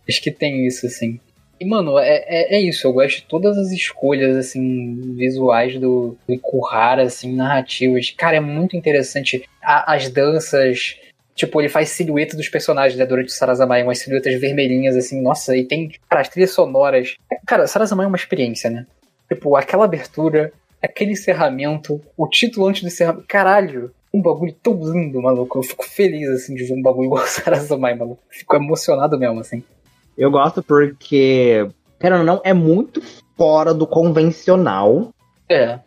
Acho 0.09 0.21
que 0.21 0.31
tem 0.31 0.65
isso, 0.65 0.85
assim. 0.85 1.19
E, 1.59 1.65
mano, 1.65 1.97
é, 1.97 2.23
é, 2.27 2.55
é, 2.55 2.61
isso. 2.61 2.85
Eu 2.87 2.93
gosto 2.93 3.17
de 3.17 3.23
todas 3.23 3.57
as 3.57 3.71
escolhas, 3.71 4.37
assim, 4.37 5.15
visuais 5.15 5.79
do, 5.79 6.15
do 6.27 6.33
Ikuhara, 6.33 7.03
assim, 7.03 7.35
narrativas. 7.35 8.11
Cara, 8.11 8.37
é 8.37 8.39
muito 8.39 8.77
interessante. 8.77 9.43
A, 9.61 9.95
as 9.95 10.09
danças, 10.09 10.97
Tipo, 11.37 11.61
ele 11.61 11.69
faz 11.69 11.89
silhueta 11.89 12.35
dos 12.35 12.49
personagens, 12.49 12.97
né, 12.97 13.05
durante 13.05 13.27
o 13.27 13.31
Sarazamai, 13.31 13.83
umas 13.83 13.99
silhuetas 13.99 14.33
vermelhinhas, 14.41 14.95
assim, 14.95 15.21
nossa, 15.21 15.55
e 15.55 15.63
tem, 15.63 15.91
cara, 16.09 16.21
as 16.21 16.29
trilhas 16.29 16.49
sonoras. 16.49 17.13
Cara, 17.45 17.67
Sarazamai 17.67 18.05
é 18.05 18.07
uma 18.07 18.17
experiência, 18.17 18.71
né? 18.71 18.87
Tipo, 19.31 19.55
aquela 19.55 19.85
abertura, 19.85 20.51
aquele 20.81 21.11
encerramento, 21.11 22.01
o 22.17 22.27
título 22.27 22.65
antes 22.65 22.81
do 22.81 22.87
encerramento, 22.87 23.27
caralho, 23.27 23.91
um 24.11 24.19
bagulho 24.19 24.51
tão 24.63 24.73
lindo, 24.91 25.21
maluco. 25.21 25.59
Eu 25.59 25.63
fico 25.63 25.85
feliz, 25.85 26.27
assim, 26.29 26.55
de 26.55 26.63
ver 26.63 26.73
um 26.73 26.81
bagulho 26.81 27.05
igual 27.05 27.23
o 27.23 27.27
Sarazamai, 27.27 27.93
maluco. 27.93 28.23
Fico 28.31 28.55
emocionado 28.55 29.19
mesmo, 29.19 29.39
assim. 29.39 29.63
Eu 30.17 30.31
gosto 30.31 30.63
porque, 30.63 31.67
querendo 31.99 32.19
ou 32.19 32.25
não, 32.25 32.41
é 32.43 32.53
muito 32.53 33.01
fora 33.37 33.73
do 33.73 33.85
convencional. 33.85 35.09
É 35.49 35.79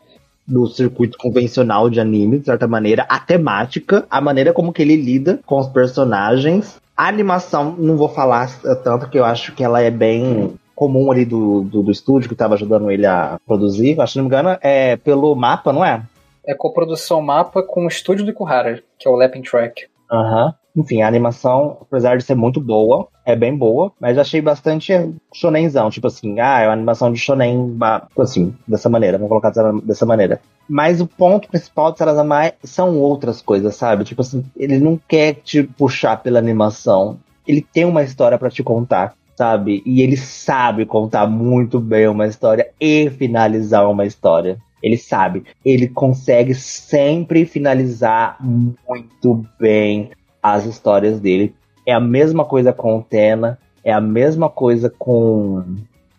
do 0.51 0.67
circuito 0.67 1.17
convencional 1.17 1.89
de 1.89 2.01
anime, 2.01 2.41
de 2.41 2.47
certa 2.47 2.67
maneira, 2.67 3.07
a 3.09 3.21
temática, 3.21 4.05
a 4.11 4.21
maneira 4.21 4.53
como 4.53 4.73
que 4.73 4.83
ele 4.83 4.97
lida 4.97 5.39
com 5.47 5.59
os 5.59 5.69
personagens. 5.69 6.81
A 6.97 7.07
animação, 7.07 7.77
não 7.79 7.97
vou 7.97 8.09
falar 8.09 8.51
tanto 8.83 9.09
que 9.09 9.19
eu 9.19 9.25
acho 9.25 9.55
que 9.55 9.63
ela 9.63 9.81
é 9.81 9.91
bem 9.91 10.59
comum 10.75 11.13
ali 11.13 11.25
do, 11.25 11.63
do, 11.63 11.83
do 11.83 11.91
estúdio 11.91 12.29
que 12.29 12.35
estava 12.35 12.55
ajudando 12.55 12.91
ele 12.91 13.07
a 13.07 13.39
produzir. 13.47 13.99
Acho 14.01 14.15
que 14.15 14.19
não 14.19 14.25
me 14.25 14.29
engano, 14.29 14.59
é 14.61 14.97
pelo 14.97 15.35
mapa, 15.35 15.73
não 15.73 15.85
é? 15.85 16.03
É 16.45 16.55
coprodução 16.55 17.23
mapa 17.23 17.63
com 17.63 17.85
o 17.85 17.89
estúdio 17.89 18.25
do 18.25 18.31
Ikuhara, 18.33 18.83
que 18.99 19.07
é 19.07 19.11
o 19.11 19.15
Lapping 19.15 19.43
Track. 19.43 19.87
Aham. 20.11 20.47
Uhum. 20.47 20.53
Enfim, 20.77 21.03
a 21.03 21.09
animação, 21.09 21.79
apesar 21.81 22.17
de 22.17 22.25
ser 22.25 22.35
muito 22.35 22.61
boa, 22.61 23.09
é 23.25 23.35
bem 23.35 23.57
boa, 23.57 23.93
mas 24.01 24.19
achei 24.19 24.41
bastante 24.41 24.93
shonenzão, 25.35 25.91
tipo 25.91 26.07
assim, 26.07 26.39
ah, 26.41 26.61
é 26.61 26.67
uma 26.67 26.73
animação 26.73 27.13
de 27.13 27.19
shonen, 27.19 27.77
assim, 28.19 28.55
dessa 28.67 28.89
maneira, 28.89 29.19
vamos 29.19 29.29
colocar 29.29 29.53
dessa 29.83 30.07
maneira. 30.07 30.41
Mas 30.69 31.01
o 31.01 31.07
ponto 31.07 31.49
principal 31.49 31.93
de 31.93 31.99
Sarazamai 31.99 32.53
são 32.63 32.97
outras 32.99 33.43
coisas, 33.43 33.75
sabe? 33.75 34.05
Tipo 34.05 34.21
assim, 34.21 34.45
ele 34.57 34.79
não 34.79 34.99
quer 35.09 35.35
te 35.35 35.65
puxar 35.65 36.23
pela 36.23 36.39
animação, 36.39 37.19
ele 37.47 37.61
tem 37.61 37.85
uma 37.85 38.03
história 38.03 38.39
para 38.39 38.51
te 38.51 38.63
contar, 38.63 39.15
sabe? 39.37 39.83
E 39.85 40.03
ele 40.03 40.17
sabe 40.17 40.87
contar 40.87 41.27
muito 41.27 41.81
bem 41.81 42.07
uma 42.07 42.27
história 42.27 42.71
e 42.81 43.11
finalizar 43.11 43.91
uma 43.91 44.07
história. 44.07 44.59
Ele 44.83 44.97
sabe. 44.97 45.45
Ele 45.65 45.89
consegue 45.89 46.55
sempre 46.55 47.45
finalizar 47.45 48.37
muito 48.41 49.45
bem 49.59 50.11
as 50.43 50.65
histórias 50.65 51.21
dele. 51.21 51.55
É 51.87 51.93
a 51.93 52.01
mesma 52.01 52.45
coisa 52.45 52.73
com 52.73 52.99
o 52.99 53.03
Tena, 53.03 53.59
é 53.85 53.93
a 53.93 54.01
mesma 54.01 54.49
coisa 54.49 54.91
com 54.91 55.65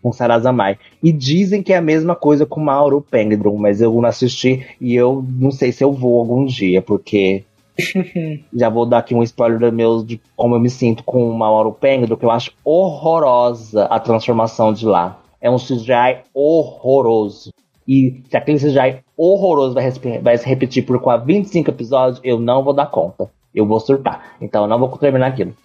com 0.02 0.12
Sarazamai. 0.12 0.78
E 1.02 1.12
dizem 1.12 1.62
que 1.62 1.72
é 1.72 1.78
a 1.78 1.82
mesma 1.82 2.16
coisa 2.16 2.46
com 2.46 2.60
Mauro 2.60 3.02
Pengdrum, 3.02 3.58
mas 3.58 3.82
eu 3.82 3.94
não 3.94 4.06
assisti 4.06 4.66
e 4.80 4.96
eu 4.96 5.24
não 5.38 5.52
sei 5.52 5.72
se 5.72 5.84
eu 5.84 5.94
vou 5.94 6.20
algum 6.20 6.46
dia, 6.46 6.82
porque 6.82 7.44
já 8.54 8.70
vou 8.70 8.86
dar 8.86 9.00
aqui 9.00 9.14
um 9.14 9.24
spoiler 9.24 9.72
meu 9.72 10.04
de 10.04 10.20
como 10.36 10.56
eu 10.56 10.60
me 10.60 10.70
sinto 10.70 11.04
com 11.04 11.30
o 11.30 11.38
Mauro 11.38 11.72
Pengdrum, 11.72 12.16
que 12.16 12.26
eu 12.26 12.32
acho 12.32 12.52
horrorosa 12.64 13.86
a 13.86 14.00
transformação 14.00 14.74
de 14.74 14.86
lá. 14.86 15.20
É 15.40 15.50
um 15.50 15.58
CGI 15.58 16.24
horroroso. 16.34 17.52
E 17.88 18.24
se 18.30 18.38
aquele 18.38 18.60
CGI 18.60 19.04
horroroso 19.18 19.74
vai, 19.74 19.92
vai 20.20 20.38
se 20.38 20.48
repetir 20.48 20.86
por 20.86 21.00
25 21.24 21.70
episódios, 21.70 22.22
eu 22.24 22.40
não 22.40 22.64
vou 22.64 22.74
dar 22.74 22.88
conta 22.88 23.30
eu 23.54 23.66
vou 23.66 23.80
surtar. 23.80 24.36
Então 24.40 24.64
eu 24.64 24.68
não 24.68 24.80
vou 24.80 24.90
terminar 24.98 25.28
aquilo. 25.28 25.56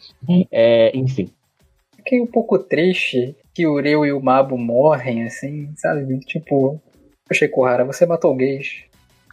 É, 0.51 0.97
enfim. 0.97 1.31
Fiquei 1.97 2.21
um 2.21 2.27
pouco 2.27 2.59
triste 2.59 3.35
que 3.55 3.67
o 3.67 3.81
Reu 3.81 4.05
e 4.05 4.13
o 4.13 4.23
Mabo 4.23 4.57
morrem, 4.57 5.25
assim, 5.25 5.73
sabe? 5.77 6.19
Tipo, 6.21 6.81
achei 7.29 7.49
Kohara, 7.49 7.85
você 7.85 8.07
matou 8.07 8.35
gays. 8.35 8.85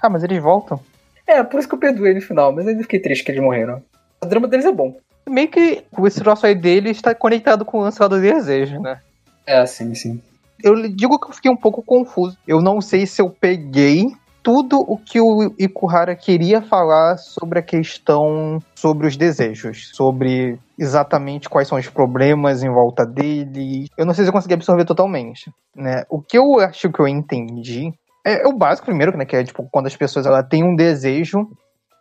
Ah, 0.02 0.10
mas 0.10 0.24
eles 0.24 0.42
voltam. 0.42 0.80
É, 1.26 1.42
por 1.44 1.60
isso 1.60 1.70
que 1.70 1.76
eu 1.76 1.80
perdoei 1.80 2.14
no 2.14 2.22
final, 2.22 2.52
mas 2.52 2.68
ainda 2.68 2.82
fiquei 2.82 3.00
triste 3.00 3.24
que 3.24 3.32
eles 3.32 3.42
morreram. 3.44 3.82
O 4.22 4.26
drama 4.26 4.48
deles 4.48 4.66
é 4.66 4.72
bom. 4.72 4.98
Meio 5.30 5.48
que 5.48 5.84
esse 6.06 6.20
troço 6.20 6.46
aí 6.46 6.56
dele 6.56 6.90
está 6.90 7.16
conectado 7.16 7.64
com 7.64 7.78
o 7.78 7.82
lance 7.82 8.00
do 8.00 8.20
desejo, 8.20 8.80
né? 8.80 9.00
É, 9.46 9.66
sim, 9.66 9.94
sim. 9.96 10.22
Eu 10.62 10.76
digo 10.90 11.20
que 11.20 11.28
eu 11.28 11.34
fiquei 11.34 11.52
um 11.52 11.58
pouco 11.58 11.82
confuso. 11.82 12.38
Eu 12.48 12.62
não 12.62 12.82
sei 12.82 13.06
se 13.06 13.22
eu 13.22 13.30
peguei 13.30 14.08
tudo 14.44 14.80
o 14.80 14.98
que 14.98 15.22
o 15.22 15.56
Ikuhara 15.58 16.16
queria 16.16 16.62
falar 16.62 17.18
sobre 17.18 17.60
a 17.60 17.64
questão 17.64 18.62
sobre 18.76 19.08
os 19.08 19.16
desejos, 19.16 19.92
sobre 19.94 20.60
exatamente 20.78 21.50
quais 21.50 21.68
são 21.68 21.78
os 21.78 21.88
problemas 21.88 22.62
em 22.62 22.70
volta 22.70 23.06
dele. 23.06 23.88
Eu 23.98 24.06
não 24.06 24.14
sei 24.14 24.26
se 24.26 24.30
eu 24.30 24.34
consegui 24.34 24.54
absorver 24.54 24.84
totalmente, 24.84 25.50
né? 25.74 26.04
O 26.10 26.22
que 26.22 26.38
eu 26.38 26.60
acho 26.60 26.92
que 26.92 27.00
eu 27.00 27.08
entendi 27.08 27.94
é, 28.26 28.48
o 28.48 28.54
básico 28.54 28.86
primeiro, 28.86 29.18
né, 29.18 29.26
que 29.26 29.36
é 29.36 29.44
tipo 29.44 29.68
quando 29.72 29.88
as 29.88 29.96
pessoas 29.96 30.26
ela 30.26 30.44
têm 30.44 30.64
um 30.64 30.76
desejo 30.76 31.50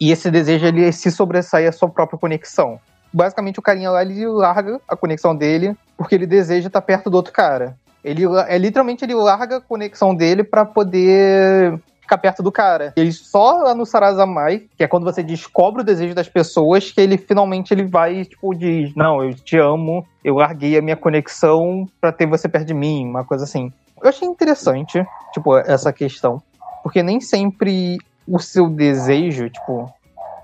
e 0.01 0.11
esse 0.11 0.31
desejo 0.31 0.67
ele 0.67 0.91
se 0.93 1.11
sobressai 1.11 1.67
à 1.67 1.73
sua 1.73 1.89
própria 1.89 2.19
conexão. 2.19 2.79
Basicamente 3.13 3.59
o 3.59 3.63
carinha 3.63 3.91
lá 3.91 4.03
ele 4.03 4.27
larga 4.27 4.81
a 4.89 4.97
conexão 4.97 5.35
dele 5.35 5.77
porque 5.97 6.15
ele 6.15 6.27
deseja 6.27 6.69
estar 6.69 6.83
perto 6.83 7.11
do 7.11 7.17
outro 7.17 7.33
cara. 7.33 7.77
Ele 8.05 8.25
é 8.49 8.59
literalmente 8.59 9.05
ele 9.05 9.15
larga 9.15 9.59
a 9.59 9.61
conexão 9.61 10.15
dele 10.15 10.43
para 10.43 10.65
poder 10.65 11.81
ficar 12.13 12.19
perto 12.19 12.43
do 12.43 12.53
cara. 12.53 12.93
Ele 12.97 13.13
só 13.13 13.63
lá 13.63 13.75
no 13.75 13.87
Sarazamai, 13.87 14.67
que 14.77 14.85
é 14.85 14.89
quando 14.89 15.05
você 15.05 15.23
descobre 15.23 15.83
o 15.83 15.85
desejo 15.85 16.15
das 16.15 16.29
pessoas, 16.29 16.91
que 16.91 17.01
ele 17.01 17.17
finalmente 17.17 17.73
ele 17.73 17.85
vai, 17.85 18.25
tipo, 18.25 18.55
diz: 18.55 18.95
Não, 18.95 19.23
eu 19.23 19.35
te 19.35 19.57
amo, 19.57 20.07
eu 20.23 20.35
larguei 20.35 20.77
a 20.77 20.83
minha 20.83 20.97
conexão 20.97 21.89
para 22.01 22.13
ter 22.13 22.27
você 22.27 22.49
perto 22.49 22.67
de 22.67 22.75
mim, 22.75 23.07
uma 23.07 23.25
coisa 23.25 23.45
assim. 23.45 23.73
Eu 24.03 24.09
achei 24.09 24.27
interessante, 24.27 25.05
tipo, 25.33 25.57
essa 25.57 25.93
questão. 25.93 26.43
Porque 26.83 27.03
nem 27.03 27.21
sempre 27.21 27.99
o 28.27 28.39
seu 28.39 28.69
desejo, 28.69 29.49
tipo, 29.49 29.93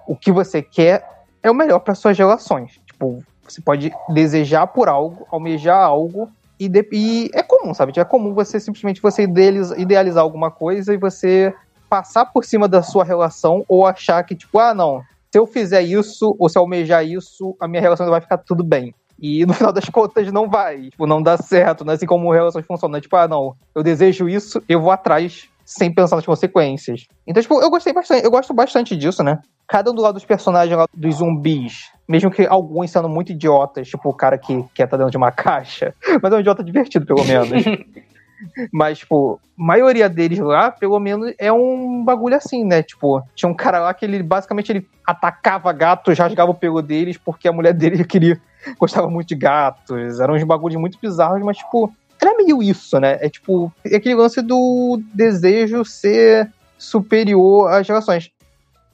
o 0.07 0.17
que 0.17 0.31
você 0.31 0.63
quer 0.63 1.07
é 1.43 1.51
o 1.51 1.55
melhor 1.55 1.81
para 1.81 1.95
suas 1.95 2.17
relações. 2.17 2.81
Tipo, 2.87 3.23
você 3.43 3.61
pode 3.61 3.93
desejar 4.09 4.67
por 4.69 4.89
algo, 4.89 5.27
almejar 5.31 5.79
algo, 5.79 6.31
e, 6.59 6.69
de, 6.69 6.89
e, 6.93 7.31
é 7.33 7.43
comum, 7.43 7.73
sabe? 7.73 7.93
É 7.97 8.05
comum 8.05 8.35
você 8.35 8.59
simplesmente 8.59 9.01
você 9.01 9.23
idealizar, 9.23 9.79
idealizar 9.79 10.23
alguma 10.23 10.51
coisa 10.51 10.93
e 10.93 10.97
você 10.97 11.55
passar 11.89 12.27
por 12.27 12.45
cima 12.45 12.69
da 12.69 12.83
sua 12.83 13.05
relação 13.05 13.65
ou 13.69 13.87
achar 13.87 14.23
que, 14.25 14.35
tipo, 14.35 14.59
ah, 14.59 14.75
não, 14.75 15.03
se 15.31 15.39
eu 15.39 15.47
fizer 15.47 15.83
isso 15.83 16.35
ou 16.39 16.49
se 16.49 16.59
eu 16.59 16.63
almejar 16.63 17.05
isso, 17.05 17.57
a 17.61 17.69
minha 17.69 17.81
relação 17.81 18.09
vai 18.09 18.21
ficar 18.21 18.39
tudo 18.39 18.65
bem. 18.65 18.95
E 19.19 19.45
no 19.47 19.53
final 19.55 19.73
das 19.73 19.89
contas 19.89 20.31
não 20.33 20.49
vai, 20.49 20.91
tipo, 20.91 21.07
não 21.07 21.23
dá 21.23 21.37
certo, 21.37 21.85
não 21.85 21.93
é 21.93 21.97
assim 21.97 22.07
como 22.07 22.33
relações 22.33 22.67
funcionam. 22.67 22.99
É 22.99 23.01
tipo, 23.01 23.17
ah, 23.17 23.29
não, 23.29 23.55
eu 23.75 23.83
desejo 23.83 24.29
isso, 24.29 24.63
eu 24.69 24.81
vou 24.81 24.91
atrás 24.91 25.49
sem 25.65 25.93
pensar 25.93 26.17
nas 26.17 26.25
consequências. 26.25 27.07
Então, 27.27 27.43
tipo, 27.43 27.61
eu 27.61 27.69
gostei 27.69 27.93
bastante, 27.93 28.25
eu 28.25 28.31
gosto 28.31 28.55
bastante 28.55 28.97
disso, 28.97 29.23
né? 29.23 29.39
Cada 29.69 29.91
um 29.91 29.95
do 29.95 30.01
lado 30.01 30.15
dos 30.15 30.25
personagens 30.25 30.77
lá 30.77 30.87
dos 30.95 31.17
zumbis, 31.17 31.91
mesmo 32.09 32.31
que 32.31 32.47
alguns 32.47 32.91
sendo 32.91 33.09
muito 33.09 33.33
idiotas, 33.33 33.89
tipo 33.89 34.09
o 34.09 34.15
cara 34.15 34.39
que 34.39 34.65
quer 34.75 34.85
estar 34.85 34.97
tá 34.97 34.97
dentro 34.97 35.11
de 35.11 35.19
uma 35.19 35.31
caixa, 35.33 35.95
mas 36.23 36.33
é 36.33 36.37
um 36.37 36.41
idiota 36.41 36.65
divertido, 36.65 37.07
pelo 37.07 37.25
menos. 37.25 37.51
Mas, 38.73 38.99
tipo, 38.99 39.41
a 39.59 39.63
maioria 39.63 40.09
deles 40.09 40.39
lá, 40.39 40.71
pelo 40.71 40.99
menos, 41.01 41.35
é 41.39 41.53
um 41.53 42.05
bagulho 42.05 42.37
assim, 42.37 42.65
né? 42.65 42.85
Tipo, 42.85 43.21
tinha 43.35 43.49
um 43.49 43.55
cara 43.55 43.81
lá 43.81 43.93
que 43.93 44.05
ele 44.05 44.23
basicamente 44.23 44.71
ele 44.71 44.89
atacava 45.05 45.73
gatos, 45.73 46.19
rasgava 46.19 46.53
o 46.53 46.55
pelo 46.55 46.81
deles, 46.81 47.17
porque 47.17 47.49
a 47.49 47.53
mulher 47.53 47.75
dele 47.75 48.03
queria, 48.07 48.41
gostava 48.79 49.11
muito 49.11 49.29
de 49.29 49.35
gatos. 49.35 50.21
Eram 50.21 50.35
uns 50.35 50.45
bagulhos 50.45 50.81
muito 50.81 50.99
bizarros, 51.01 51.43
mas, 51.43 51.59
tipo, 51.59 51.93
era 52.21 52.37
meio 52.37 52.63
isso, 52.63 52.99
né? 52.99 53.19
É 53.21 53.29
tipo, 53.29 53.73
é 53.85 53.97
aquele 53.97 54.15
lance 54.15 54.41
do 54.43 55.01
desejo 55.13 55.85
ser 55.85 56.49
superior 56.77 57.73
às 57.73 57.89
relações. 57.89 58.31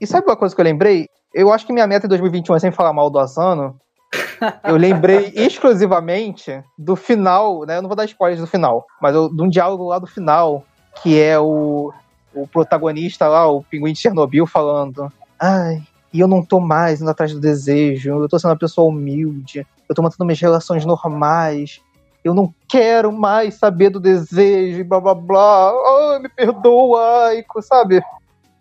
E 0.04 0.06
sabe 0.06 0.26
uma 0.26 0.36
coisa 0.36 0.54
que 0.54 0.60
eu 0.60 0.64
lembrei? 0.64 1.08
Eu 1.32 1.50
acho 1.50 1.66
que 1.66 1.72
minha 1.72 1.86
meta 1.86 2.04
em 2.04 2.08
2021 2.10 2.56
é 2.56 2.58
sempre 2.58 2.76
falar 2.76 2.92
mal 2.92 3.08
do 3.08 3.18
Asano. 3.18 3.74
Eu 4.62 4.76
lembrei 4.76 5.32
exclusivamente 5.34 6.62
do 6.78 6.94
final, 6.94 7.64
né? 7.64 7.78
Eu 7.78 7.82
não 7.82 7.88
vou 7.88 7.96
dar 7.96 8.04
spoilers 8.04 8.38
do 8.38 8.46
final, 8.46 8.84
mas 9.00 9.14
eu, 9.14 9.34
de 9.34 9.42
um 9.42 9.48
diálogo 9.48 9.88
lá 9.88 9.98
do 9.98 10.06
final, 10.06 10.62
que 11.02 11.18
é 11.18 11.38
o, 11.38 11.90
o 12.34 12.46
protagonista 12.46 13.26
lá, 13.26 13.50
o 13.50 13.62
pinguim 13.62 13.94
de 13.94 13.98
Chernobyl, 13.98 14.46
falando: 14.46 15.10
Ai, 15.40 15.82
e 16.12 16.20
eu 16.20 16.28
não 16.28 16.44
tô 16.44 16.60
mais 16.60 17.00
indo 17.00 17.10
atrás 17.10 17.32
do 17.32 17.40
desejo, 17.40 18.10
eu 18.10 18.28
tô 18.28 18.38
sendo 18.38 18.50
uma 18.50 18.58
pessoa 18.58 18.88
humilde, 18.88 19.66
eu 19.88 19.94
tô 19.94 20.02
mantendo 20.02 20.26
minhas 20.26 20.40
relações 20.40 20.84
normais, 20.84 21.80
eu 22.22 22.34
não 22.34 22.54
quero 22.68 23.10
mais 23.10 23.54
saber 23.54 23.88
do 23.88 23.98
desejo 23.98 24.80
e 24.80 24.84
blá 24.84 25.00
blá 25.00 25.14
blá. 25.14 25.72
Oh, 25.72 26.20
me 26.20 26.28
perdoa, 26.28 27.28
Aiko, 27.28 27.62
sabe? 27.62 28.02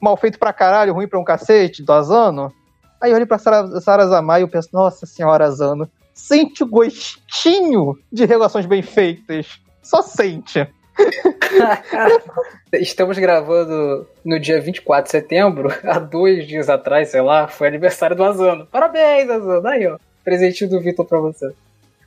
Mal 0.03 0.17
feito 0.17 0.37
pra 0.37 0.51
caralho, 0.51 0.93
ruim 0.93 1.07
pra 1.07 1.17
um 1.17 1.23
cacete, 1.23 1.81
do 1.81 1.93
Asano. 1.93 2.51
Aí 2.99 3.11
eu 3.11 3.15
olho 3.15 3.25
pra 3.25 3.37
Sara, 3.37 4.05
Zamai 4.05 4.41
e 4.41 4.43
eu 4.43 4.49
penso, 4.49 4.67
nossa 4.73 5.05
senhora 5.05 5.45
Asano, 5.45 5.89
sente 6.13 6.61
o 6.61 6.67
gostinho 6.67 7.97
de 8.11 8.25
relações 8.25 8.65
bem 8.65 8.81
feitas. 8.81 9.61
Só 9.81 10.01
sente. 10.01 10.67
Estamos 12.73 13.17
gravando 13.17 14.05
no 14.25 14.37
dia 14.41 14.59
24 14.59 15.05
de 15.05 15.11
setembro, 15.11 15.69
há 15.89 15.99
dois 15.99 16.45
dias 16.45 16.67
atrás, 16.67 17.07
sei 17.07 17.21
lá, 17.21 17.47
foi 17.47 17.69
aniversário 17.69 18.13
do 18.13 18.25
Asano. 18.25 18.67
Parabéns, 18.69 19.29
Asano. 19.29 19.65
Aí, 19.65 19.87
ó. 19.87 19.97
Presente 20.21 20.67
do 20.67 20.81
Vitor 20.81 21.05
pra 21.05 21.19
você. 21.19 21.53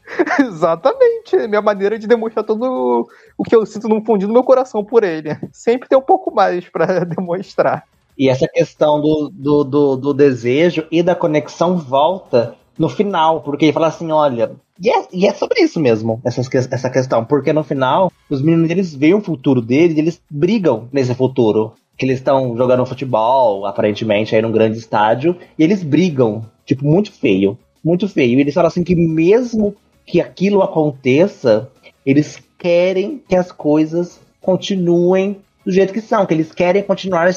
Exatamente. 0.41 1.37
Minha 1.49 1.63
maneira 1.63 1.99
de 1.99 2.07
demonstrar 2.07 2.45
todo 2.45 3.09
o 3.37 3.43
que 3.43 3.55
eu 3.55 3.67
sinto 3.67 3.89
no 3.89 4.05
fundo 4.05 4.27
do 4.27 4.33
meu 4.33 4.45
coração 4.45 4.85
por 4.85 5.05
ele. 5.05 5.37
Sempre 5.53 5.89
tem 5.89 5.99
um 5.99 6.03
pouco 6.03 6.33
mais 6.35 6.69
para 6.69 7.05
demonstrar. 7.05 7.85
E 8.19 8.29
essa 8.29 8.49
questão 8.49 9.01
do, 9.01 9.31
do, 9.33 9.65
do, 9.65 9.97
do, 9.97 10.15
desejo 10.15 10.87
e 10.91 11.03
da 11.03 11.15
conexão 11.15 11.77
volta 11.77 12.55
no 12.79 12.89
final, 12.89 13.43
porque 13.43 13.67
ele 13.67 13.73
fala 13.73 13.89
assim: 13.89 14.11
olha. 14.11 14.53
E 14.79 14.91
é, 14.91 15.07
e 15.11 15.27
é 15.27 15.33
sobre 15.33 15.63
isso 15.63 15.81
mesmo, 15.81 16.21
essa, 16.23 16.43
essa 16.71 16.91
questão. 16.91 17.25
Porque 17.25 17.53
no 17.53 17.65
final, 17.65 18.13
os 18.29 18.43
meninos 18.43 18.71
eles 18.71 18.95
veem 18.95 19.15
o 19.15 19.23
futuro 19.23 19.63
deles 19.63 19.97
eles 19.97 20.21
brigam 20.31 20.89
nesse 20.93 21.15
futuro. 21.15 21.73
Que 21.97 22.05
eles 22.05 22.19
estão 22.19 22.55
jogando 22.59 22.85
futebol, 22.85 23.65
aparentemente, 23.65 24.37
aí 24.37 24.43
num 24.43 24.53
grande 24.53 24.77
estádio, 24.77 25.35
e 25.59 25.65
eles 25.65 25.83
brigam, 25.83 26.45
tipo, 26.67 26.85
muito 26.85 27.11
feio. 27.11 27.59
Muito 27.83 28.07
feio. 28.07 28.39
E 28.39 28.43
eles 28.43 28.53
falam 28.53 28.69
assim 28.69 28.85
que 28.85 28.95
mesmo 28.95 29.75
que 30.07 30.21
aquilo 30.21 30.63
aconteça, 30.63 31.69
eles 32.05 32.41
querem 32.59 33.23
que 33.29 33.35
as 33.35 33.51
coisas 33.51 34.21
continuem 34.41 35.41
do 35.65 35.73
jeito 35.73 35.93
que 35.93 36.01
são, 36.01 36.25
que 36.25 36.33
eles 36.33 36.53
querem 36.53 36.83
continuar 36.83 37.35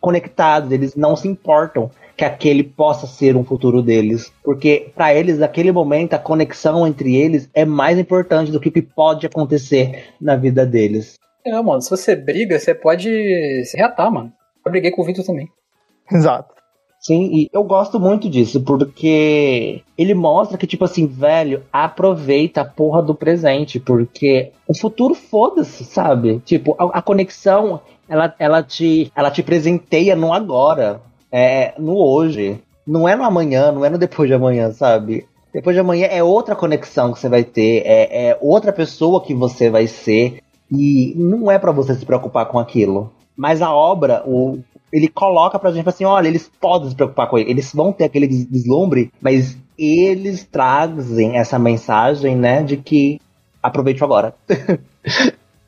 conectados, 0.00 0.70
eles 0.70 0.94
não 0.94 1.16
se 1.16 1.26
importam 1.28 1.90
que 2.16 2.24
aquele 2.24 2.62
possa 2.62 3.06
ser 3.06 3.36
um 3.36 3.44
futuro 3.44 3.82
deles, 3.82 4.32
porque 4.44 4.92
para 4.94 5.14
eles 5.14 5.38
naquele 5.38 5.72
momento 5.72 6.14
a 6.14 6.18
conexão 6.18 6.86
entre 6.86 7.16
eles 7.16 7.48
é 7.54 7.64
mais 7.64 7.98
importante 7.98 8.52
do 8.52 8.60
que 8.60 8.68
o 8.68 8.72
que 8.72 8.82
pode 8.82 9.26
acontecer 9.26 10.04
na 10.20 10.36
vida 10.36 10.64
deles. 10.64 11.18
É, 11.44 11.60
mano, 11.60 11.82
se 11.82 11.90
você 11.90 12.14
briga, 12.14 12.58
você 12.58 12.74
pode 12.74 13.08
se 13.64 13.76
reatar, 13.76 14.12
mano. 14.12 14.32
Eu 14.64 14.70
briguei 14.70 14.92
com 14.92 15.02
o 15.02 15.04
Vitor 15.04 15.24
também. 15.24 15.48
Exato. 16.10 16.54
Sim, 17.02 17.30
e 17.32 17.50
eu 17.52 17.64
gosto 17.64 17.98
muito 17.98 18.30
disso, 18.30 18.60
porque 18.60 19.82
ele 19.98 20.14
mostra 20.14 20.56
que, 20.56 20.68
tipo 20.68 20.84
assim, 20.84 21.04
velho, 21.04 21.64
aproveita 21.72 22.60
a 22.60 22.64
porra 22.64 23.02
do 23.02 23.12
presente, 23.12 23.80
porque 23.80 24.52
o 24.68 24.78
futuro 24.78 25.12
foda-se, 25.12 25.84
sabe? 25.84 26.38
Tipo, 26.44 26.76
a, 26.78 26.98
a, 26.98 27.02
conexão, 27.02 27.80
ela, 28.08 28.32
ela, 28.38 28.62
te, 28.62 29.10
ela 29.16 29.32
te 29.32 29.42
presenteia 29.42 30.14
no 30.14 30.32
agora, 30.32 31.00
é, 31.32 31.74
no 31.76 31.96
hoje. 31.96 32.62
Não 32.86 33.08
é 33.08 33.16
no 33.16 33.24
amanhã, 33.24 33.72
não 33.72 33.84
é 33.84 33.90
no 33.90 33.98
depois 33.98 34.28
de 34.28 34.34
amanhã, 34.34 34.70
sabe? 34.70 35.26
Depois 35.52 35.74
de 35.74 35.80
amanhã 35.80 36.06
é 36.06 36.22
outra 36.22 36.54
conexão 36.54 37.12
que 37.12 37.18
você 37.18 37.28
vai 37.28 37.42
ter, 37.42 37.82
é, 37.84 38.28
é 38.28 38.38
outra 38.40 38.72
pessoa 38.72 39.20
que 39.20 39.34
você 39.34 39.68
vai 39.68 39.88
ser, 39.88 40.40
e 40.70 41.14
não 41.16 41.50
é 41.50 41.58
para 41.58 41.72
você 41.72 41.96
se 41.96 42.06
preocupar 42.06 42.46
com 42.46 42.60
aquilo. 42.60 43.12
Mas 43.36 43.60
a 43.60 43.74
obra, 43.74 44.22
o, 44.24 44.60
ele 44.92 45.08
coloca 45.08 45.58
pra 45.58 45.72
gente 45.72 45.88
assim, 45.88 46.04
olha, 46.04 46.28
eles 46.28 46.50
podem 46.60 46.90
se 46.90 46.94
preocupar 46.94 47.28
com 47.28 47.38
ele, 47.38 47.50
eles 47.50 47.72
vão 47.72 47.92
ter 47.92 48.04
aquele 48.04 48.26
deslumbre, 48.26 49.10
mas 49.20 49.56
eles 49.78 50.44
trazem 50.44 51.38
essa 51.38 51.58
mensagem, 51.58 52.36
né, 52.36 52.62
de 52.62 52.76
que 52.76 53.20
aproveite 53.62 54.04
agora. 54.04 54.34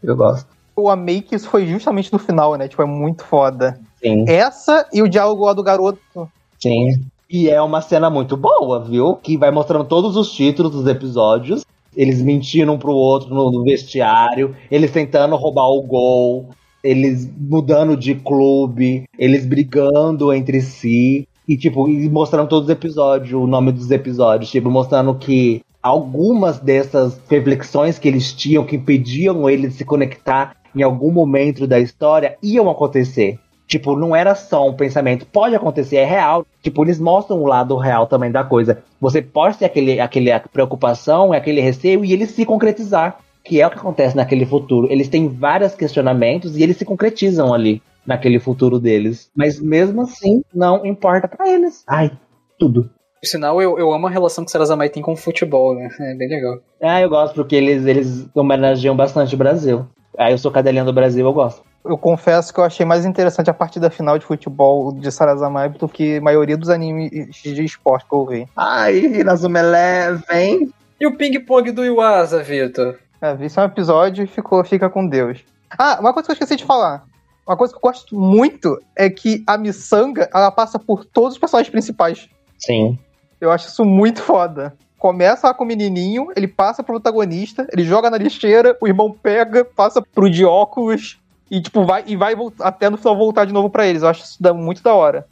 Eu 0.03 0.17
gosto. 0.17 0.47
Eu 0.77 0.89
amei 0.89 1.23
que 1.23 1.35
isso 1.35 1.49
foi 1.49 1.67
justamente 1.67 2.13
no 2.13 2.19
final, 2.19 2.57
né? 2.57 2.69
Tipo, 2.69 2.83
é 2.83 2.85
muito 2.85 3.25
foda. 3.25 3.81
Sim. 4.03 4.25
Essa 4.29 4.87
e 4.93 5.01
o 5.03 5.09
diálogo 5.09 5.45
lá 5.45 5.53
do 5.53 5.63
garoto. 5.63 6.29
Sim. 6.59 7.07
E 7.31 7.49
é 7.49 7.63
uma 7.63 7.81
cena 7.81 8.11
muito 8.11 8.37
boa, 8.37 8.85
viu? 8.85 9.15
Que 9.17 9.37
vai 9.37 9.51
mostrando 9.51 9.85
todos 9.85 10.17
os 10.17 10.31
títulos 10.33 10.73
dos 10.73 10.87
episódios. 10.87 11.65
Eles 11.97 12.21
mentindo 12.21 12.73
um 12.73 12.79
pro 12.79 12.93
outro 12.93 13.33
no, 13.33 13.53
no 13.53 13.63
vestiário, 13.63 14.55
eles 14.69 14.91
tentando 14.91 15.37
roubar 15.37 15.69
o 15.69 15.81
gol, 15.83 16.49
eles 16.85 17.29
mudando 17.37 17.97
de 17.97 18.15
clube, 18.15 19.05
eles 19.19 19.47
brigando 19.47 20.33
entre 20.33 20.61
si. 20.61 21.27
E, 21.49 21.57
tipo, 21.57 21.89
e 21.89 22.09
mostrando 22.11 22.49
todos 22.49 22.69
os 22.69 22.73
episódios, 22.73 23.33
o 23.33 23.47
nome 23.47 23.73
dos 23.73 23.91
episódios, 23.91 24.51
tipo, 24.51 24.71
mostrando 24.71 25.15
que 25.15 25.63
algumas 25.83 26.59
dessas 26.59 27.21
reflexões 27.29 27.99
que 27.99 28.09
eles 28.09 28.33
tinham, 28.33 28.65
que 28.65 28.77
impediam 28.77 29.49
ele 29.49 29.69
de 29.69 29.75
se 29.75 29.85
conectar 29.85 30.57
em 30.75 30.83
algum 30.83 31.11
momento 31.11 31.67
da 31.67 31.81
história, 31.81 32.37
iam 32.43 32.71
acontecer. 32.71 33.39
Tipo, 33.67 33.97
não 33.97 34.15
era 34.15 34.35
só 34.35 34.69
um 34.69 34.75
pensamento. 34.75 35.27
Pode 35.27 35.55
acontecer, 35.55 35.97
é 35.97 36.05
real. 36.05 36.47
Tipo, 36.63 36.85
eles 36.85 37.01
mostram 37.01 37.43
o 37.43 37.47
lado 37.47 37.77
real 37.77 38.07
também 38.07 38.31
da 38.31 38.45
coisa. 38.45 38.83
Você 39.01 39.23
pode 39.23 39.57
ter 39.57 39.65
aquele, 39.65 40.01
aquele 40.01 40.31
preocupação, 40.53 41.33
aquele 41.33 41.61
receio 41.61 42.05
e 42.05 42.13
ele 42.13 42.27
se 42.27 42.45
concretizar 42.45 43.19
que 43.45 43.61
é 43.61 43.67
o 43.67 43.71
que 43.71 43.79
acontece 43.79 44.17
naquele 44.17 44.47
futuro. 44.47 44.91
Eles 44.91 45.09
têm 45.09 45.29
vários 45.29 45.75
questionamentos 45.75 46.57
e 46.57 46.63
eles 46.63 46.77
se 46.77 46.85
concretizam 46.85 47.53
ali 47.53 47.83
naquele 48.07 48.39
futuro 48.39 48.79
deles. 48.81 49.31
Mas 49.37 49.61
mesmo 49.61 50.03
assim, 50.03 50.43
não 50.53 50.85
importa 50.85 51.29
para 51.29 51.49
eles. 51.49 51.85
Ai, 51.87 52.11
tudo. 52.59 52.91
Por 53.21 53.29
sinal, 53.29 53.61
eu, 53.61 53.79
eu 53.79 53.93
amo 53.93 54.07
a 54.07 54.11
relação 54.11 54.45
que 54.45 54.51
Sarazamai 54.51 54.89
tem 54.89 55.03
com 55.03 55.13
o 55.13 55.17
futebol, 55.17 55.75
né? 55.75 55.89
É 56.01 56.15
bem 56.15 56.29
legal. 56.29 56.59
Ah, 56.83 57.01
eu 57.01 57.09
gosto 57.09 57.35
porque 57.35 57.57
eles, 57.57 57.87
eles 57.87 58.29
homenageiam 58.35 58.97
bastante 58.97 59.35
o 59.35 59.39
Brasil. 59.39 59.87
Ah, 60.19 60.31
eu 60.31 60.39
sou 60.39 60.51
cadelinha 60.51 60.85
do 60.85 60.93
Brasil, 60.93 61.27
eu 61.27 61.33
gosto. 61.33 61.63
Eu 61.85 61.99
confesso 61.99 62.53
que 62.53 62.61
eu 62.61 62.65
achei 62.65 62.87
mais 62.87 63.05
interessante 63.05 63.51
a 63.51 63.55
partida 63.55 63.91
final 63.91 64.19
de 64.19 64.25
futebol 64.25 64.93
de 64.93 65.11
Sarazamai 65.11 65.69
do 65.69 65.89
que 65.89 66.17
a 66.17 66.21
maioria 66.21 66.57
dos 66.57 66.71
animes 66.71 67.11
de 67.43 67.65
esporte 67.65 68.07
que 68.09 68.15
eu 68.15 68.27
vi. 68.27 68.49
Ai, 68.57 68.99
Inazuma 68.99 69.59
Eleven. 69.59 70.71
E 71.01 71.07
o 71.07 71.17
ping-pong 71.17 71.73
do 71.73 71.85
Iwasa, 71.85 72.43
Vitor? 72.43 72.99
É, 73.25 73.35
vi 73.35 73.49
só 73.49 73.63
um 73.63 73.65
episódio 73.65 74.23
e 74.23 74.27
ficou, 74.27 74.63
fica 74.63 74.91
com 74.91 75.07
Deus. 75.09 75.43
Ah, 75.79 75.97
uma 75.99 76.13
coisa 76.13 76.27
que 76.27 76.33
eu 76.33 76.35
esqueci 76.35 76.57
de 76.57 76.65
falar. 76.67 77.07
Uma 77.47 77.57
coisa 77.57 77.73
que 77.73 77.79
eu 77.79 77.81
gosto 77.81 78.15
muito 78.15 78.79
é 78.95 79.09
que 79.09 79.43
a 79.47 79.57
miçanga, 79.57 80.29
ela 80.31 80.51
passa 80.51 80.79
por 80.79 81.07
todos 81.07 81.33
os 81.33 81.39
personagens 81.39 81.71
principais. 81.71 82.29
Sim. 82.59 82.99
Eu 83.41 83.51
acho 83.51 83.69
isso 83.69 83.83
muito 83.83 84.21
foda. 84.21 84.77
Começa 84.99 85.47
lá 85.47 85.55
com 85.55 85.65
o 85.65 85.67
menininho, 85.67 86.29
ele 86.37 86.47
passa 86.47 86.83
pro 86.83 87.01
protagonista, 87.01 87.67
ele 87.73 87.83
joga 87.83 88.11
na 88.11 88.19
lixeira, 88.19 88.77
o 88.79 88.87
irmão 88.87 89.11
pega, 89.11 89.65
passa 89.65 90.03
pro 90.03 90.29
de 90.29 90.45
óculos 90.45 91.19
e 91.51 91.63
tipo 91.63 91.87
vai 91.87 92.05
e 92.07 92.17
vai 92.17 92.35
até 92.61 92.91
no 92.91 92.99
final 92.99 93.17
voltar 93.17 93.47
de 93.47 93.55
novo 93.55 93.71
para 93.71 93.87
eles. 93.87 94.03
Eu 94.03 94.09
acho 94.09 94.23
isso 94.23 94.55
muito 94.55 94.83
da 94.83 94.93
hora. 94.93 95.27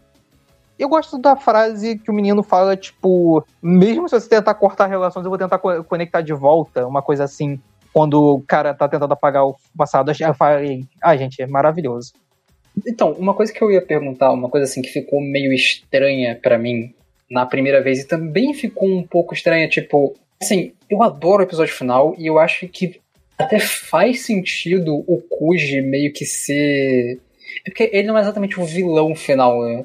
Eu 0.78 0.88
gosto 0.88 1.18
da 1.18 1.36
frase 1.36 1.98
que 1.98 2.10
o 2.10 2.14
menino 2.14 2.42
fala, 2.42 2.74
tipo, 2.74 3.44
mesmo 3.62 4.08
se 4.08 4.18
você 4.18 4.30
tentar 4.30 4.54
cortar 4.54 4.86
relações, 4.86 5.24
eu 5.24 5.30
vou 5.30 5.38
tentar 5.38 5.58
conectar 5.58 6.22
de 6.22 6.32
volta, 6.32 6.86
uma 6.86 7.02
coisa 7.02 7.24
assim 7.24 7.60
quando 7.92 8.36
o 8.36 8.40
cara 8.40 8.74
tá 8.74 8.88
tentando 8.88 9.12
apagar 9.12 9.46
o 9.46 9.56
passado, 9.76 10.10
eu 10.10 10.34
falei, 10.34 10.84
ah, 11.02 11.16
gente, 11.16 11.42
é 11.42 11.46
maravilhoso. 11.46 12.12
Então, 12.86 13.12
uma 13.12 13.34
coisa 13.34 13.52
que 13.52 13.62
eu 13.62 13.70
ia 13.70 13.82
perguntar, 13.82 14.32
uma 14.32 14.48
coisa 14.48 14.64
assim 14.64 14.80
que 14.80 14.88
ficou 14.88 15.20
meio 15.20 15.52
estranha 15.52 16.38
para 16.42 16.58
mim 16.58 16.94
na 17.30 17.44
primeira 17.44 17.82
vez 17.82 18.00
e 18.00 18.08
também 18.08 18.54
ficou 18.54 18.88
um 18.88 19.02
pouco 19.02 19.34
estranha, 19.34 19.68
tipo, 19.68 20.14
assim, 20.40 20.72
eu 20.88 21.02
adoro 21.02 21.42
o 21.42 21.46
episódio 21.46 21.74
final 21.74 22.14
e 22.18 22.26
eu 22.26 22.38
acho 22.38 22.66
que 22.68 23.00
até 23.38 23.58
faz 23.58 24.24
sentido 24.24 25.04
o 25.06 25.20
Kuji 25.20 25.82
meio 25.82 26.12
que 26.12 26.24
ser. 26.24 27.20
É 27.66 27.70
porque 27.70 27.90
ele 27.92 28.08
não 28.08 28.16
é 28.16 28.20
exatamente 28.20 28.58
o 28.58 28.64
vilão 28.64 29.14
final, 29.14 29.62
né? 29.62 29.84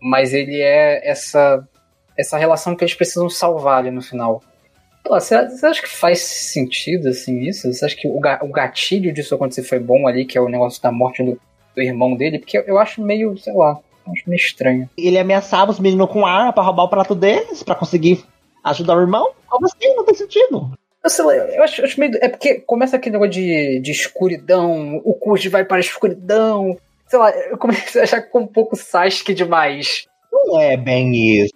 Mas 0.00 0.32
ele 0.32 0.60
é 0.60 1.08
essa 1.08 1.66
essa 2.16 2.36
relação 2.36 2.76
que 2.76 2.84
eles 2.84 2.94
precisam 2.94 3.28
salvar 3.30 3.78
ali 3.78 3.90
no 3.90 4.02
final. 4.02 4.42
Pô, 5.04 5.18
você, 5.18 5.48
você 5.48 5.66
acha 5.66 5.82
que 5.82 5.88
faz 5.88 6.20
sentido, 6.20 7.08
assim, 7.08 7.40
isso? 7.40 7.72
Você 7.72 7.84
acha 7.84 7.96
que 7.96 8.06
o, 8.06 8.16
o 8.16 8.52
gatilho 8.52 9.12
disso 9.12 9.34
acontecer 9.34 9.62
foi 9.62 9.78
bom 9.78 10.06
ali, 10.06 10.24
que 10.24 10.38
é 10.38 10.40
o 10.40 10.48
negócio 10.48 10.80
da 10.80 10.92
morte 10.92 11.22
do, 11.22 11.40
do 11.74 11.82
irmão 11.82 12.14
dele? 12.14 12.38
Porque 12.38 12.56
eu, 12.56 12.62
eu 12.62 12.78
acho 12.78 13.02
meio, 13.02 13.36
sei 13.36 13.52
lá, 13.52 13.78
acho 14.06 14.28
meio 14.28 14.38
estranho. 14.38 14.88
Ele 14.96 15.18
ameaçava 15.18 15.70
os 15.70 15.80
meninos 15.80 16.10
com 16.10 16.24
arma 16.24 16.52
pra 16.52 16.62
roubar 16.62 16.84
o 16.84 16.88
prato 16.88 17.14
deles, 17.14 17.62
pra 17.62 17.74
conseguir 17.74 18.24
ajudar 18.62 18.96
o 18.96 19.00
irmão? 19.00 19.32
Como 19.48 19.66
assim? 19.66 19.94
Não 19.96 20.04
tem 20.04 20.14
sentido. 20.14 20.72
Eu, 21.02 21.10
sei 21.10 21.24
lá, 21.24 21.34
eu 21.34 21.62
acho, 21.64 21.80
eu 21.80 21.84
acho 21.84 21.98
meio. 21.98 22.12
É 22.20 22.28
porque 22.28 22.60
começa 22.60 22.96
aquele 22.96 23.14
negócio 23.14 23.32
de, 23.32 23.80
de 23.80 23.90
escuridão, 23.90 25.00
o 25.04 25.14
Kuji 25.14 25.48
vai 25.48 25.64
para 25.64 25.78
a 25.78 25.80
escuridão. 25.80 26.76
Sei 27.08 27.18
lá, 27.18 27.30
eu 27.30 27.58
comecei 27.58 28.00
a 28.00 28.04
achar 28.04 28.20
que 28.20 28.26
ficou 28.26 28.42
um 28.42 28.46
pouco 28.46 28.76
Sasuke 28.76 29.34
demais. 29.34 30.06
Não 30.32 30.60
é 30.60 30.76
bem 30.76 31.42
isso. 31.42 31.52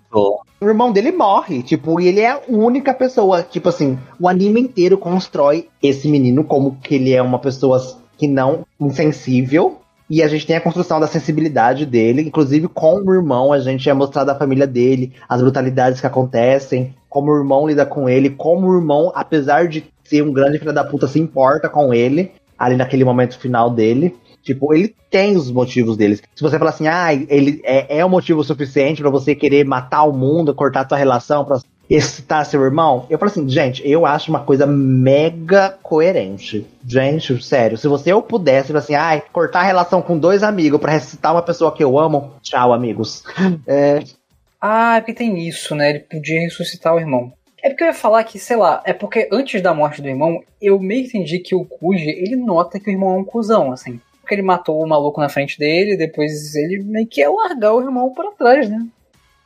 O 0.59 0.67
irmão 0.67 0.91
dele 0.91 1.13
morre, 1.13 1.63
tipo, 1.63 2.01
e 2.01 2.09
ele 2.09 2.21
é 2.21 2.31
a 2.31 2.41
única 2.49 2.95
pessoa, 2.95 3.43
tipo 3.43 3.69
assim, 3.69 3.99
o 4.19 4.27
anime 4.27 4.61
inteiro 4.61 4.97
constrói 4.97 5.69
esse 5.83 6.09
menino 6.09 6.43
como 6.45 6.79
que 6.83 6.95
ele 6.95 7.13
é 7.13 7.21
uma 7.21 7.39
pessoa 7.39 7.79
que 8.17 8.27
não 8.27 8.65
insensível, 8.81 9.79
e 10.09 10.23
a 10.23 10.29
gente 10.29 10.47
tem 10.47 10.57
a 10.57 10.61
construção 10.61 10.99
da 10.99 11.07
sensibilidade 11.07 11.85
dele, 11.85 12.23
inclusive 12.23 12.69
com 12.69 13.03
o 13.05 13.13
irmão, 13.13 13.53
a 13.53 13.61
gente 13.61 13.91
é 13.91 13.93
mostrado 13.93 14.31
a 14.31 14.35
família 14.35 14.67
dele, 14.67 15.13
as 15.29 15.43
brutalidades 15.43 16.01
que 16.01 16.07
acontecem, 16.07 16.95
como 17.07 17.31
o 17.31 17.37
irmão 17.37 17.67
lida 17.67 17.85
com 17.85 18.09
ele, 18.09 18.31
como 18.31 18.69
o 18.69 18.77
irmão, 18.77 19.13
apesar 19.15 19.69
de 19.69 19.85
ser 20.05 20.23
um 20.23 20.33
grande 20.33 20.59
filho 20.59 20.73
da 20.73 20.85
puta, 20.85 21.07
se 21.07 21.19
importa 21.19 21.69
com 21.69 21.93
ele, 21.93 22.33
ali 22.59 22.77
naquele 22.77 23.05
momento 23.05 23.39
final 23.39 23.69
dele. 23.69 24.17
Tipo, 24.47 24.73
ele 24.73 24.95
tem 25.11 25.37
os 25.37 25.51
motivos 25.51 25.97
deles. 25.97 26.23
Se 26.33 26.41
você 26.41 26.57
falar 26.57 26.71
assim, 26.71 26.87
ah, 26.87 27.13
ele 27.13 27.61
é, 27.65 27.99
é 27.99 28.07
um 28.07 28.09
motivo 28.09 28.45
suficiente 28.45 29.03
para 29.03 29.11
você 29.11 29.35
querer 29.35 29.65
matar 29.65 30.05
o 30.05 30.13
mundo, 30.13 30.55
cortar 30.55 30.89
sua 30.89 30.97
relação 30.97 31.45
pra 31.45 31.59
excitar 31.91 32.47
seu 32.47 32.63
irmão, 32.63 33.07
eu 33.11 33.19
falo 33.19 33.31
assim, 33.31 33.49
gente, 33.49 33.83
eu 33.85 34.07
acho 34.07 34.31
uma 34.31 34.45
coisa 34.45 34.65
mega 34.65 35.77
coerente. 35.83 36.65
Gente, 36.87 37.43
sério, 37.43 37.77
se 37.77 37.89
você 37.89 38.13
eu 38.13 38.23
pudesse, 38.23 38.77
assim, 38.77 38.95
ai, 38.95 39.21
cortar 39.33 39.61
a 39.61 39.65
relação 39.65 40.01
com 40.01 40.17
dois 40.17 40.45
amigos 40.45 40.81
para 40.81 40.93
ressuscitar 40.93 41.33
uma 41.33 41.43
pessoa 41.43 41.73
que 41.73 41.83
eu 41.83 41.99
amo, 41.99 42.35
tchau, 42.41 42.73
amigos. 42.73 43.25
É... 43.67 44.01
Ah, 44.61 44.97
é 44.97 45.01
porque 45.01 45.13
tem 45.13 45.47
isso, 45.47 45.75
né? 45.75 45.91
Ele 45.91 46.01
podia 46.01 46.41
ressuscitar 46.41 46.95
o 46.95 46.99
irmão. 46.99 47.33
É 47.63 47.69
porque 47.69 47.83
eu 47.83 47.89
ia 47.89 47.95
falar 47.95 48.23
que, 48.25 48.39
sei 48.39 48.57
lá, 48.57 48.81
é 48.85 48.93
porque 48.93 49.29
antes 49.31 49.61
da 49.61 49.75
morte 49.75 50.01
do 50.01 50.09
irmão, 50.09 50.41
eu 50.63 50.79
meio 50.79 51.05
entendi 51.05 51.41
que 51.41 51.55
o 51.55 51.65
Kuji, 51.65 52.09
ele 52.09 52.37
nota 52.37 52.79
que 52.81 52.89
o 52.89 52.93
irmão 52.93 53.17
é 53.17 53.19
um 53.19 53.25
cuzão, 53.25 53.73
assim 53.73 54.01
porque 54.27 54.35
ele 54.35 54.43
matou 54.43 54.83
o 54.83 54.89
maluco 54.89 55.21
na 55.21 55.29
frente 55.29 55.57
dele, 55.57 55.97
depois 55.97 56.53
ele 56.57 56.83
meio 56.83 57.07
que 57.07 57.21
ia 57.21 57.31
largar 57.31 57.73
o 57.73 57.81
irmão 57.81 58.13
para 58.13 58.33
trás, 58.33 58.69
né? 58.69 58.85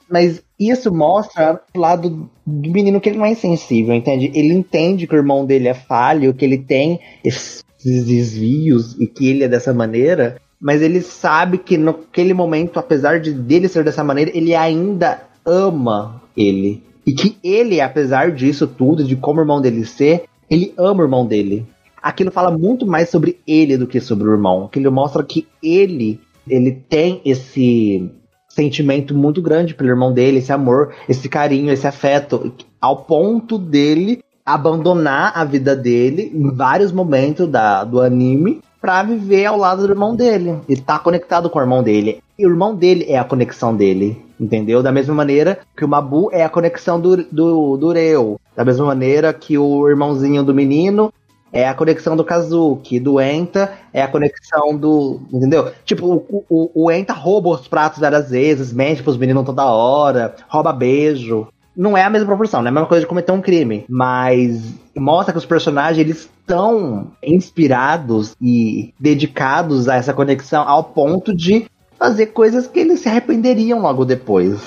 Mas 0.08 0.42
isso 0.58 0.92
mostra 0.92 1.60
o 1.74 1.78
lado 1.78 2.30
do 2.46 2.70
menino 2.70 2.98
que 2.98 3.10
ele 3.10 3.18
não 3.18 3.26
é 3.26 3.32
insensível, 3.32 3.94
entende? 3.94 4.32
Ele 4.34 4.54
entende 4.54 5.06
que 5.06 5.14
o 5.14 5.18
irmão 5.18 5.44
dele 5.44 5.68
é 5.68 5.74
falho, 5.74 6.32
que 6.32 6.44
ele 6.44 6.56
tem 6.56 6.98
esses 7.22 7.62
desvios 7.84 8.98
e 8.98 9.06
que 9.06 9.28
ele 9.28 9.44
é 9.44 9.48
dessa 9.48 9.72
maneira, 9.74 10.40
mas 10.58 10.80
ele 10.80 11.02
sabe 11.02 11.58
que 11.58 11.76
naquele 11.76 12.32
momento, 12.32 12.78
apesar 12.78 13.20
de 13.20 13.32
dele 13.32 13.68
ser 13.68 13.84
dessa 13.84 14.02
maneira, 14.02 14.30
ele 14.34 14.54
ainda 14.54 15.22
ama 15.44 16.22
ele. 16.34 16.82
E 17.06 17.12
que 17.12 17.36
ele, 17.44 17.80
apesar 17.80 18.32
disso 18.32 18.66
tudo, 18.66 19.04
de 19.04 19.14
como 19.14 19.40
o 19.40 19.42
irmão 19.42 19.60
dele 19.60 19.84
ser, 19.84 20.24
ele 20.48 20.72
ama 20.76 21.02
o 21.02 21.04
irmão 21.04 21.26
dele. 21.26 21.66
Aquilo 22.02 22.30
fala 22.30 22.50
muito 22.50 22.86
mais 22.86 23.08
sobre 23.08 23.38
ele 23.46 23.76
do 23.76 23.86
que 23.86 24.00
sobre 24.00 24.28
o 24.28 24.32
irmão. 24.32 24.64
Aquilo 24.64 24.90
mostra 24.92 25.22
que 25.22 25.46
ele, 25.62 26.20
ele 26.48 26.72
tem 26.88 27.20
esse 27.24 28.10
sentimento 28.48 29.14
muito 29.14 29.40
grande 29.40 29.74
pelo 29.74 29.90
irmão 29.90 30.12
dele, 30.12 30.38
esse 30.38 30.52
amor, 30.52 30.92
esse 31.08 31.28
carinho, 31.28 31.72
esse 31.72 31.86
afeto, 31.86 32.52
ao 32.80 33.04
ponto 33.04 33.56
dele 33.58 34.22
abandonar 34.44 35.32
a 35.34 35.44
vida 35.44 35.76
dele 35.76 36.32
em 36.34 36.50
vários 36.50 36.90
momentos 36.90 37.46
da, 37.46 37.84
do 37.84 38.00
anime 38.00 38.60
pra 38.80 39.02
viver 39.02 39.44
ao 39.44 39.58
lado 39.58 39.86
do 39.86 39.92
irmão 39.92 40.16
dele. 40.16 40.58
Ele 40.68 40.80
tá 40.80 40.98
conectado 40.98 41.50
com 41.50 41.58
o 41.58 41.62
irmão 41.62 41.82
dele. 41.82 42.22
E 42.38 42.46
o 42.46 42.50
irmão 42.50 42.74
dele 42.74 43.04
é 43.06 43.18
a 43.18 43.24
conexão 43.24 43.76
dele. 43.76 44.24
Entendeu? 44.40 44.82
Da 44.82 44.90
mesma 44.90 45.14
maneira 45.14 45.58
que 45.76 45.84
o 45.84 45.88
Mabu 45.88 46.30
é 46.32 46.42
a 46.42 46.48
conexão 46.48 46.98
do, 46.98 47.24
do, 47.24 47.76
do 47.76 47.92
Reu. 47.92 48.40
Da 48.56 48.64
mesma 48.64 48.86
maneira 48.86 49.32
que 49.34 49.58
o 49.58 49.86
irmãozinho 49.86 50.42
do 50.42 50.54
menino 50.54 51.12
é 51.52 51.68
a 51.68 51.74
conexão 51.74 52.16
do 52.16 52.24
Kazuki. 52.24 53.00
Do 53.00 53.20
Enta 53.20 53.72
é 53.92 54.02
a 54.02 54.08
conexão 54.08 54.76
do. 54.76 55.20
Entendeu? 55.32 55.72
Tipo, 55.84 56.06
o, 56.06 56.44
o, 56.48 56.84
o 56.84 56.90
Enta 56.90 57.12
rouba 57.12 57.50
os 57.50 57.66
pratos 57.66 57.98
várias 57.98 58.30
vezes, 58.30 58.72
mente 58.72 59.02
pros 59.02 59.16
meninos 59.16 59.44
toda 59.44 59.64
hora, 59.64 60.34
rouba 60.48 60.72
beijo. 60.72 61.48
Não 61.76 61.96
é 61.96 62.02
a 62.02 62.10
mesma 62.10 62.26
proporção, 62.26 62.60
não 62.60 62.66
é 62.66 62.70
a 62.70 62.72
mesma 62.72 62.88
coisa 62.88 63.02
de 63.02 63.06
cometer 63.06 63.32
um 63.32 63.40
crime. 63.40 63.84
Mas 63.88 64.60
mostra 64.96 65.32
que 65.32 65.38
os 65.38 65.46
personagens 65.46 65.98
eles 65.98 66.28
estão 66.40 67.12
inspirados 67.22 68.36
e 68.40 68.92
dedicados 68.98 69.88
a 69.88 69.96
essa 69.96 70.12
conexão 70.12 70.68
ao 70.68 70.84
ponto 70.84 71.34
de 71.34 71.66
fazer 71.98 72.26
coisas 72.26 72.66
que 72.66 72.80
eles 72.80 73.00
se 73.00 73.08
arrependeriam 73.08 73.80
logo 73.80 74.04
depois. 74.04 74.60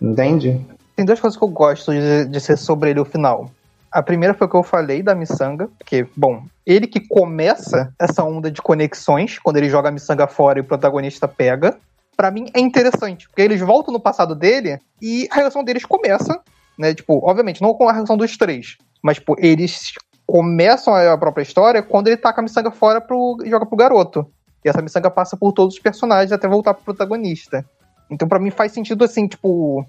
Entende? 0.00 0.60
Tem 0.94 1.04
duas 1.04 1.18
coisas 1.18 1.36
que 1.36 1.44
eu 1.44 1.48
gosto 1.48 1.92
de, 1.92 2.26
de 2.26 2.40
ser 2.40 2.56
sobre 2.56 2.90
ele 2.90 3.00
o 3.00 3.04
final. 3.04 3.50
A 3.94 4.02
primeira 4.02 4.34
foi 4.34 4.48
o 4.48 4.50
que 4.50 4.56
eu 4.56 4.64
falei 4.64 5.04
da 5.04 5.14
miçanga, 5.14 5.68
porque, 5.78 6.04
bom, 6.16 6.42
ele 6.66 6.84
que 6.84 6.98
começa 6.98 7.94
essa 7.96 8.24
onda 8.24 8.50
de 8.50 8.60
conexões, 8.60 9.38
quando 9.38 9.56
ele 9.56 9.70
joga 9.70 9.88
a 9.88 9.92
miçanga 9.92 10.26
fora 10.26 10.58
e 10.58 10.62
o 10.62 10.64
protagonista 10.64 11.28
pega, 11.28 11.78
para 12.16 12.28
mim 12.28 12.46
é 12.52 12.58
interessante, 12.58 13.28
porque 13.28 13.40
eles 13.40 13.60
voltam 13.60 13.92
no 13.92 14.00
passado 14.00 14.34
dele 14.34 14.80
e 15.00 15.28
a 15.30 15.36
relação 15.36 15.62
deles 15.62 15.84
começa, 15.84 16.40
né? 16.76 16.92
Tipo, 16.92 17.20
obviamente, 17.24 17.62
não 17.62 17.72
com 17.72 17.88
a 17.88 17.92
relação 17.92 18.16
dos 18.16 18.36
três, 18.36 18.76
mas, 19.00 19.18
tipo, 19.18 19.36
eles 19.38 19.92
começam 20.26 20.92
a 20.92 21.16
própria 21.16 21.44
história 21.44 21.80
quando 21.80 22.08
ele 22.08 22.16
taca 22.16 22.40
a 22.40 22.42
miçanga 22.42 22.72
fora 22.72 23.00
pro, 23.00 23.36
e 23.44 23.50
joga 23.50 23.64
pro 23.64 23.76
garoto. 23.76 24.26
E 24.64 24.68
essa 24.68 24.82
miçanga 24.82 25.08
passa 25.08 25.36
por 25.36 25.52
todos 25.52 25.76
os 25.76 25.80
personagens 25.80 26.32
até 26.32 26.48
voltar 26.48 26.74
pro 26.74 26.82
protagonista. 26.82 27.64
Então, 28.10 28.26
para 28.26 28.40
mim, 28.40 28.50
faz 28.50 28.72
sentido, 28.72 29.04
assim, 29.04 29.28
tipo, 29.28 29.86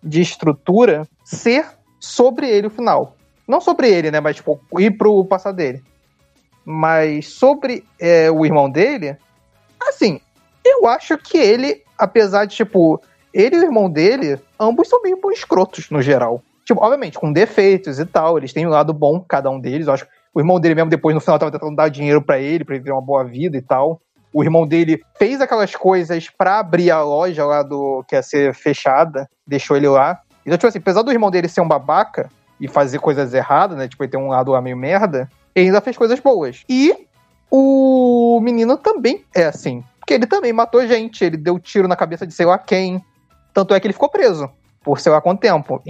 de 0.00 0.20
estrutura, 0.20 1.04
ser 1.24 1.66
sobre 1.98 2.48
ele 2.48 2.68
o 2.68 2.70
final. 2.70 3.16
Não 3.50 3.60
sobre 3.60 3.90
ele, 3.90 4.10
né? 4.10 4.20
Mas, 4.20 4.36
tipo, 4.36 4.60
ir 4.78 4.92
pro 4.92 5.24
passado 5.24 5.56
dele. 5.56 5.82
Mas 6.64 7.28
sobre 7.28 7.84
é, 7.98 8.30
o 8.30 8.44
irmão 8.44 8.70
dele, 8.70 9.16
assim, 9.80 10.20
eu 10.64 10.86
acho 10.86 11.18
que 11.18 11.36
ele, 11.36 11.82
apesar 11.98 12.44
de, 12.44 12.56
tipo, 12.56 13.00
ele 13.34 13.56
e 13.56 13.58
o 13.60 13.64
irmão 13.64 13.90
dele, 13.90 14.38
ambos 14.58 14.88
são 14.88 15.02
meio 15.02 15.18
escrotos 15.32 15.90
no 15.90 16.00
geral. 16.00 16.42
Tipo, 16.64 16.82
obviamente, 16.82 17.18
com 17.18 17.32
defeitos 17.32 17.98
e 17.98 18.06
tal, 18.06 18.38
eles 18.38 18.52
têm 18.52 18.66
um 18.66 18.70
lado 18.70 18.92
bom, 18.92 19.20
cada 19.20 19.50
um 19.50 19.58
deles. 19.58 19.86
Eu 19.86 19.94
acho 19.94 20.06
o 20.32 20.40
irmão 20.40 20.60
dele 20.60 20.76
mesmo, 20.76 20.90
depois, 20.90 21.14
no 21.14 21.20
final, 21.20 21.38
tava 21.38 21.50
tentando 21.50 21.74
dar 21.74 21.88
dinheiro 21.88 22.22
para 22.22 22.38
ele, 22.38 22.64
pra 22.64 22.76
ele 22.76 22.84
ter 22.84 22.92
uma 22.92 23.02
boa 23.02 23.24
vida 23.24 23.56
e 23.56 23.62
tal 23.62 24.00
o 24.32 24.42
irmão 24.42 24.66
dele 24.66 25.02
fez 25.18 25.40
aquelas 25.40 25.74
coisas 25.74 26.28
para 26.30 26.58
abrir 26.58 26.90
a 26.90 27.02
loja 27.02 27.44
lá 27.44 27.62
do 27.62 28.04
que 28.06 28.14
ia 28.14 28.22
ser 28.22 28.54
fechada, 28.54 29.28
deixou 29.46 29.76
ele 29.76 29.88
lá. 29.88 30.20
Então, 30.46 30.56
tipo 30.56 30.68
assim, 30.68 30.78
apesar 30.78 31.02
do 31.02 31.12
irmão 31.12 31.30
dele 31.30 31.48
ser 31.48 31.60
um 31.60 31.68
babaca 31.68 32.30
e 32.60 32.68
fazer 32.68 32.98
coisas 32.98 33.32
erradas, 33.32 33.76
né? 33.76 33.88
Tipo, 33.88 34.04
ele 34.04 34.10
tem 34.10 34.20
um 34.20 34.28
lado 34.28 34.52
lá 34.52 34.60
meio 34.60 34.76
merda, 34.76 35.30
ele 35.54 35.66
ainda 35.66 35.80
fez 35.80 35.96
coisas 35.96 36.20
boas. 36.20 36.64
E 36.68 36.94
o 37.50 38.40
menino 38.42 38.76
também 38.76 39.24
é 39.34 39.44
assim. 39.44 39.82
Porque 39.98 40.14
ele 40.14 40.26
também 40.26 40.52
matou 40.52 40.86
gente, 40.86 41.24
ele 41.24 41.36
deu 41.36 41.58
tiro 41.58 41.88
na 41.88 41.96
cabeça 41.96 42.26
de 42.26 42.34
sei 42.34 42.46
lá 42.46 42.58
quem. 42.58 43.02
Tanto 43.52 43.74
é 43.74 43.80
que 43.80 43.86
ele 43.86 43.94
ficou 43.94 44.08
preso 44.08 44.50
por 44.82 45.00
sei 45.00 45.10
lá 45.10 45.20
quanto 45.20 45.40
tempo. 45.40 45.82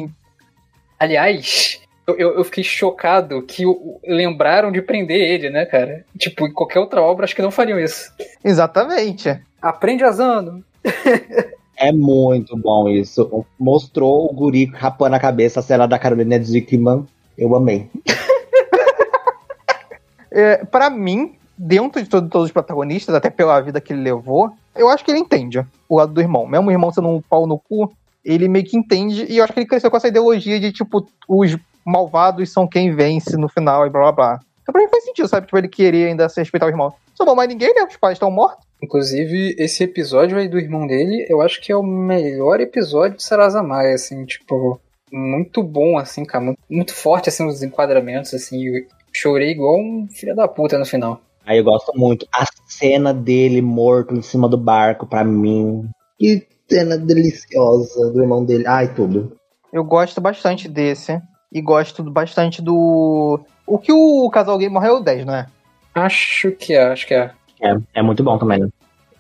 Aliás, 0.98 1.80
eu, 2.06 2.34
eu, 2.34 2.44
fiquei 2.44 2.64
chocado 2.64 3.42
que 3.42 3.64
lembraram 4.04 4.72
de 4.72 4.82
prender 4.82 5.20
ele, 5.20 5.50
né, 5.50 5.64
cara? 5.64 6.04
Tipo, 6.18 6.46
em 6.46 6.52
qualquer 6.52 6.80
outra 6.80 7.00
obra 7.00 7.24
acho 7.24 7.36
que 7.36 7.42
não 7.42 7.50
fariam 7.50 7.78
isso. 7.78 8.12
Exatamente. 8.44 9.40
Aprende 9.60 10.04
asando. 10.04 10.64
É 11.80 11.90
muito 11.90 12.54
bom 12.58 12.90
isso. 12.90 13.46
Mostrou 13.58 14.30
o 14.30 14.34
guri 14.34 14.66
rapando 14.66 15.16
a 15.16 15.18
cabeça, 15.18 15.60
a 15.60 15.62
cena 15.62 15.88
da 15.88 15.98
Carolina 15.98 16.38
Dickman. 16.38 17.06
Eu 17.38 17.56
amei. 17.56 17.88
é, 20.30 20.62
para 20.66 20.90
mim, 20.90 21.36
dentro 21.56 22.02
de 22.02 22.08
todo, 22.08 22.28
todos 22.28 22.48
os 22.48 22.52
protagonistas, 22.52 23.14
até 23.14 23.30
pela 23.30 23.58
vida 23.62 23.80
que 23.80 23.94
ele 23.94 24.02
levou, 24.02 24.52
eu 24.76 24.90
acho 24.90 25.02
que 25.02 25.10
ele 25.10 25.20
entende 25.20 25.64
o 25.88 25.96
lado 25.96 26.12
do 26.12 26.20
irmão. 26.20 26.46
Mesmo 26.46 26.68
o 26.68 26.70
irmão 26.70 26.92
sendo 26.92 27.08
um 27.08 27.22
pau 27.22 27.46
no 27.46 27.58
cu, 27.58 27.90
ele 28.22 28.46
meio 28.46 28.66
que 28.66 28.76
entende, 28.76 29.24
e 29.26 29.38
eu 29.38 29.44
acho 29.44 29.54
que 29.54 29.60
ele 29.60 29.66
cresceu 29.66 29.90
com 29.90 29.96
essa 29.96 30.08
ideologia 30.08 30.60
de, 30.60 30.70
tipo, 30.70 31.08
os 31.26 31.56
malvados 31.82 32.52
são 32.52 32.66
quem 32.66 32.94
vence 32.94 33.38
no 33.38 33.48
final 33.48 33.86
e 33.86 33.90
blá 33.90 34.02
blá 34.02 34.12
blá. 34.12 34.40
Então 34.62 34.70
pra 34.70 34.82
mim 34.82 34.88
faz 34.90 35.04
sentido, 35.04 35.28
sabe? 35.28 35.46
Tipo, 35.46 35.56
ele 35.56 35.68
querer 35.68 36.08
ainda 36.08 36.28
se 36.28 36.42
respeitar 36.42 36.66
o 36.66 36.68
irmão. 36.68 36.92
Não 37.18 37.24
bom 37.24 37.34
mais 37.34 37.48
ninguém, 37.48 37.74
né? 37.74 37.84
Os 37.84 37.96
pais 37.96 38.16
estão 38.16 38.30
mortos. 38.30 38.69
Inclusive, 38.82 39.54
esse 39.58 39.84
episódio 39.84 40.38
aí 40.38 40.48
do 40.48 40.58
irmão 40.58 40.86
dele, 40.86 41.26
eu 41.28 41.40
acho 41.40 41.60
que 41.60 41.70
é 41.70 41.76
o 41.76 41.82
melhor 41.82 42.60
episódio 42.60 43.16
de 43.16 43.22
Sarazamai, 43.22 43.92
assim, 43.92 44.24
tipo, 44.24 44.80
muito 45.12 45.62
bom, 45.62 45.98
assim, 45.98 46.24
cara, 46.24 46.44
muito, 46.44 46.58
muito 46.68 46.94
forte, 46.94 47.28
assim, 47.28 47.46
os 47.46 47.62
enquadramentos, 47.62 48.32
assim, 48.32 48.64
eu 48.66 48.84
chorei 49.12 49.50
igual 49.50 49.78
um 49.78 50.08
filho 50.10 50.34
da 50.34 50.48
puta 50.48 50.78
no 50.78 50.86
final. 50.86 51.20
Aí 51.44 51.58
eu 51.58 51.64
gosto 51.64 51.92
muito. 51.96 52.26
A 52.32 52.44
cena 52.68 53.12
dele 53.12 53.60
morto 53.60 54.14
em 54.14 54.22
cima 54.22 54.48
do 54.48 54.56
barco, 54.56 55.06
pra 55.06 55.24
mim. 55.24 55.88
Que 56.18 56.46
cena 56.68 56.96
deliciosa 56.96 58.10
do 58.12 58.22
irmão 58.22 58.44
dele. 58.44 58.66
Ai, 58.66 58.94
tudo. 58.94 59.36
Eu 59.72 59.82
gosto 59.84 60.20
bastante 60.20 60.68
desse 60.68 61.20
e 61.52 61.60
gosto 61.60 62.02
bastante 62.04 62.62
do. 62.62 63.40
O 63.66 63.78
que 63.78 63.92
o 63.92 64.28
casal 64.30 64.58
gay 64.58 64.68
morreu 64.68 64.96
é 64.96 65.00
o 65.00 65.02
10, 65.02 65.24
não 65.24 65.34
é? 65.34 65.46
Acho 65.94 66.52
que 66.52 66.74
é, 66.74 66.84
acho 66.84 67.06
que 67.06 67.14
é. 67.14 67.32
É, 67.61 67.76
é 67.94 68.02
muito 68.02 68.22
bom 68.22 68.38
também, 68.38 68.61
né? 68.61 68.68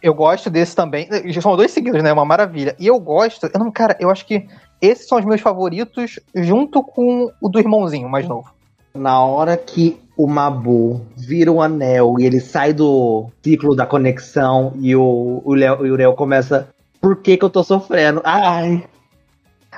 Eu 0.02 0.14
gosto 0.14 0.48
desse 0.48 0.74
também. 0.74 1.08
São 1.40 1.56
dois 1.56 1.70
seguidos, 1.70 2.02
né? 2.02 2.12
Uma 2.12 2.24
maravilha. 2.24 2.74
E 2.78 2.86
eu 2.86 2.98
gosto. 2.98 3.50
Eu 3.52 3.60
não, 3.60 3.70
cara, 3.70 3.96
eu 4.00 4.10
acho 4.10 4.24
que 4.26 4.46
esses 4.80 5.06
são 5.06 5.18
os 5.18 5.24
meus 5.24 5.42
favoritos, 5.42 6.18
junto 6.34 6.82
com 6.82 7.30
o 7.40 7.48
do 7.48 7.58
irmãozinho 7.58 8.08
mais 8.08 8.26
novo. 8.26 8.50
Na 8.94 9.22
hora 9.22 9.56
que 9.56 10.00
o 10.16 10.26
Mabu 10.26 11.06
vira 11.16 11.52
um 11.52 11.60
anel 11.60 12.16
e 12.18 12.24
ele 12.24 12.40
sai 12.40 12.72
do 12.72 13.30
ciclo 13.42 13.76
da 13.76 13.86
conexão 13.86 14.72
e 14.80 14.96
o, 14.96 15.42
o 15.44 15.54
Léo 15.54 15.86
e 15.86 15.90
o 15.90 15.96
Léo 15.96 16.14
começa. 16.14 16.68
Por 17.00 17.16
que, 17.16 17.36
que 17.36 17.44
eu 17.44 17.50
tô 17.50 17.62
sofrendo? 17.62 18.20
Ai, 18.24 18.84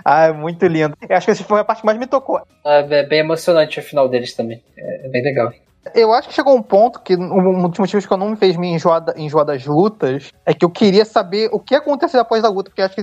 ah, 0.04 0.26
é 0.26 0.32
muito 0.32 0.66
lindo. 0.66 0.96
Eu 1.08 1.16
acho 1.16 1.26
que 1.26 1.30
essa 1.30 1.44
foi 1.44 1.60
a 1.60 1.64
parte 1.64 1.80
que 1.80 1.86
mais 1.86 1.98
me 1.98 2.06
tocou. 2.06 2.40
É 2.64 3.04
bem 3.04 3.20
emocionante 3.20 3.78
o 3.78 3.82
final 3.82 4.08
deles 4.08 4.34
também. 4.34 4.62
É 4.76 5.08
bem 5.08 5.22
legal. 5.22 5.52
Eu 5.94 6.12
acho 6.12 6.28
que 6.28 6.34
chegou 6.34 6.56
um 6.56 6.62
ponto 6.62 7.00
que 7.00 7.16
um 7.16 7.68
dos 7.68 7.78
motivos 7.78 8.06
que 8.06 8.12
eu 8.12 8.16
não 8.16 8.30
me 8.30 8.36
fez 8.36 8.56
me 8.56 8.68
enjoar, 8.68 9.04
enjoar 9.16 9.44
das 9.44 9.66
lutas 9.66 10.32
é 10.46 10.54
que 10.54 10.64
eu 10.64 10.70
queria 10.70 11.04
saber 11.04 11.48
o 11.52 11.58
que 11.58 11.74
aconteceu 11.74 12.20
após 12.20 12.44
a 12.44 12.48
luta, 12.48 12.70
porque 12.70 12.82
acho 12.82 12.94
que 12.94 13.00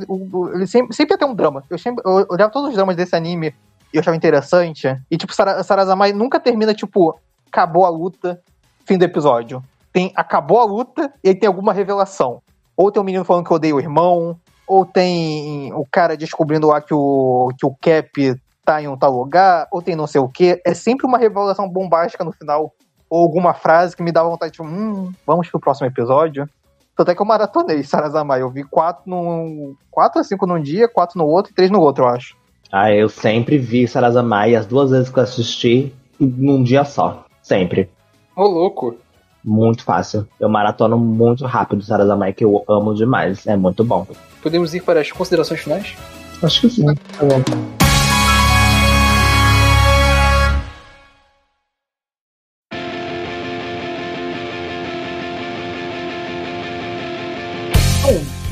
ele 0.53 0.65
sempre, 0.65 0.95
sempre 0.95 1.13
ia 1.13 1.17
ter 1.17 1.25
um 1.25 1.35
drama. 1.35 1.63
Eu, 1.69 1.77
sempre, 1.77 2.01
eu 2.05 2.25
olhava 2.29 2.51
todos 2.51 2.69
os 2.69 2.75
dramas 2.75 2.95
desse 2.95 3.15
anime 3.15 3.53
e 3.93 3.97
eu 3.97 3.99
achava 3.99 4.15
interessante. 4.15 4.87
E, 5.11 5.17
tipo, 5.17 5.33
Sar 5.33 5.61
Sarazamai 5.63 6.13
nunca 6.13 6.39
termina, 6.39 6.73
tipo, 6.73 7.19
acabou 7.47 7.85
a 7.85 7.89
luta, 7.89 8.41
fim 8.85 8.97
do 8.97 9.03
episódio. 9.03 9.61
Tem 9.91 10.13
acabou 10.15 10.59
a 10.59 10.65
luta 10.65 11.11
e 11.21 11.29
aí 11.29 11.35
tem 11.35 11.47
alguma 11.47 11.73
revelação. 11.73 12.41
Ou 12.77 12.91
tem 12.91 13.01
um 13.01 13.05
menino 13.05 13.25
falando 13.25 13.45
que 13.45 13.53
odeia 13.53 13.75
o 13.75 13.79
irmão, 13.79 14.39
ou 14.65 14.85
tem 14.85 15.73
o 15.73 15.85
cara 15.85 16.15
descobrindo 16.15 16.67
lá 16.67 16.79
que 16.79 16.93
o, 16.93 17.51
que 17.57 17.65
o 17.65 17.75
Cap 17.81 18.39
tá 18.69 18.79
em 18.79 18.87
um 18.87 18.95
tal 18.95 19.11
lugar, 19.11 19.67
ou 19.71 19.81
tem 19.81 19.95
não 19.95 20.05
sei 20.05 20.21
o 20.21 20.29
que. 20.29 20.61
É 20.63 20.75
sempre 20.75 21.07
uma 21.07 21.17
revelação 21.17 21.67
bombástica 21.67 22.23
no 22.23 22.31
final, 22.31 22.71
ou 23.09 23.23
alguma 23.23 23.51
frase 23.51 23.97
que 23.97 24.03
me 24.03 24.11
dava 24.11 24.29
vontade 24.29 24.53
de, 24.53 24.61
hum, 24.61 25.11
vamos 25.25 25.49
pro 25.49 25.59
próximo 25.59 25.87
episódio. 25.87 26.47
Tanto 26.95 27.09
é 27.09 27.15
que 27.15 27.21
eu 27.21 27.25
maratonei 27.25 27.81
Sarazamai. 27.83 28.43
Eu 28.43 28.51
vi 28.51 28.63
quatro, 28.63 29.01
no, 29.07 29.75
quatro 29.89 30.21
a 30.21 30.23
cinco 30.23 30.45
num 30.45 30.61
dia, 30.61 30.87
quatro 30.87 31.17
no 31.17 31.25
outro 31.25 31.51
e 31.51 31.55
três 31.55 31.71
no 31.71 31.81
outro, 31.81 32.03
eu 32.03 32.09
acho. 32.09 32.37
Ah, 32.71 32.93
eu 32.93 33.09
sempre 33.09 33.57
vi 33.57 33.87
Sarazamai, 33.87 34.53
as 34.53 34.67
duas 34.67 34.91
vezes 34.91 35.09
que 35.09 35.17
eu 35.17 35.23
assisti, 35.23 35.91
num 36.19 36.61
dia 36.61 36.85
só. 36.85 37.25
Sempre. 37.41 37.89
Ô, 38.35 38.43
louco 38.43 38.95
muito 39.43 39.83
fácil. 39.83 40.27
Eu 40.37 40.49
maratono 40.49 40.97
muito 40.97 41.45
rápido 41.45 41.81
Sarazamai, 41.81 42.33
que 42.33 42.43
eu 42.43 42.63
amo 42.67 42.93
demais. 42.93 43.47
É 43.47 43.55
muito 43.55 43.85
bom. 43.85 44.05
Podemos 44.43 44.75
ir 44.75 44.83
para 44.83 44.99
as 44.99 45.11
considerações 45.11 45.61
finais? 45.61 45.95
Acho 46.43 46.61
que 46.61 46.69
sim. 46.69 46.85
Tá 46.85 47.25
bom. 47.25 47.78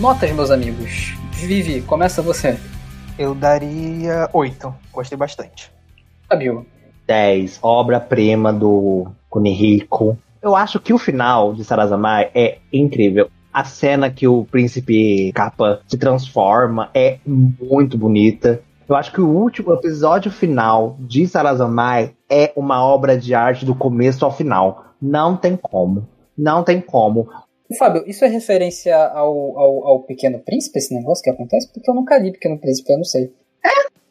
Notas, 0.08 0.32
meus 0.32 0.50
amigos. 0.50 1.18
Vivi, 1.34 1.82
começa 1.82 2.22
você. 2.22 2.58
Eu 3.20 3.36
daria 3.36 4.30
8. 4.32 4.74
Gostei 4.94 5.18
bastante. 5.18 5.70
Fabio. 6.30 6.66
10. 7.06 7.60
Obra-prima 7.62 8.54
do 8.54 9.08
Kunihiko. 9.30 10.18
Eu 10.42 10.56
acho 10.56 10.80
que 10.80 10.94
o 10.94 10.98
final 10.98 11.54
de 11.54 11.66
Sarazamai 11.66 12.32
é 12.34 12.60
incrível. 12.72 13.30
A 13.52 13.66
cena 13.66 14.10
que 14.10 14.26
o 14.26 14.46
príncipe 14.46 15.34
capa 15.34 15.82
se 15.86 15.98
transforma 15.98 16.90
é 16.94 17.20
muito 17.26 17.98
bonita. 17.98 18.62
Eu 18.88 18.96
acho 18.96 19.12
que 19.12 19.20
o 19.20 19.28
último 19.28 19.74
episódio 19.74 20.32
final 20.32 20.96
de 21.02 21.28
Sarazamai 21.28 22.14
é 22.30 22.54
uma 22.56 22.82
obra 22.82 23.18
de 23.18 23.36
arte 23.36 23.66
do 23.66 23.76
começo 23.76 24.24
ao 24.24 24.32
final. 24.32 24.86
Não 25.02 25.36
tem 25.36 25.58
como. 25.58 26.08
Não 26.38 26.64
tem 26.64 26.80
como. 26.80 27.28
Fábio, 27.76 28.04
isso 28.08 28.24
é 28.24 28.28
referência 28.28 28.96
ao, 28.96 29.58
ao, 29.58 29.88
ao 29.88 30.00
Pequeno 30.04 30.40
Príncipe, 30.40 30.80
esse 30.80 30.94
negócio 30.94 31.24
que 31.24 31.30
acontece? 31.30 31.68
Porque 31.74 31.90
eu 31.90 31.96
nunca 31.96 32.18
li 32.18 32.32
Pequeno 32.32 32.58
Príncipe, 32.58 32.92
eu 32.92 32.98
não 32.98 33.04
sei. 33.04 33.32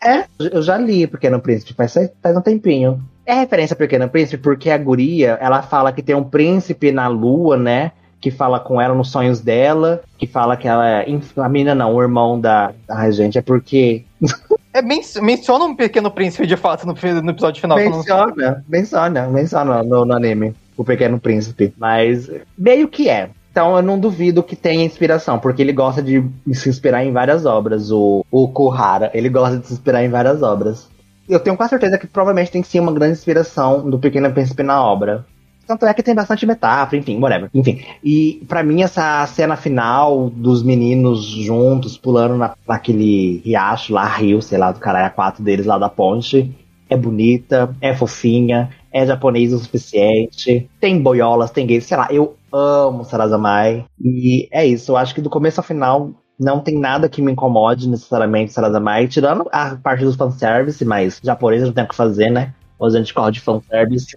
É, 0.03 0.25
eu 0.39 0.63
já 0.63 0.77
li 0.77 1.07
Pequeno 1.07 1.41
Príncipe, 1.41 1.75
faz, 1.75 1.95
faz 2.23 2.37
um 2.37 2.41
tempinho. 2.41 3.03
É 3.25 3.35
referência 3.35 3.75
ao 3.75 3.79
Pequeno 3.79 4.09
Príncipe 4.09 4.43
porque 4.43 4.71
a 4.71 4.79
guria, 4.79 5.39
ela 5.41 5.63
fala 5.63 5.93
que 5.93 6.03
tem 6.03 6.15
um 6.15 6.23
príncipe 6.23 6.93
na 6.93 7.09
lua, 7.09 7.57
né? 7.57 7.93
Que 8.21 8.31
fala 8.31 8.61
com 8.61 8.81
ela 8.81 8.95
nos 8.95 9.11
sonhos 9.11 9.41
dela, 9.41 10.03
que 10.17 10.27
fala 10.27 10.57
que 10.57 10.69
ela 10.69 10.89
é. 10.89 11.07
A 11.37 11.49
menina 11.49 11.75
não, 11.75 11.95
o 11.95 12.01
irmão 12.01 12.41
da. 12.41 12.73
Ai, 12.89 13.11
gente, 13.13 13.39
é 13.39 13.43
porque. 13.43 14.05
É, 14.73 14.83
men 14.83 15.01
menciona 15.23 15.65
um 15.65 15.75
pequeno 15.75 16.11
príncipe 16.11 16.47
de 16.47 16.55
fato 16.55 16.87
no, 16.87 16.93
no 17.23 17.31
episódio 17.31 17.63
final. 17.63 17.79
Menciona, 17.79 18.63
menciona, 18.69 19.27
menciona 19.27 19.83
no, 19.83 20.05
no 20.05 20.13
anime. 20.13 20.55
O 20.77 20.85
Pequeno 20.85 21.19
Príncipe. 21.19 21.73
Mas 21.79 22.31
meio 22.59 22.87
que 22.87 23.09
é. 23.09 23.31
Então 23.57 23.75
eu 23.75 23.83
não 23.83 23.99
duvido 23.99 24.43
que 24.43 24.55
tenha 24.55 24.85
inspiração, 24.85 25.39
porque 25.39 25.63
ele 25.63 25.73
gosta 25.73 26.03
de 26.03 26.23
se 26.53 26.69
inspirar 26.69 27.03
em 27.07 27.11
várias 27.11 27.47
obras. 27.47 27.91
O, 27.91 28.23
o 28.31 28.49
Kuhara, 28.49 29.11
ele 29.15 29.31
gosta 29.31 29.57
de 29.57 29.67
se 29.67 29.73
inspirar 29.73 30.05
em 30.05 30.11
várias 30.11 30.43
obras. 30.43 30.87
Eu 31.27 31.41
tenho 31.41 31.57
quase 31.57 31.71
certeza 31.71 31.97
que 31.97 32.07
provavelmente 32.07 32.51
tem 32.51 32.63
sim 32.63 32.79
uma 32.81 32.93
grande 32.93 33.15
inspiração 33.15 33.89
do 33.89 33.99
Pequeno 33.99 34.31
Príncipe 34.31 34.63
na 34.63 34.85
obra. 34.85 35.25
Tanto 35.67 35.87
é 35.87 35.95
que 35.95 36.03
tem 36.03 36.15
bastante 36.15 36.45
metáfora, 36.45 36.99
enfim, 36.99 37.19
whatever. 37.19 37.49
Enfim. 37.55 37.81
E 38.05 38.45
para 38.47 38.63
mim, 38.63 38.83
essa 38.83 39.27
cena 39.27 39.57
final 39.57 40.29
dos 40.29 40.63
meninos 40.63 41.25
juntos, 41.25 41.97
pulando 41.97 42.37
na, 42.37 42.55
naquele 42.69 43.41
riacho 43.43 43.95
lá, 43.95 44.07
rio, 44.07 44.43
sei 44.43 44.59
lá, 44.59 44.71
do 44.71 44.81
caralho, 44.81 45.07
a 45.07 45.11
quatro 45.11 45.43
deles 45.43 45.65
lá 45.65 45.79
da 45.79 45.89
ponte, 45.89 46.55
é 46.91 46.97
bonita, 46.97 47.75
é 47.81 47.95
fofinha, 47.95 48.69
é 48.93 49.07
japonês 49.07 49.55
o 49.55 49.59
suficiente, 49.59 50.69
tem 50.79 51.01
boiolas, 51.01 51.51
tem 51.51 51.67
gays, 51.67 51.87
sei 51.87 51.97
lá, 51.97 52.09
eu 52.11 52.36
amo 52.57 53.05
Sarazamai. 53.05 53.85
E 54.01 54.49
é 54.51 54.65
isso, 54.65 54.93
eu 54.93 54.97
acho 54.97 55.15
que 55.15 55.21
do 55.21 55.31
começo 55.31 55.61
ao 55.61 55.65
final 55.65 56.11
não 56.39 56.61
tem 56.61 56.79
nada 56.79 57.09
que 57.09 57.23
me 57.23 57.33
incomode 57.33 57.89
necessariamente 57.89 58.53
Sarazamai, 58.53 59.09
tirando 59.09 59.49
a 59.51 59.77
parte 59.77 60.05
dos 60.05 60.17
fanservice, 60.17 60.85
mas 60.85 61.21
japonês 61.23 61.63
não 61.63 61.73
tem 61.73 61.85
o 61.85 61.89
que 61.89 61.95
fazer, 61.95 62.31
né? 62.31 62.55
Ou 62.79 62.87
a 62.87 62.91
gente 62.91 63.15
corre 63.15 63.33
de 63.33 63.41
fanservice. 63.41 64.17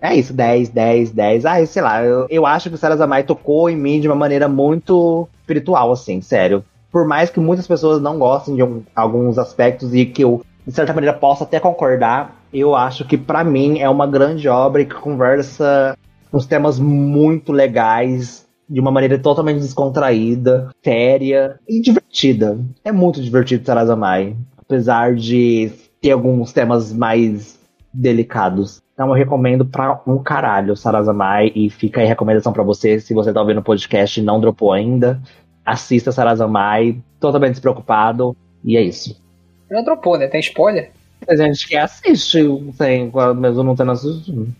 É 0.00 0.14
isso, 0.14 0.34
10, 0.34 0.68
10, 0.70 1.12
10. 1.12 1.46
Ah, 1.46 1.64
sei 1.64 1.82
lá, 1.82 2.04
eu, 2.04 2.26
eu 2.28 2.44
acho 2.44 2.68
que 2.68 2.74
o 2.74 2.78
Sarazamai 2.78 3.22
tocou 3.22 3.70
em 3.70 3.76
mim 3.76 4.00
de 4.00 4.08
uma 4.08 4.16
maneira 4.16 4.48
muito 4.48 5.28
espiritual, 5.40 5.92
assim, 5.92 6.20
sério. 6.20 6.64
Por 6.90 7.06
mais 7.06 7.30
que 7.30 7.40
muitas 7.40 7.66
pessoas 7.66 8.02
não 8.02 8.18
gostem 8.18 8.54
de 8.54 8.62
um, 8.62 8.82
alguns 8.94 9.38
aspectos 9.38 9.94
e 9.94 10.04
que 10.04 10.22
eu, 10.22 10.44
de 10.66 10.72
certa 10.72 10.92
maneira, 10.92 11.16
possa 11.16 11.44
até 11.44 11.58
concordar, 11.58 12.36
eu 12.52 12.74
acho 12.74 13.04
que 13.04 13.16
para 13.16 13.42
mim 13.42 13.78
é 13.78 13.88
uma 13.88 14.06
grande 14.06 14.48
obra 14.48 14.84
que 14.84 14.94
conversa 14.94 15.96
uns 16.34 16.46
temas 16.46 16.80
muito 16.80 17.52
legais, 17.52 18.44
de 18.68 18.80
uma 18.80 18.90
maneira 18.90 19.18
totalmente 19.18 19.60
descontraída, 19.60 20.70
séria 20.82 21.60
e 21.68 21.80
divertida. 21.80 22.58
É 22.84 22.90
muito 22.90 23.22
divertido 23.22 23.64
Sarazamai, 23.64 24.36
apesar 24.58 25.14
de 25.14 25.70
ter 26.00 26.10
alguns 26.10 26.52
temas 26.52 26.92
mais 26.92 27.58
delicados. 27.92 28.82
Então 28.92 29.08
eu 29.08 29.14
recomendo 29.14 29.64
pra 29.64 30.02
um 30.06 30.18
caralho 30.18 30.76
Sarazamai 30.76 31.52
e 31.54 31.70
fica 31.70 32.00
aí 32.00 32.06
a 32.06 32.08
recomendação 32.08 32.52
para 32.52 32.64
você, 32.64 32.98
se 32.98 33.14
você 33.14 33.32
tá 33.32 33.40
ouvindo 33.40 33.60
o 33.60 33.64
podcast 33.64 34.18
e 34.18 34.24
não 34.24 34.40
dropou 34.40 34.72
ainda, 34.72 35.20
assista 35.64 36.10
Sarazamai, 36.10 37.00
totalmente 37.20 37.52
despreocupado, 37.52 38.36
e 38.64 38.76
é 38.76 38.82
isso. 38.82 39.22
Já 39.70 39.82
dropou, 39.82 40.18
né? 40.18 40.26
Tem 40.26 40.40
spoiler? 40.40 40.90
A 41.28 41.36
gente 41.36 41.68
que 41.68 41.76
assiste, 41.76 42.38
sem, 42.72 43.12
mesmo 43.36 43.62
não 43.62 43.76
tendo 43.76 43.92
assistido 43.92 44.52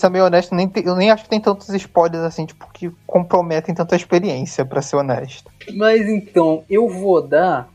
ser 0.00 0.10
meio 0.10 0.24
honesto, 0.24 0.54
nem 0.54 0.68
tem, 0.68 0.84
eu 0.84 0.96
nem 0.96 1.10
acho 1.10 1.24
que 1.24 1.30
tem 1.30 1.40
tantos 1.40 1.68
spoilers 1.68 2.24
assim, 2.24 2.46
tipo, 2.46 2.68
que 2.72 2.90
comprometem 3.06 3.74
tanta 3.74 3.96
experiência, 3.96 4.64
para 4.64 4.82
ser 4.82 4.96
honesto. 4.96 5.50
Mas 5.74 6.08
então, 6.08 6.64
eu 6.68 6.88
vou 6.88 7.22
dar 7.22 7.68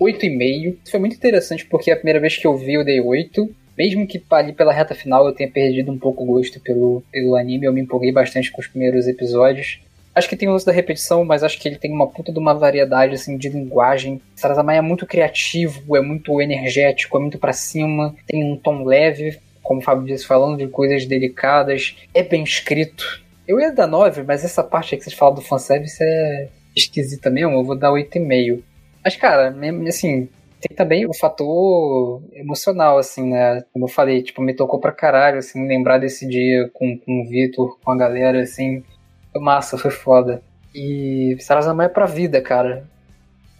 8,5. 0.00 0.76
Isso 0.82 0.90
foi 0.90 1.00
muito 1.00 1.16
interessante 1.16 1.66
porque 1.66 1.90
é 1.90 1.94
a 1.94 1.96
primeira 1.96 2.20
vez 2.20 2.36
que 2.36 2.46
eu 2.46 2.56
vi 2.56 2.74
eu 2.74 2.84
dei 2.84 3.00
8. 3.00 3.48
Mesmo 3.76 4.06
que 4.06 4.22
ali 4.30 4.52
pela 4.52 4.72
reta 4.72 4.94
final 4.94 5.26
eu 5.26 5.34
tenha 5.34 5.50
perdido 5.50 5.90
um 5.90 5.98
pouco 5.98 6.22
o 6.22 6.26
gosto 6.26 6.60
pelo, 6.60 7.02
pelo 7.10 7.36
anime, 7.36 7.66
eu 7.66 7.72
me 7.72 7.80
empolguei 7.80 8.12
bastante 8.12 8.52
com 8.52 8.60
os 8.60 8.66
primeiros 8.66 9.08
episódios. 9.08 9.80
Acho 10.14 10.28
que 10.28 10.36
tem 10.36 10.46
o 10.46 10.54
uso 10.54 10.66
da 10.66 10.72
repetição, 10.72 11.24
mas 11.24 11.42
acho 11.42 11.58
que 11.58 11.66
ele 11.66 11.78
tem 11.78 11.90
uma 11.90 12.06
puta 12.06 12.30
de 12.30 12.38
uma 12.38 12.52
variedade 12.52 13.14
assim 13.14 13.38
de 13.38 13.48
linguagem. 13.48 14.20
Sarazamai 14.36 14.76
é 14.76 14.82
muito 14.82 15.06
criativo, 15.06 15.96
é 15.96 16.02
muito 16.02 16.38
energético, 16.42 17.16
é 17.16 17.20
muito 17.20 17.38
para 17.38 17.54
cima, 17.54 18.14
tem 18.26 18.44
um 18.44 18.56
tom 18.56 18.84
leve, 18.84 19.38
como 19.62 19.80
o 19.80 19.82
Fábio 19.82 20.06
disse, 20.06 20.26
falando 20.26 20.58
de 20.58 20.68
coisas 20.68 21.06
delicadas, 21.06 21.96
é 22.12 22.22
bem 22.22 22.42
escrito. 22.42 23.22
Eu 23.46 23.60
ia 23.60 23.72
dar 23.72 23.86
9, 23.86 24.22
mas 24.22 24.44
essa 24.44 24.62
parte 24.62 24.96
que 24.96 25.04
vocês 25.04 25.16
falam 25.16 25.34
do 25.34 25.42
fanservice 25.42 26.02
é 26.02 26.48
esquisita 26.76 27.30
mesmo, 27.30 27.52
eu 27.52 27.64
vou 27.64 27.76
dar 27.76 27.90
8,5. 27.90 28.62
Mas, 29.04 29.16
cara, 29.16 29.54
assim, 29.88 30.28
tem 30.60 30.76
também 30.76 31.06
o 31.06 31.14
fator 31.14 32.22
emocional, 32.32 32.96
assim, 32.96 33.28
né? 33.28 33.64
Como 33.72 33.86
eu 33.86 33.88
falei, 33.88 34.22
tipo, 34.22 34.40
me 34.40 34.54
tocou 34.54 34.78
pra 34.78 34.92
caralho, 34.92 35.38
assim, 35.38 35.66
lembrar 35.66 35.98
desse 35.98 36.26
dia 36.26 36.70
com, 36.72 36.96
com 36.98 37.22
o 37.22 37.28
Vitor, 37.28 37.78
com 37.84 37.90
a 37.90 37.96
galera, 37.96 38.40
assim. 38.40 38.84
Foi 39.32 39.42
massa, 39.42 39.76
foi 39.76 39.90
foda. 39.90 40.40
E 40.72 41.36
Sarazama 41.40 41.84
é 41.84 41.88
pra 41.88 42.06
vida, 42.06 42.40
cara. 42.40 42.88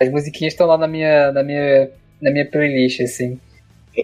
As 0.00 0.08
musiquinhas 0.10 0.52
estão 0.52 0.66
lá 0.66 0.78
na 0.78 0.86
minha, 0.86 1.32
na 1.32 1.42
minha, 1.42 1.90
na 2.20 2.30
minha 2.30 2.48
playlist, 2.48 3.00
assim. 3.00 3.38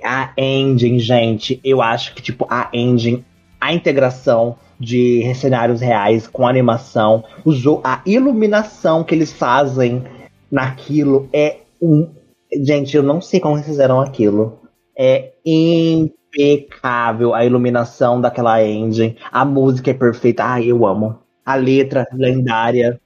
A 0.04 0.32
engine, 0.36 0.98
gente, 0.98 1.60
eu 1.64 1.80
acho 1.80 2.14
que, 2.14 2.22
tipo, 2.22 2.46
a 2.50 2.68
engine, 2.72 3.24
a 3.60 3.72
integração 3.72 4.56
de 4.78 5.34
cenários 5.34 5.80
reais 5.80 6.26
com 6.26 6.46
animação, 6.46 7.24
jogo, 7.46 7.80
a 7.84 8.00
iluminação 8.06 9.02
que 9.02 9.14
eles 9.14 9.32
fazem 9.32 10.04
naquilo 10.50 11.28
é 11.32 11.58
um. 11.80 12.08
Gente, 12.62 12.96
eu 12.96 13.02
não 13.02 13.20
sei 13.20 13.40
como 13.40 13.56
eles 13.56 13.66
fizeram 13.66 14.00
aquilo. 14.00 14.60
É 14.96 15.32
impecável 15.44 17.34
a 17.34 17.44
iluminação 17.44 18.20
daquela 18.20 18.62
engine. 18.64 19.16
A 19.30 19.44
música 19.44 19.90
é 19.90 19.94
perfeita. 19.94 20.44
Ai, 20.44 20.66
eu 20.66 20.86
amo. 20.86 21.18
A 21.44 21.54
letra 21.54 22.06
lendária. 22.12 23.00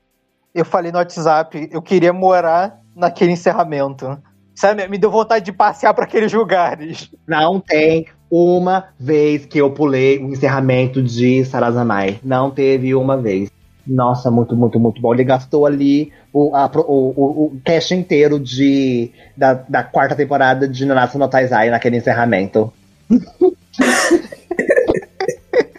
Eu 0.54 0.64
falei 0.64 0.92
no 0.92 0.98
WhatsApp, 0.98 1.68
eu 1.72 1.80
queria 1.80 2.12
morar 2.12 2.80
naquele 2.94 3.32
encerramento. 3.32 4.18
Sabe, 4.54 4.86
me 4.88 4.98
deu 4.98 5.10
vontade 5.10 5.44
de 5.44 5.52
passear 5.52 5.94
para 5.94 6.04
aqueles 6.04 6.32
lugares. 6.32 7.10
Não 7.26 7.58
tem 7.58 8.06
uma 8.30 8.88
vez 8.98 9.46
que 9.46 9.58
eu 9.58 9.70
pulei 9.70 10.18
o 10.18 10.30
encerramento 10.30 11.02
de 11.02 11.44
Sarazamai. 11.44 12.20
Não 12.22 12.50
teve 12.50 12.94
uma 12.94 13.16
vez. 13.16 13.50
Nossa, 13.86 14.30
muito, 14.30 14.56
muito, 14.56 14.78
muito 14.78 15.00
bom. 15.00 15.12
Ele 15.12 15.24
gastou 15.24 15.66
ali 15.66 16.12
o, 16.32 16.54
a, 16.54 16.70
o, 16.76 17.12
o, 17.16 17.46
o 17.46 17.60
cast 17.64 17.94
inteiro 17.94 18.38
de, 18.38 19.10
da, 19.36 19.54
da 19.54 19.82
quarta 19.82 20.14
temporada 20.14 20.68
de 20.68 20.84
Nanatsu 20.86 21.18
no 21.18 21.28
Taizai 21.28 21.68
naquele 21.68 21.96
encerramento. 21.96 22.72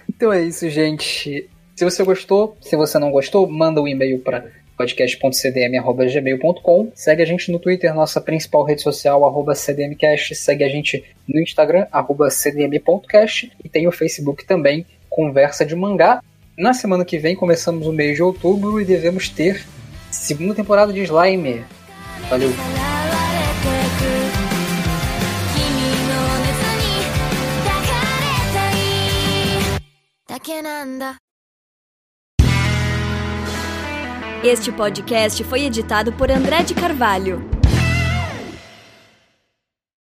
então 0.10 0.34
é 0.34 0.44
isso, 0.44 0.70
gente. 0.70 1.50
Se 1.76 1.84
você 1.84 2.04
gostou, 2.04 2.58
se 2.62 2.76
você 2.76 3.00
não 3.00 3.12
gostou, 3.12 3.50
manda 3.50 3.82
um 3.82 3.88
e-mail 3.88 4.20
para 4.20 4.46
podcast.cdm.gmail.com. 4.78 6.92
Segue 6.94 7.22
a 7.22 7.26
gente 7.26 7.52
no 7.52 7.60
Twitter, 7.60 7.94
nossa 7.94 8.20
principal 8.20 8.64
rede 8.64 8.82
social, 8.82 9.24
arroba 9.26 9.54
cdmcast. 9.54 10.36
Segue 10.36 10.64
a 10.64 10.70
gente 10.70 11.04
no 11.28 11.42
Instagram, 11.42 11.88
arroba 11.92 12.30
cdm.cast. 12.30 13.52
E 13.64 13.70
tem 13.70 13.88
o 13.88 13.92
Facebook 13.92 14.46
também, 14.46 14.86
Conversa 15.10 15.66
de 15.66 15.76
Mangá. 15.76 16.22
Na 16.58 16.74
semana 16.74 17.04
que 17.04 17.18
vem 17.18 17.36
começamos 17.36 17.88
o 17.88 17.94
mês 17.94 18.16
de 18.16 18.24
outubro 18.24 18.80
e 18.80 18.86
devemos 18.86 19.28
ter 19.30 19.66
segunda 20.12 20.54
temporada 20.54 20.94
de 20.94 21.02
Slime. 21.02 21.66
Valeu! 22.30 22.52
Este 34.44 34.74
podcast 34.74 35.42
foi 35.46 35.64
editado 35.64 36.12
por 36.12 36.30
André 36.30 36.64
de 36.64 36.74
Carvalho. 36.74 37.63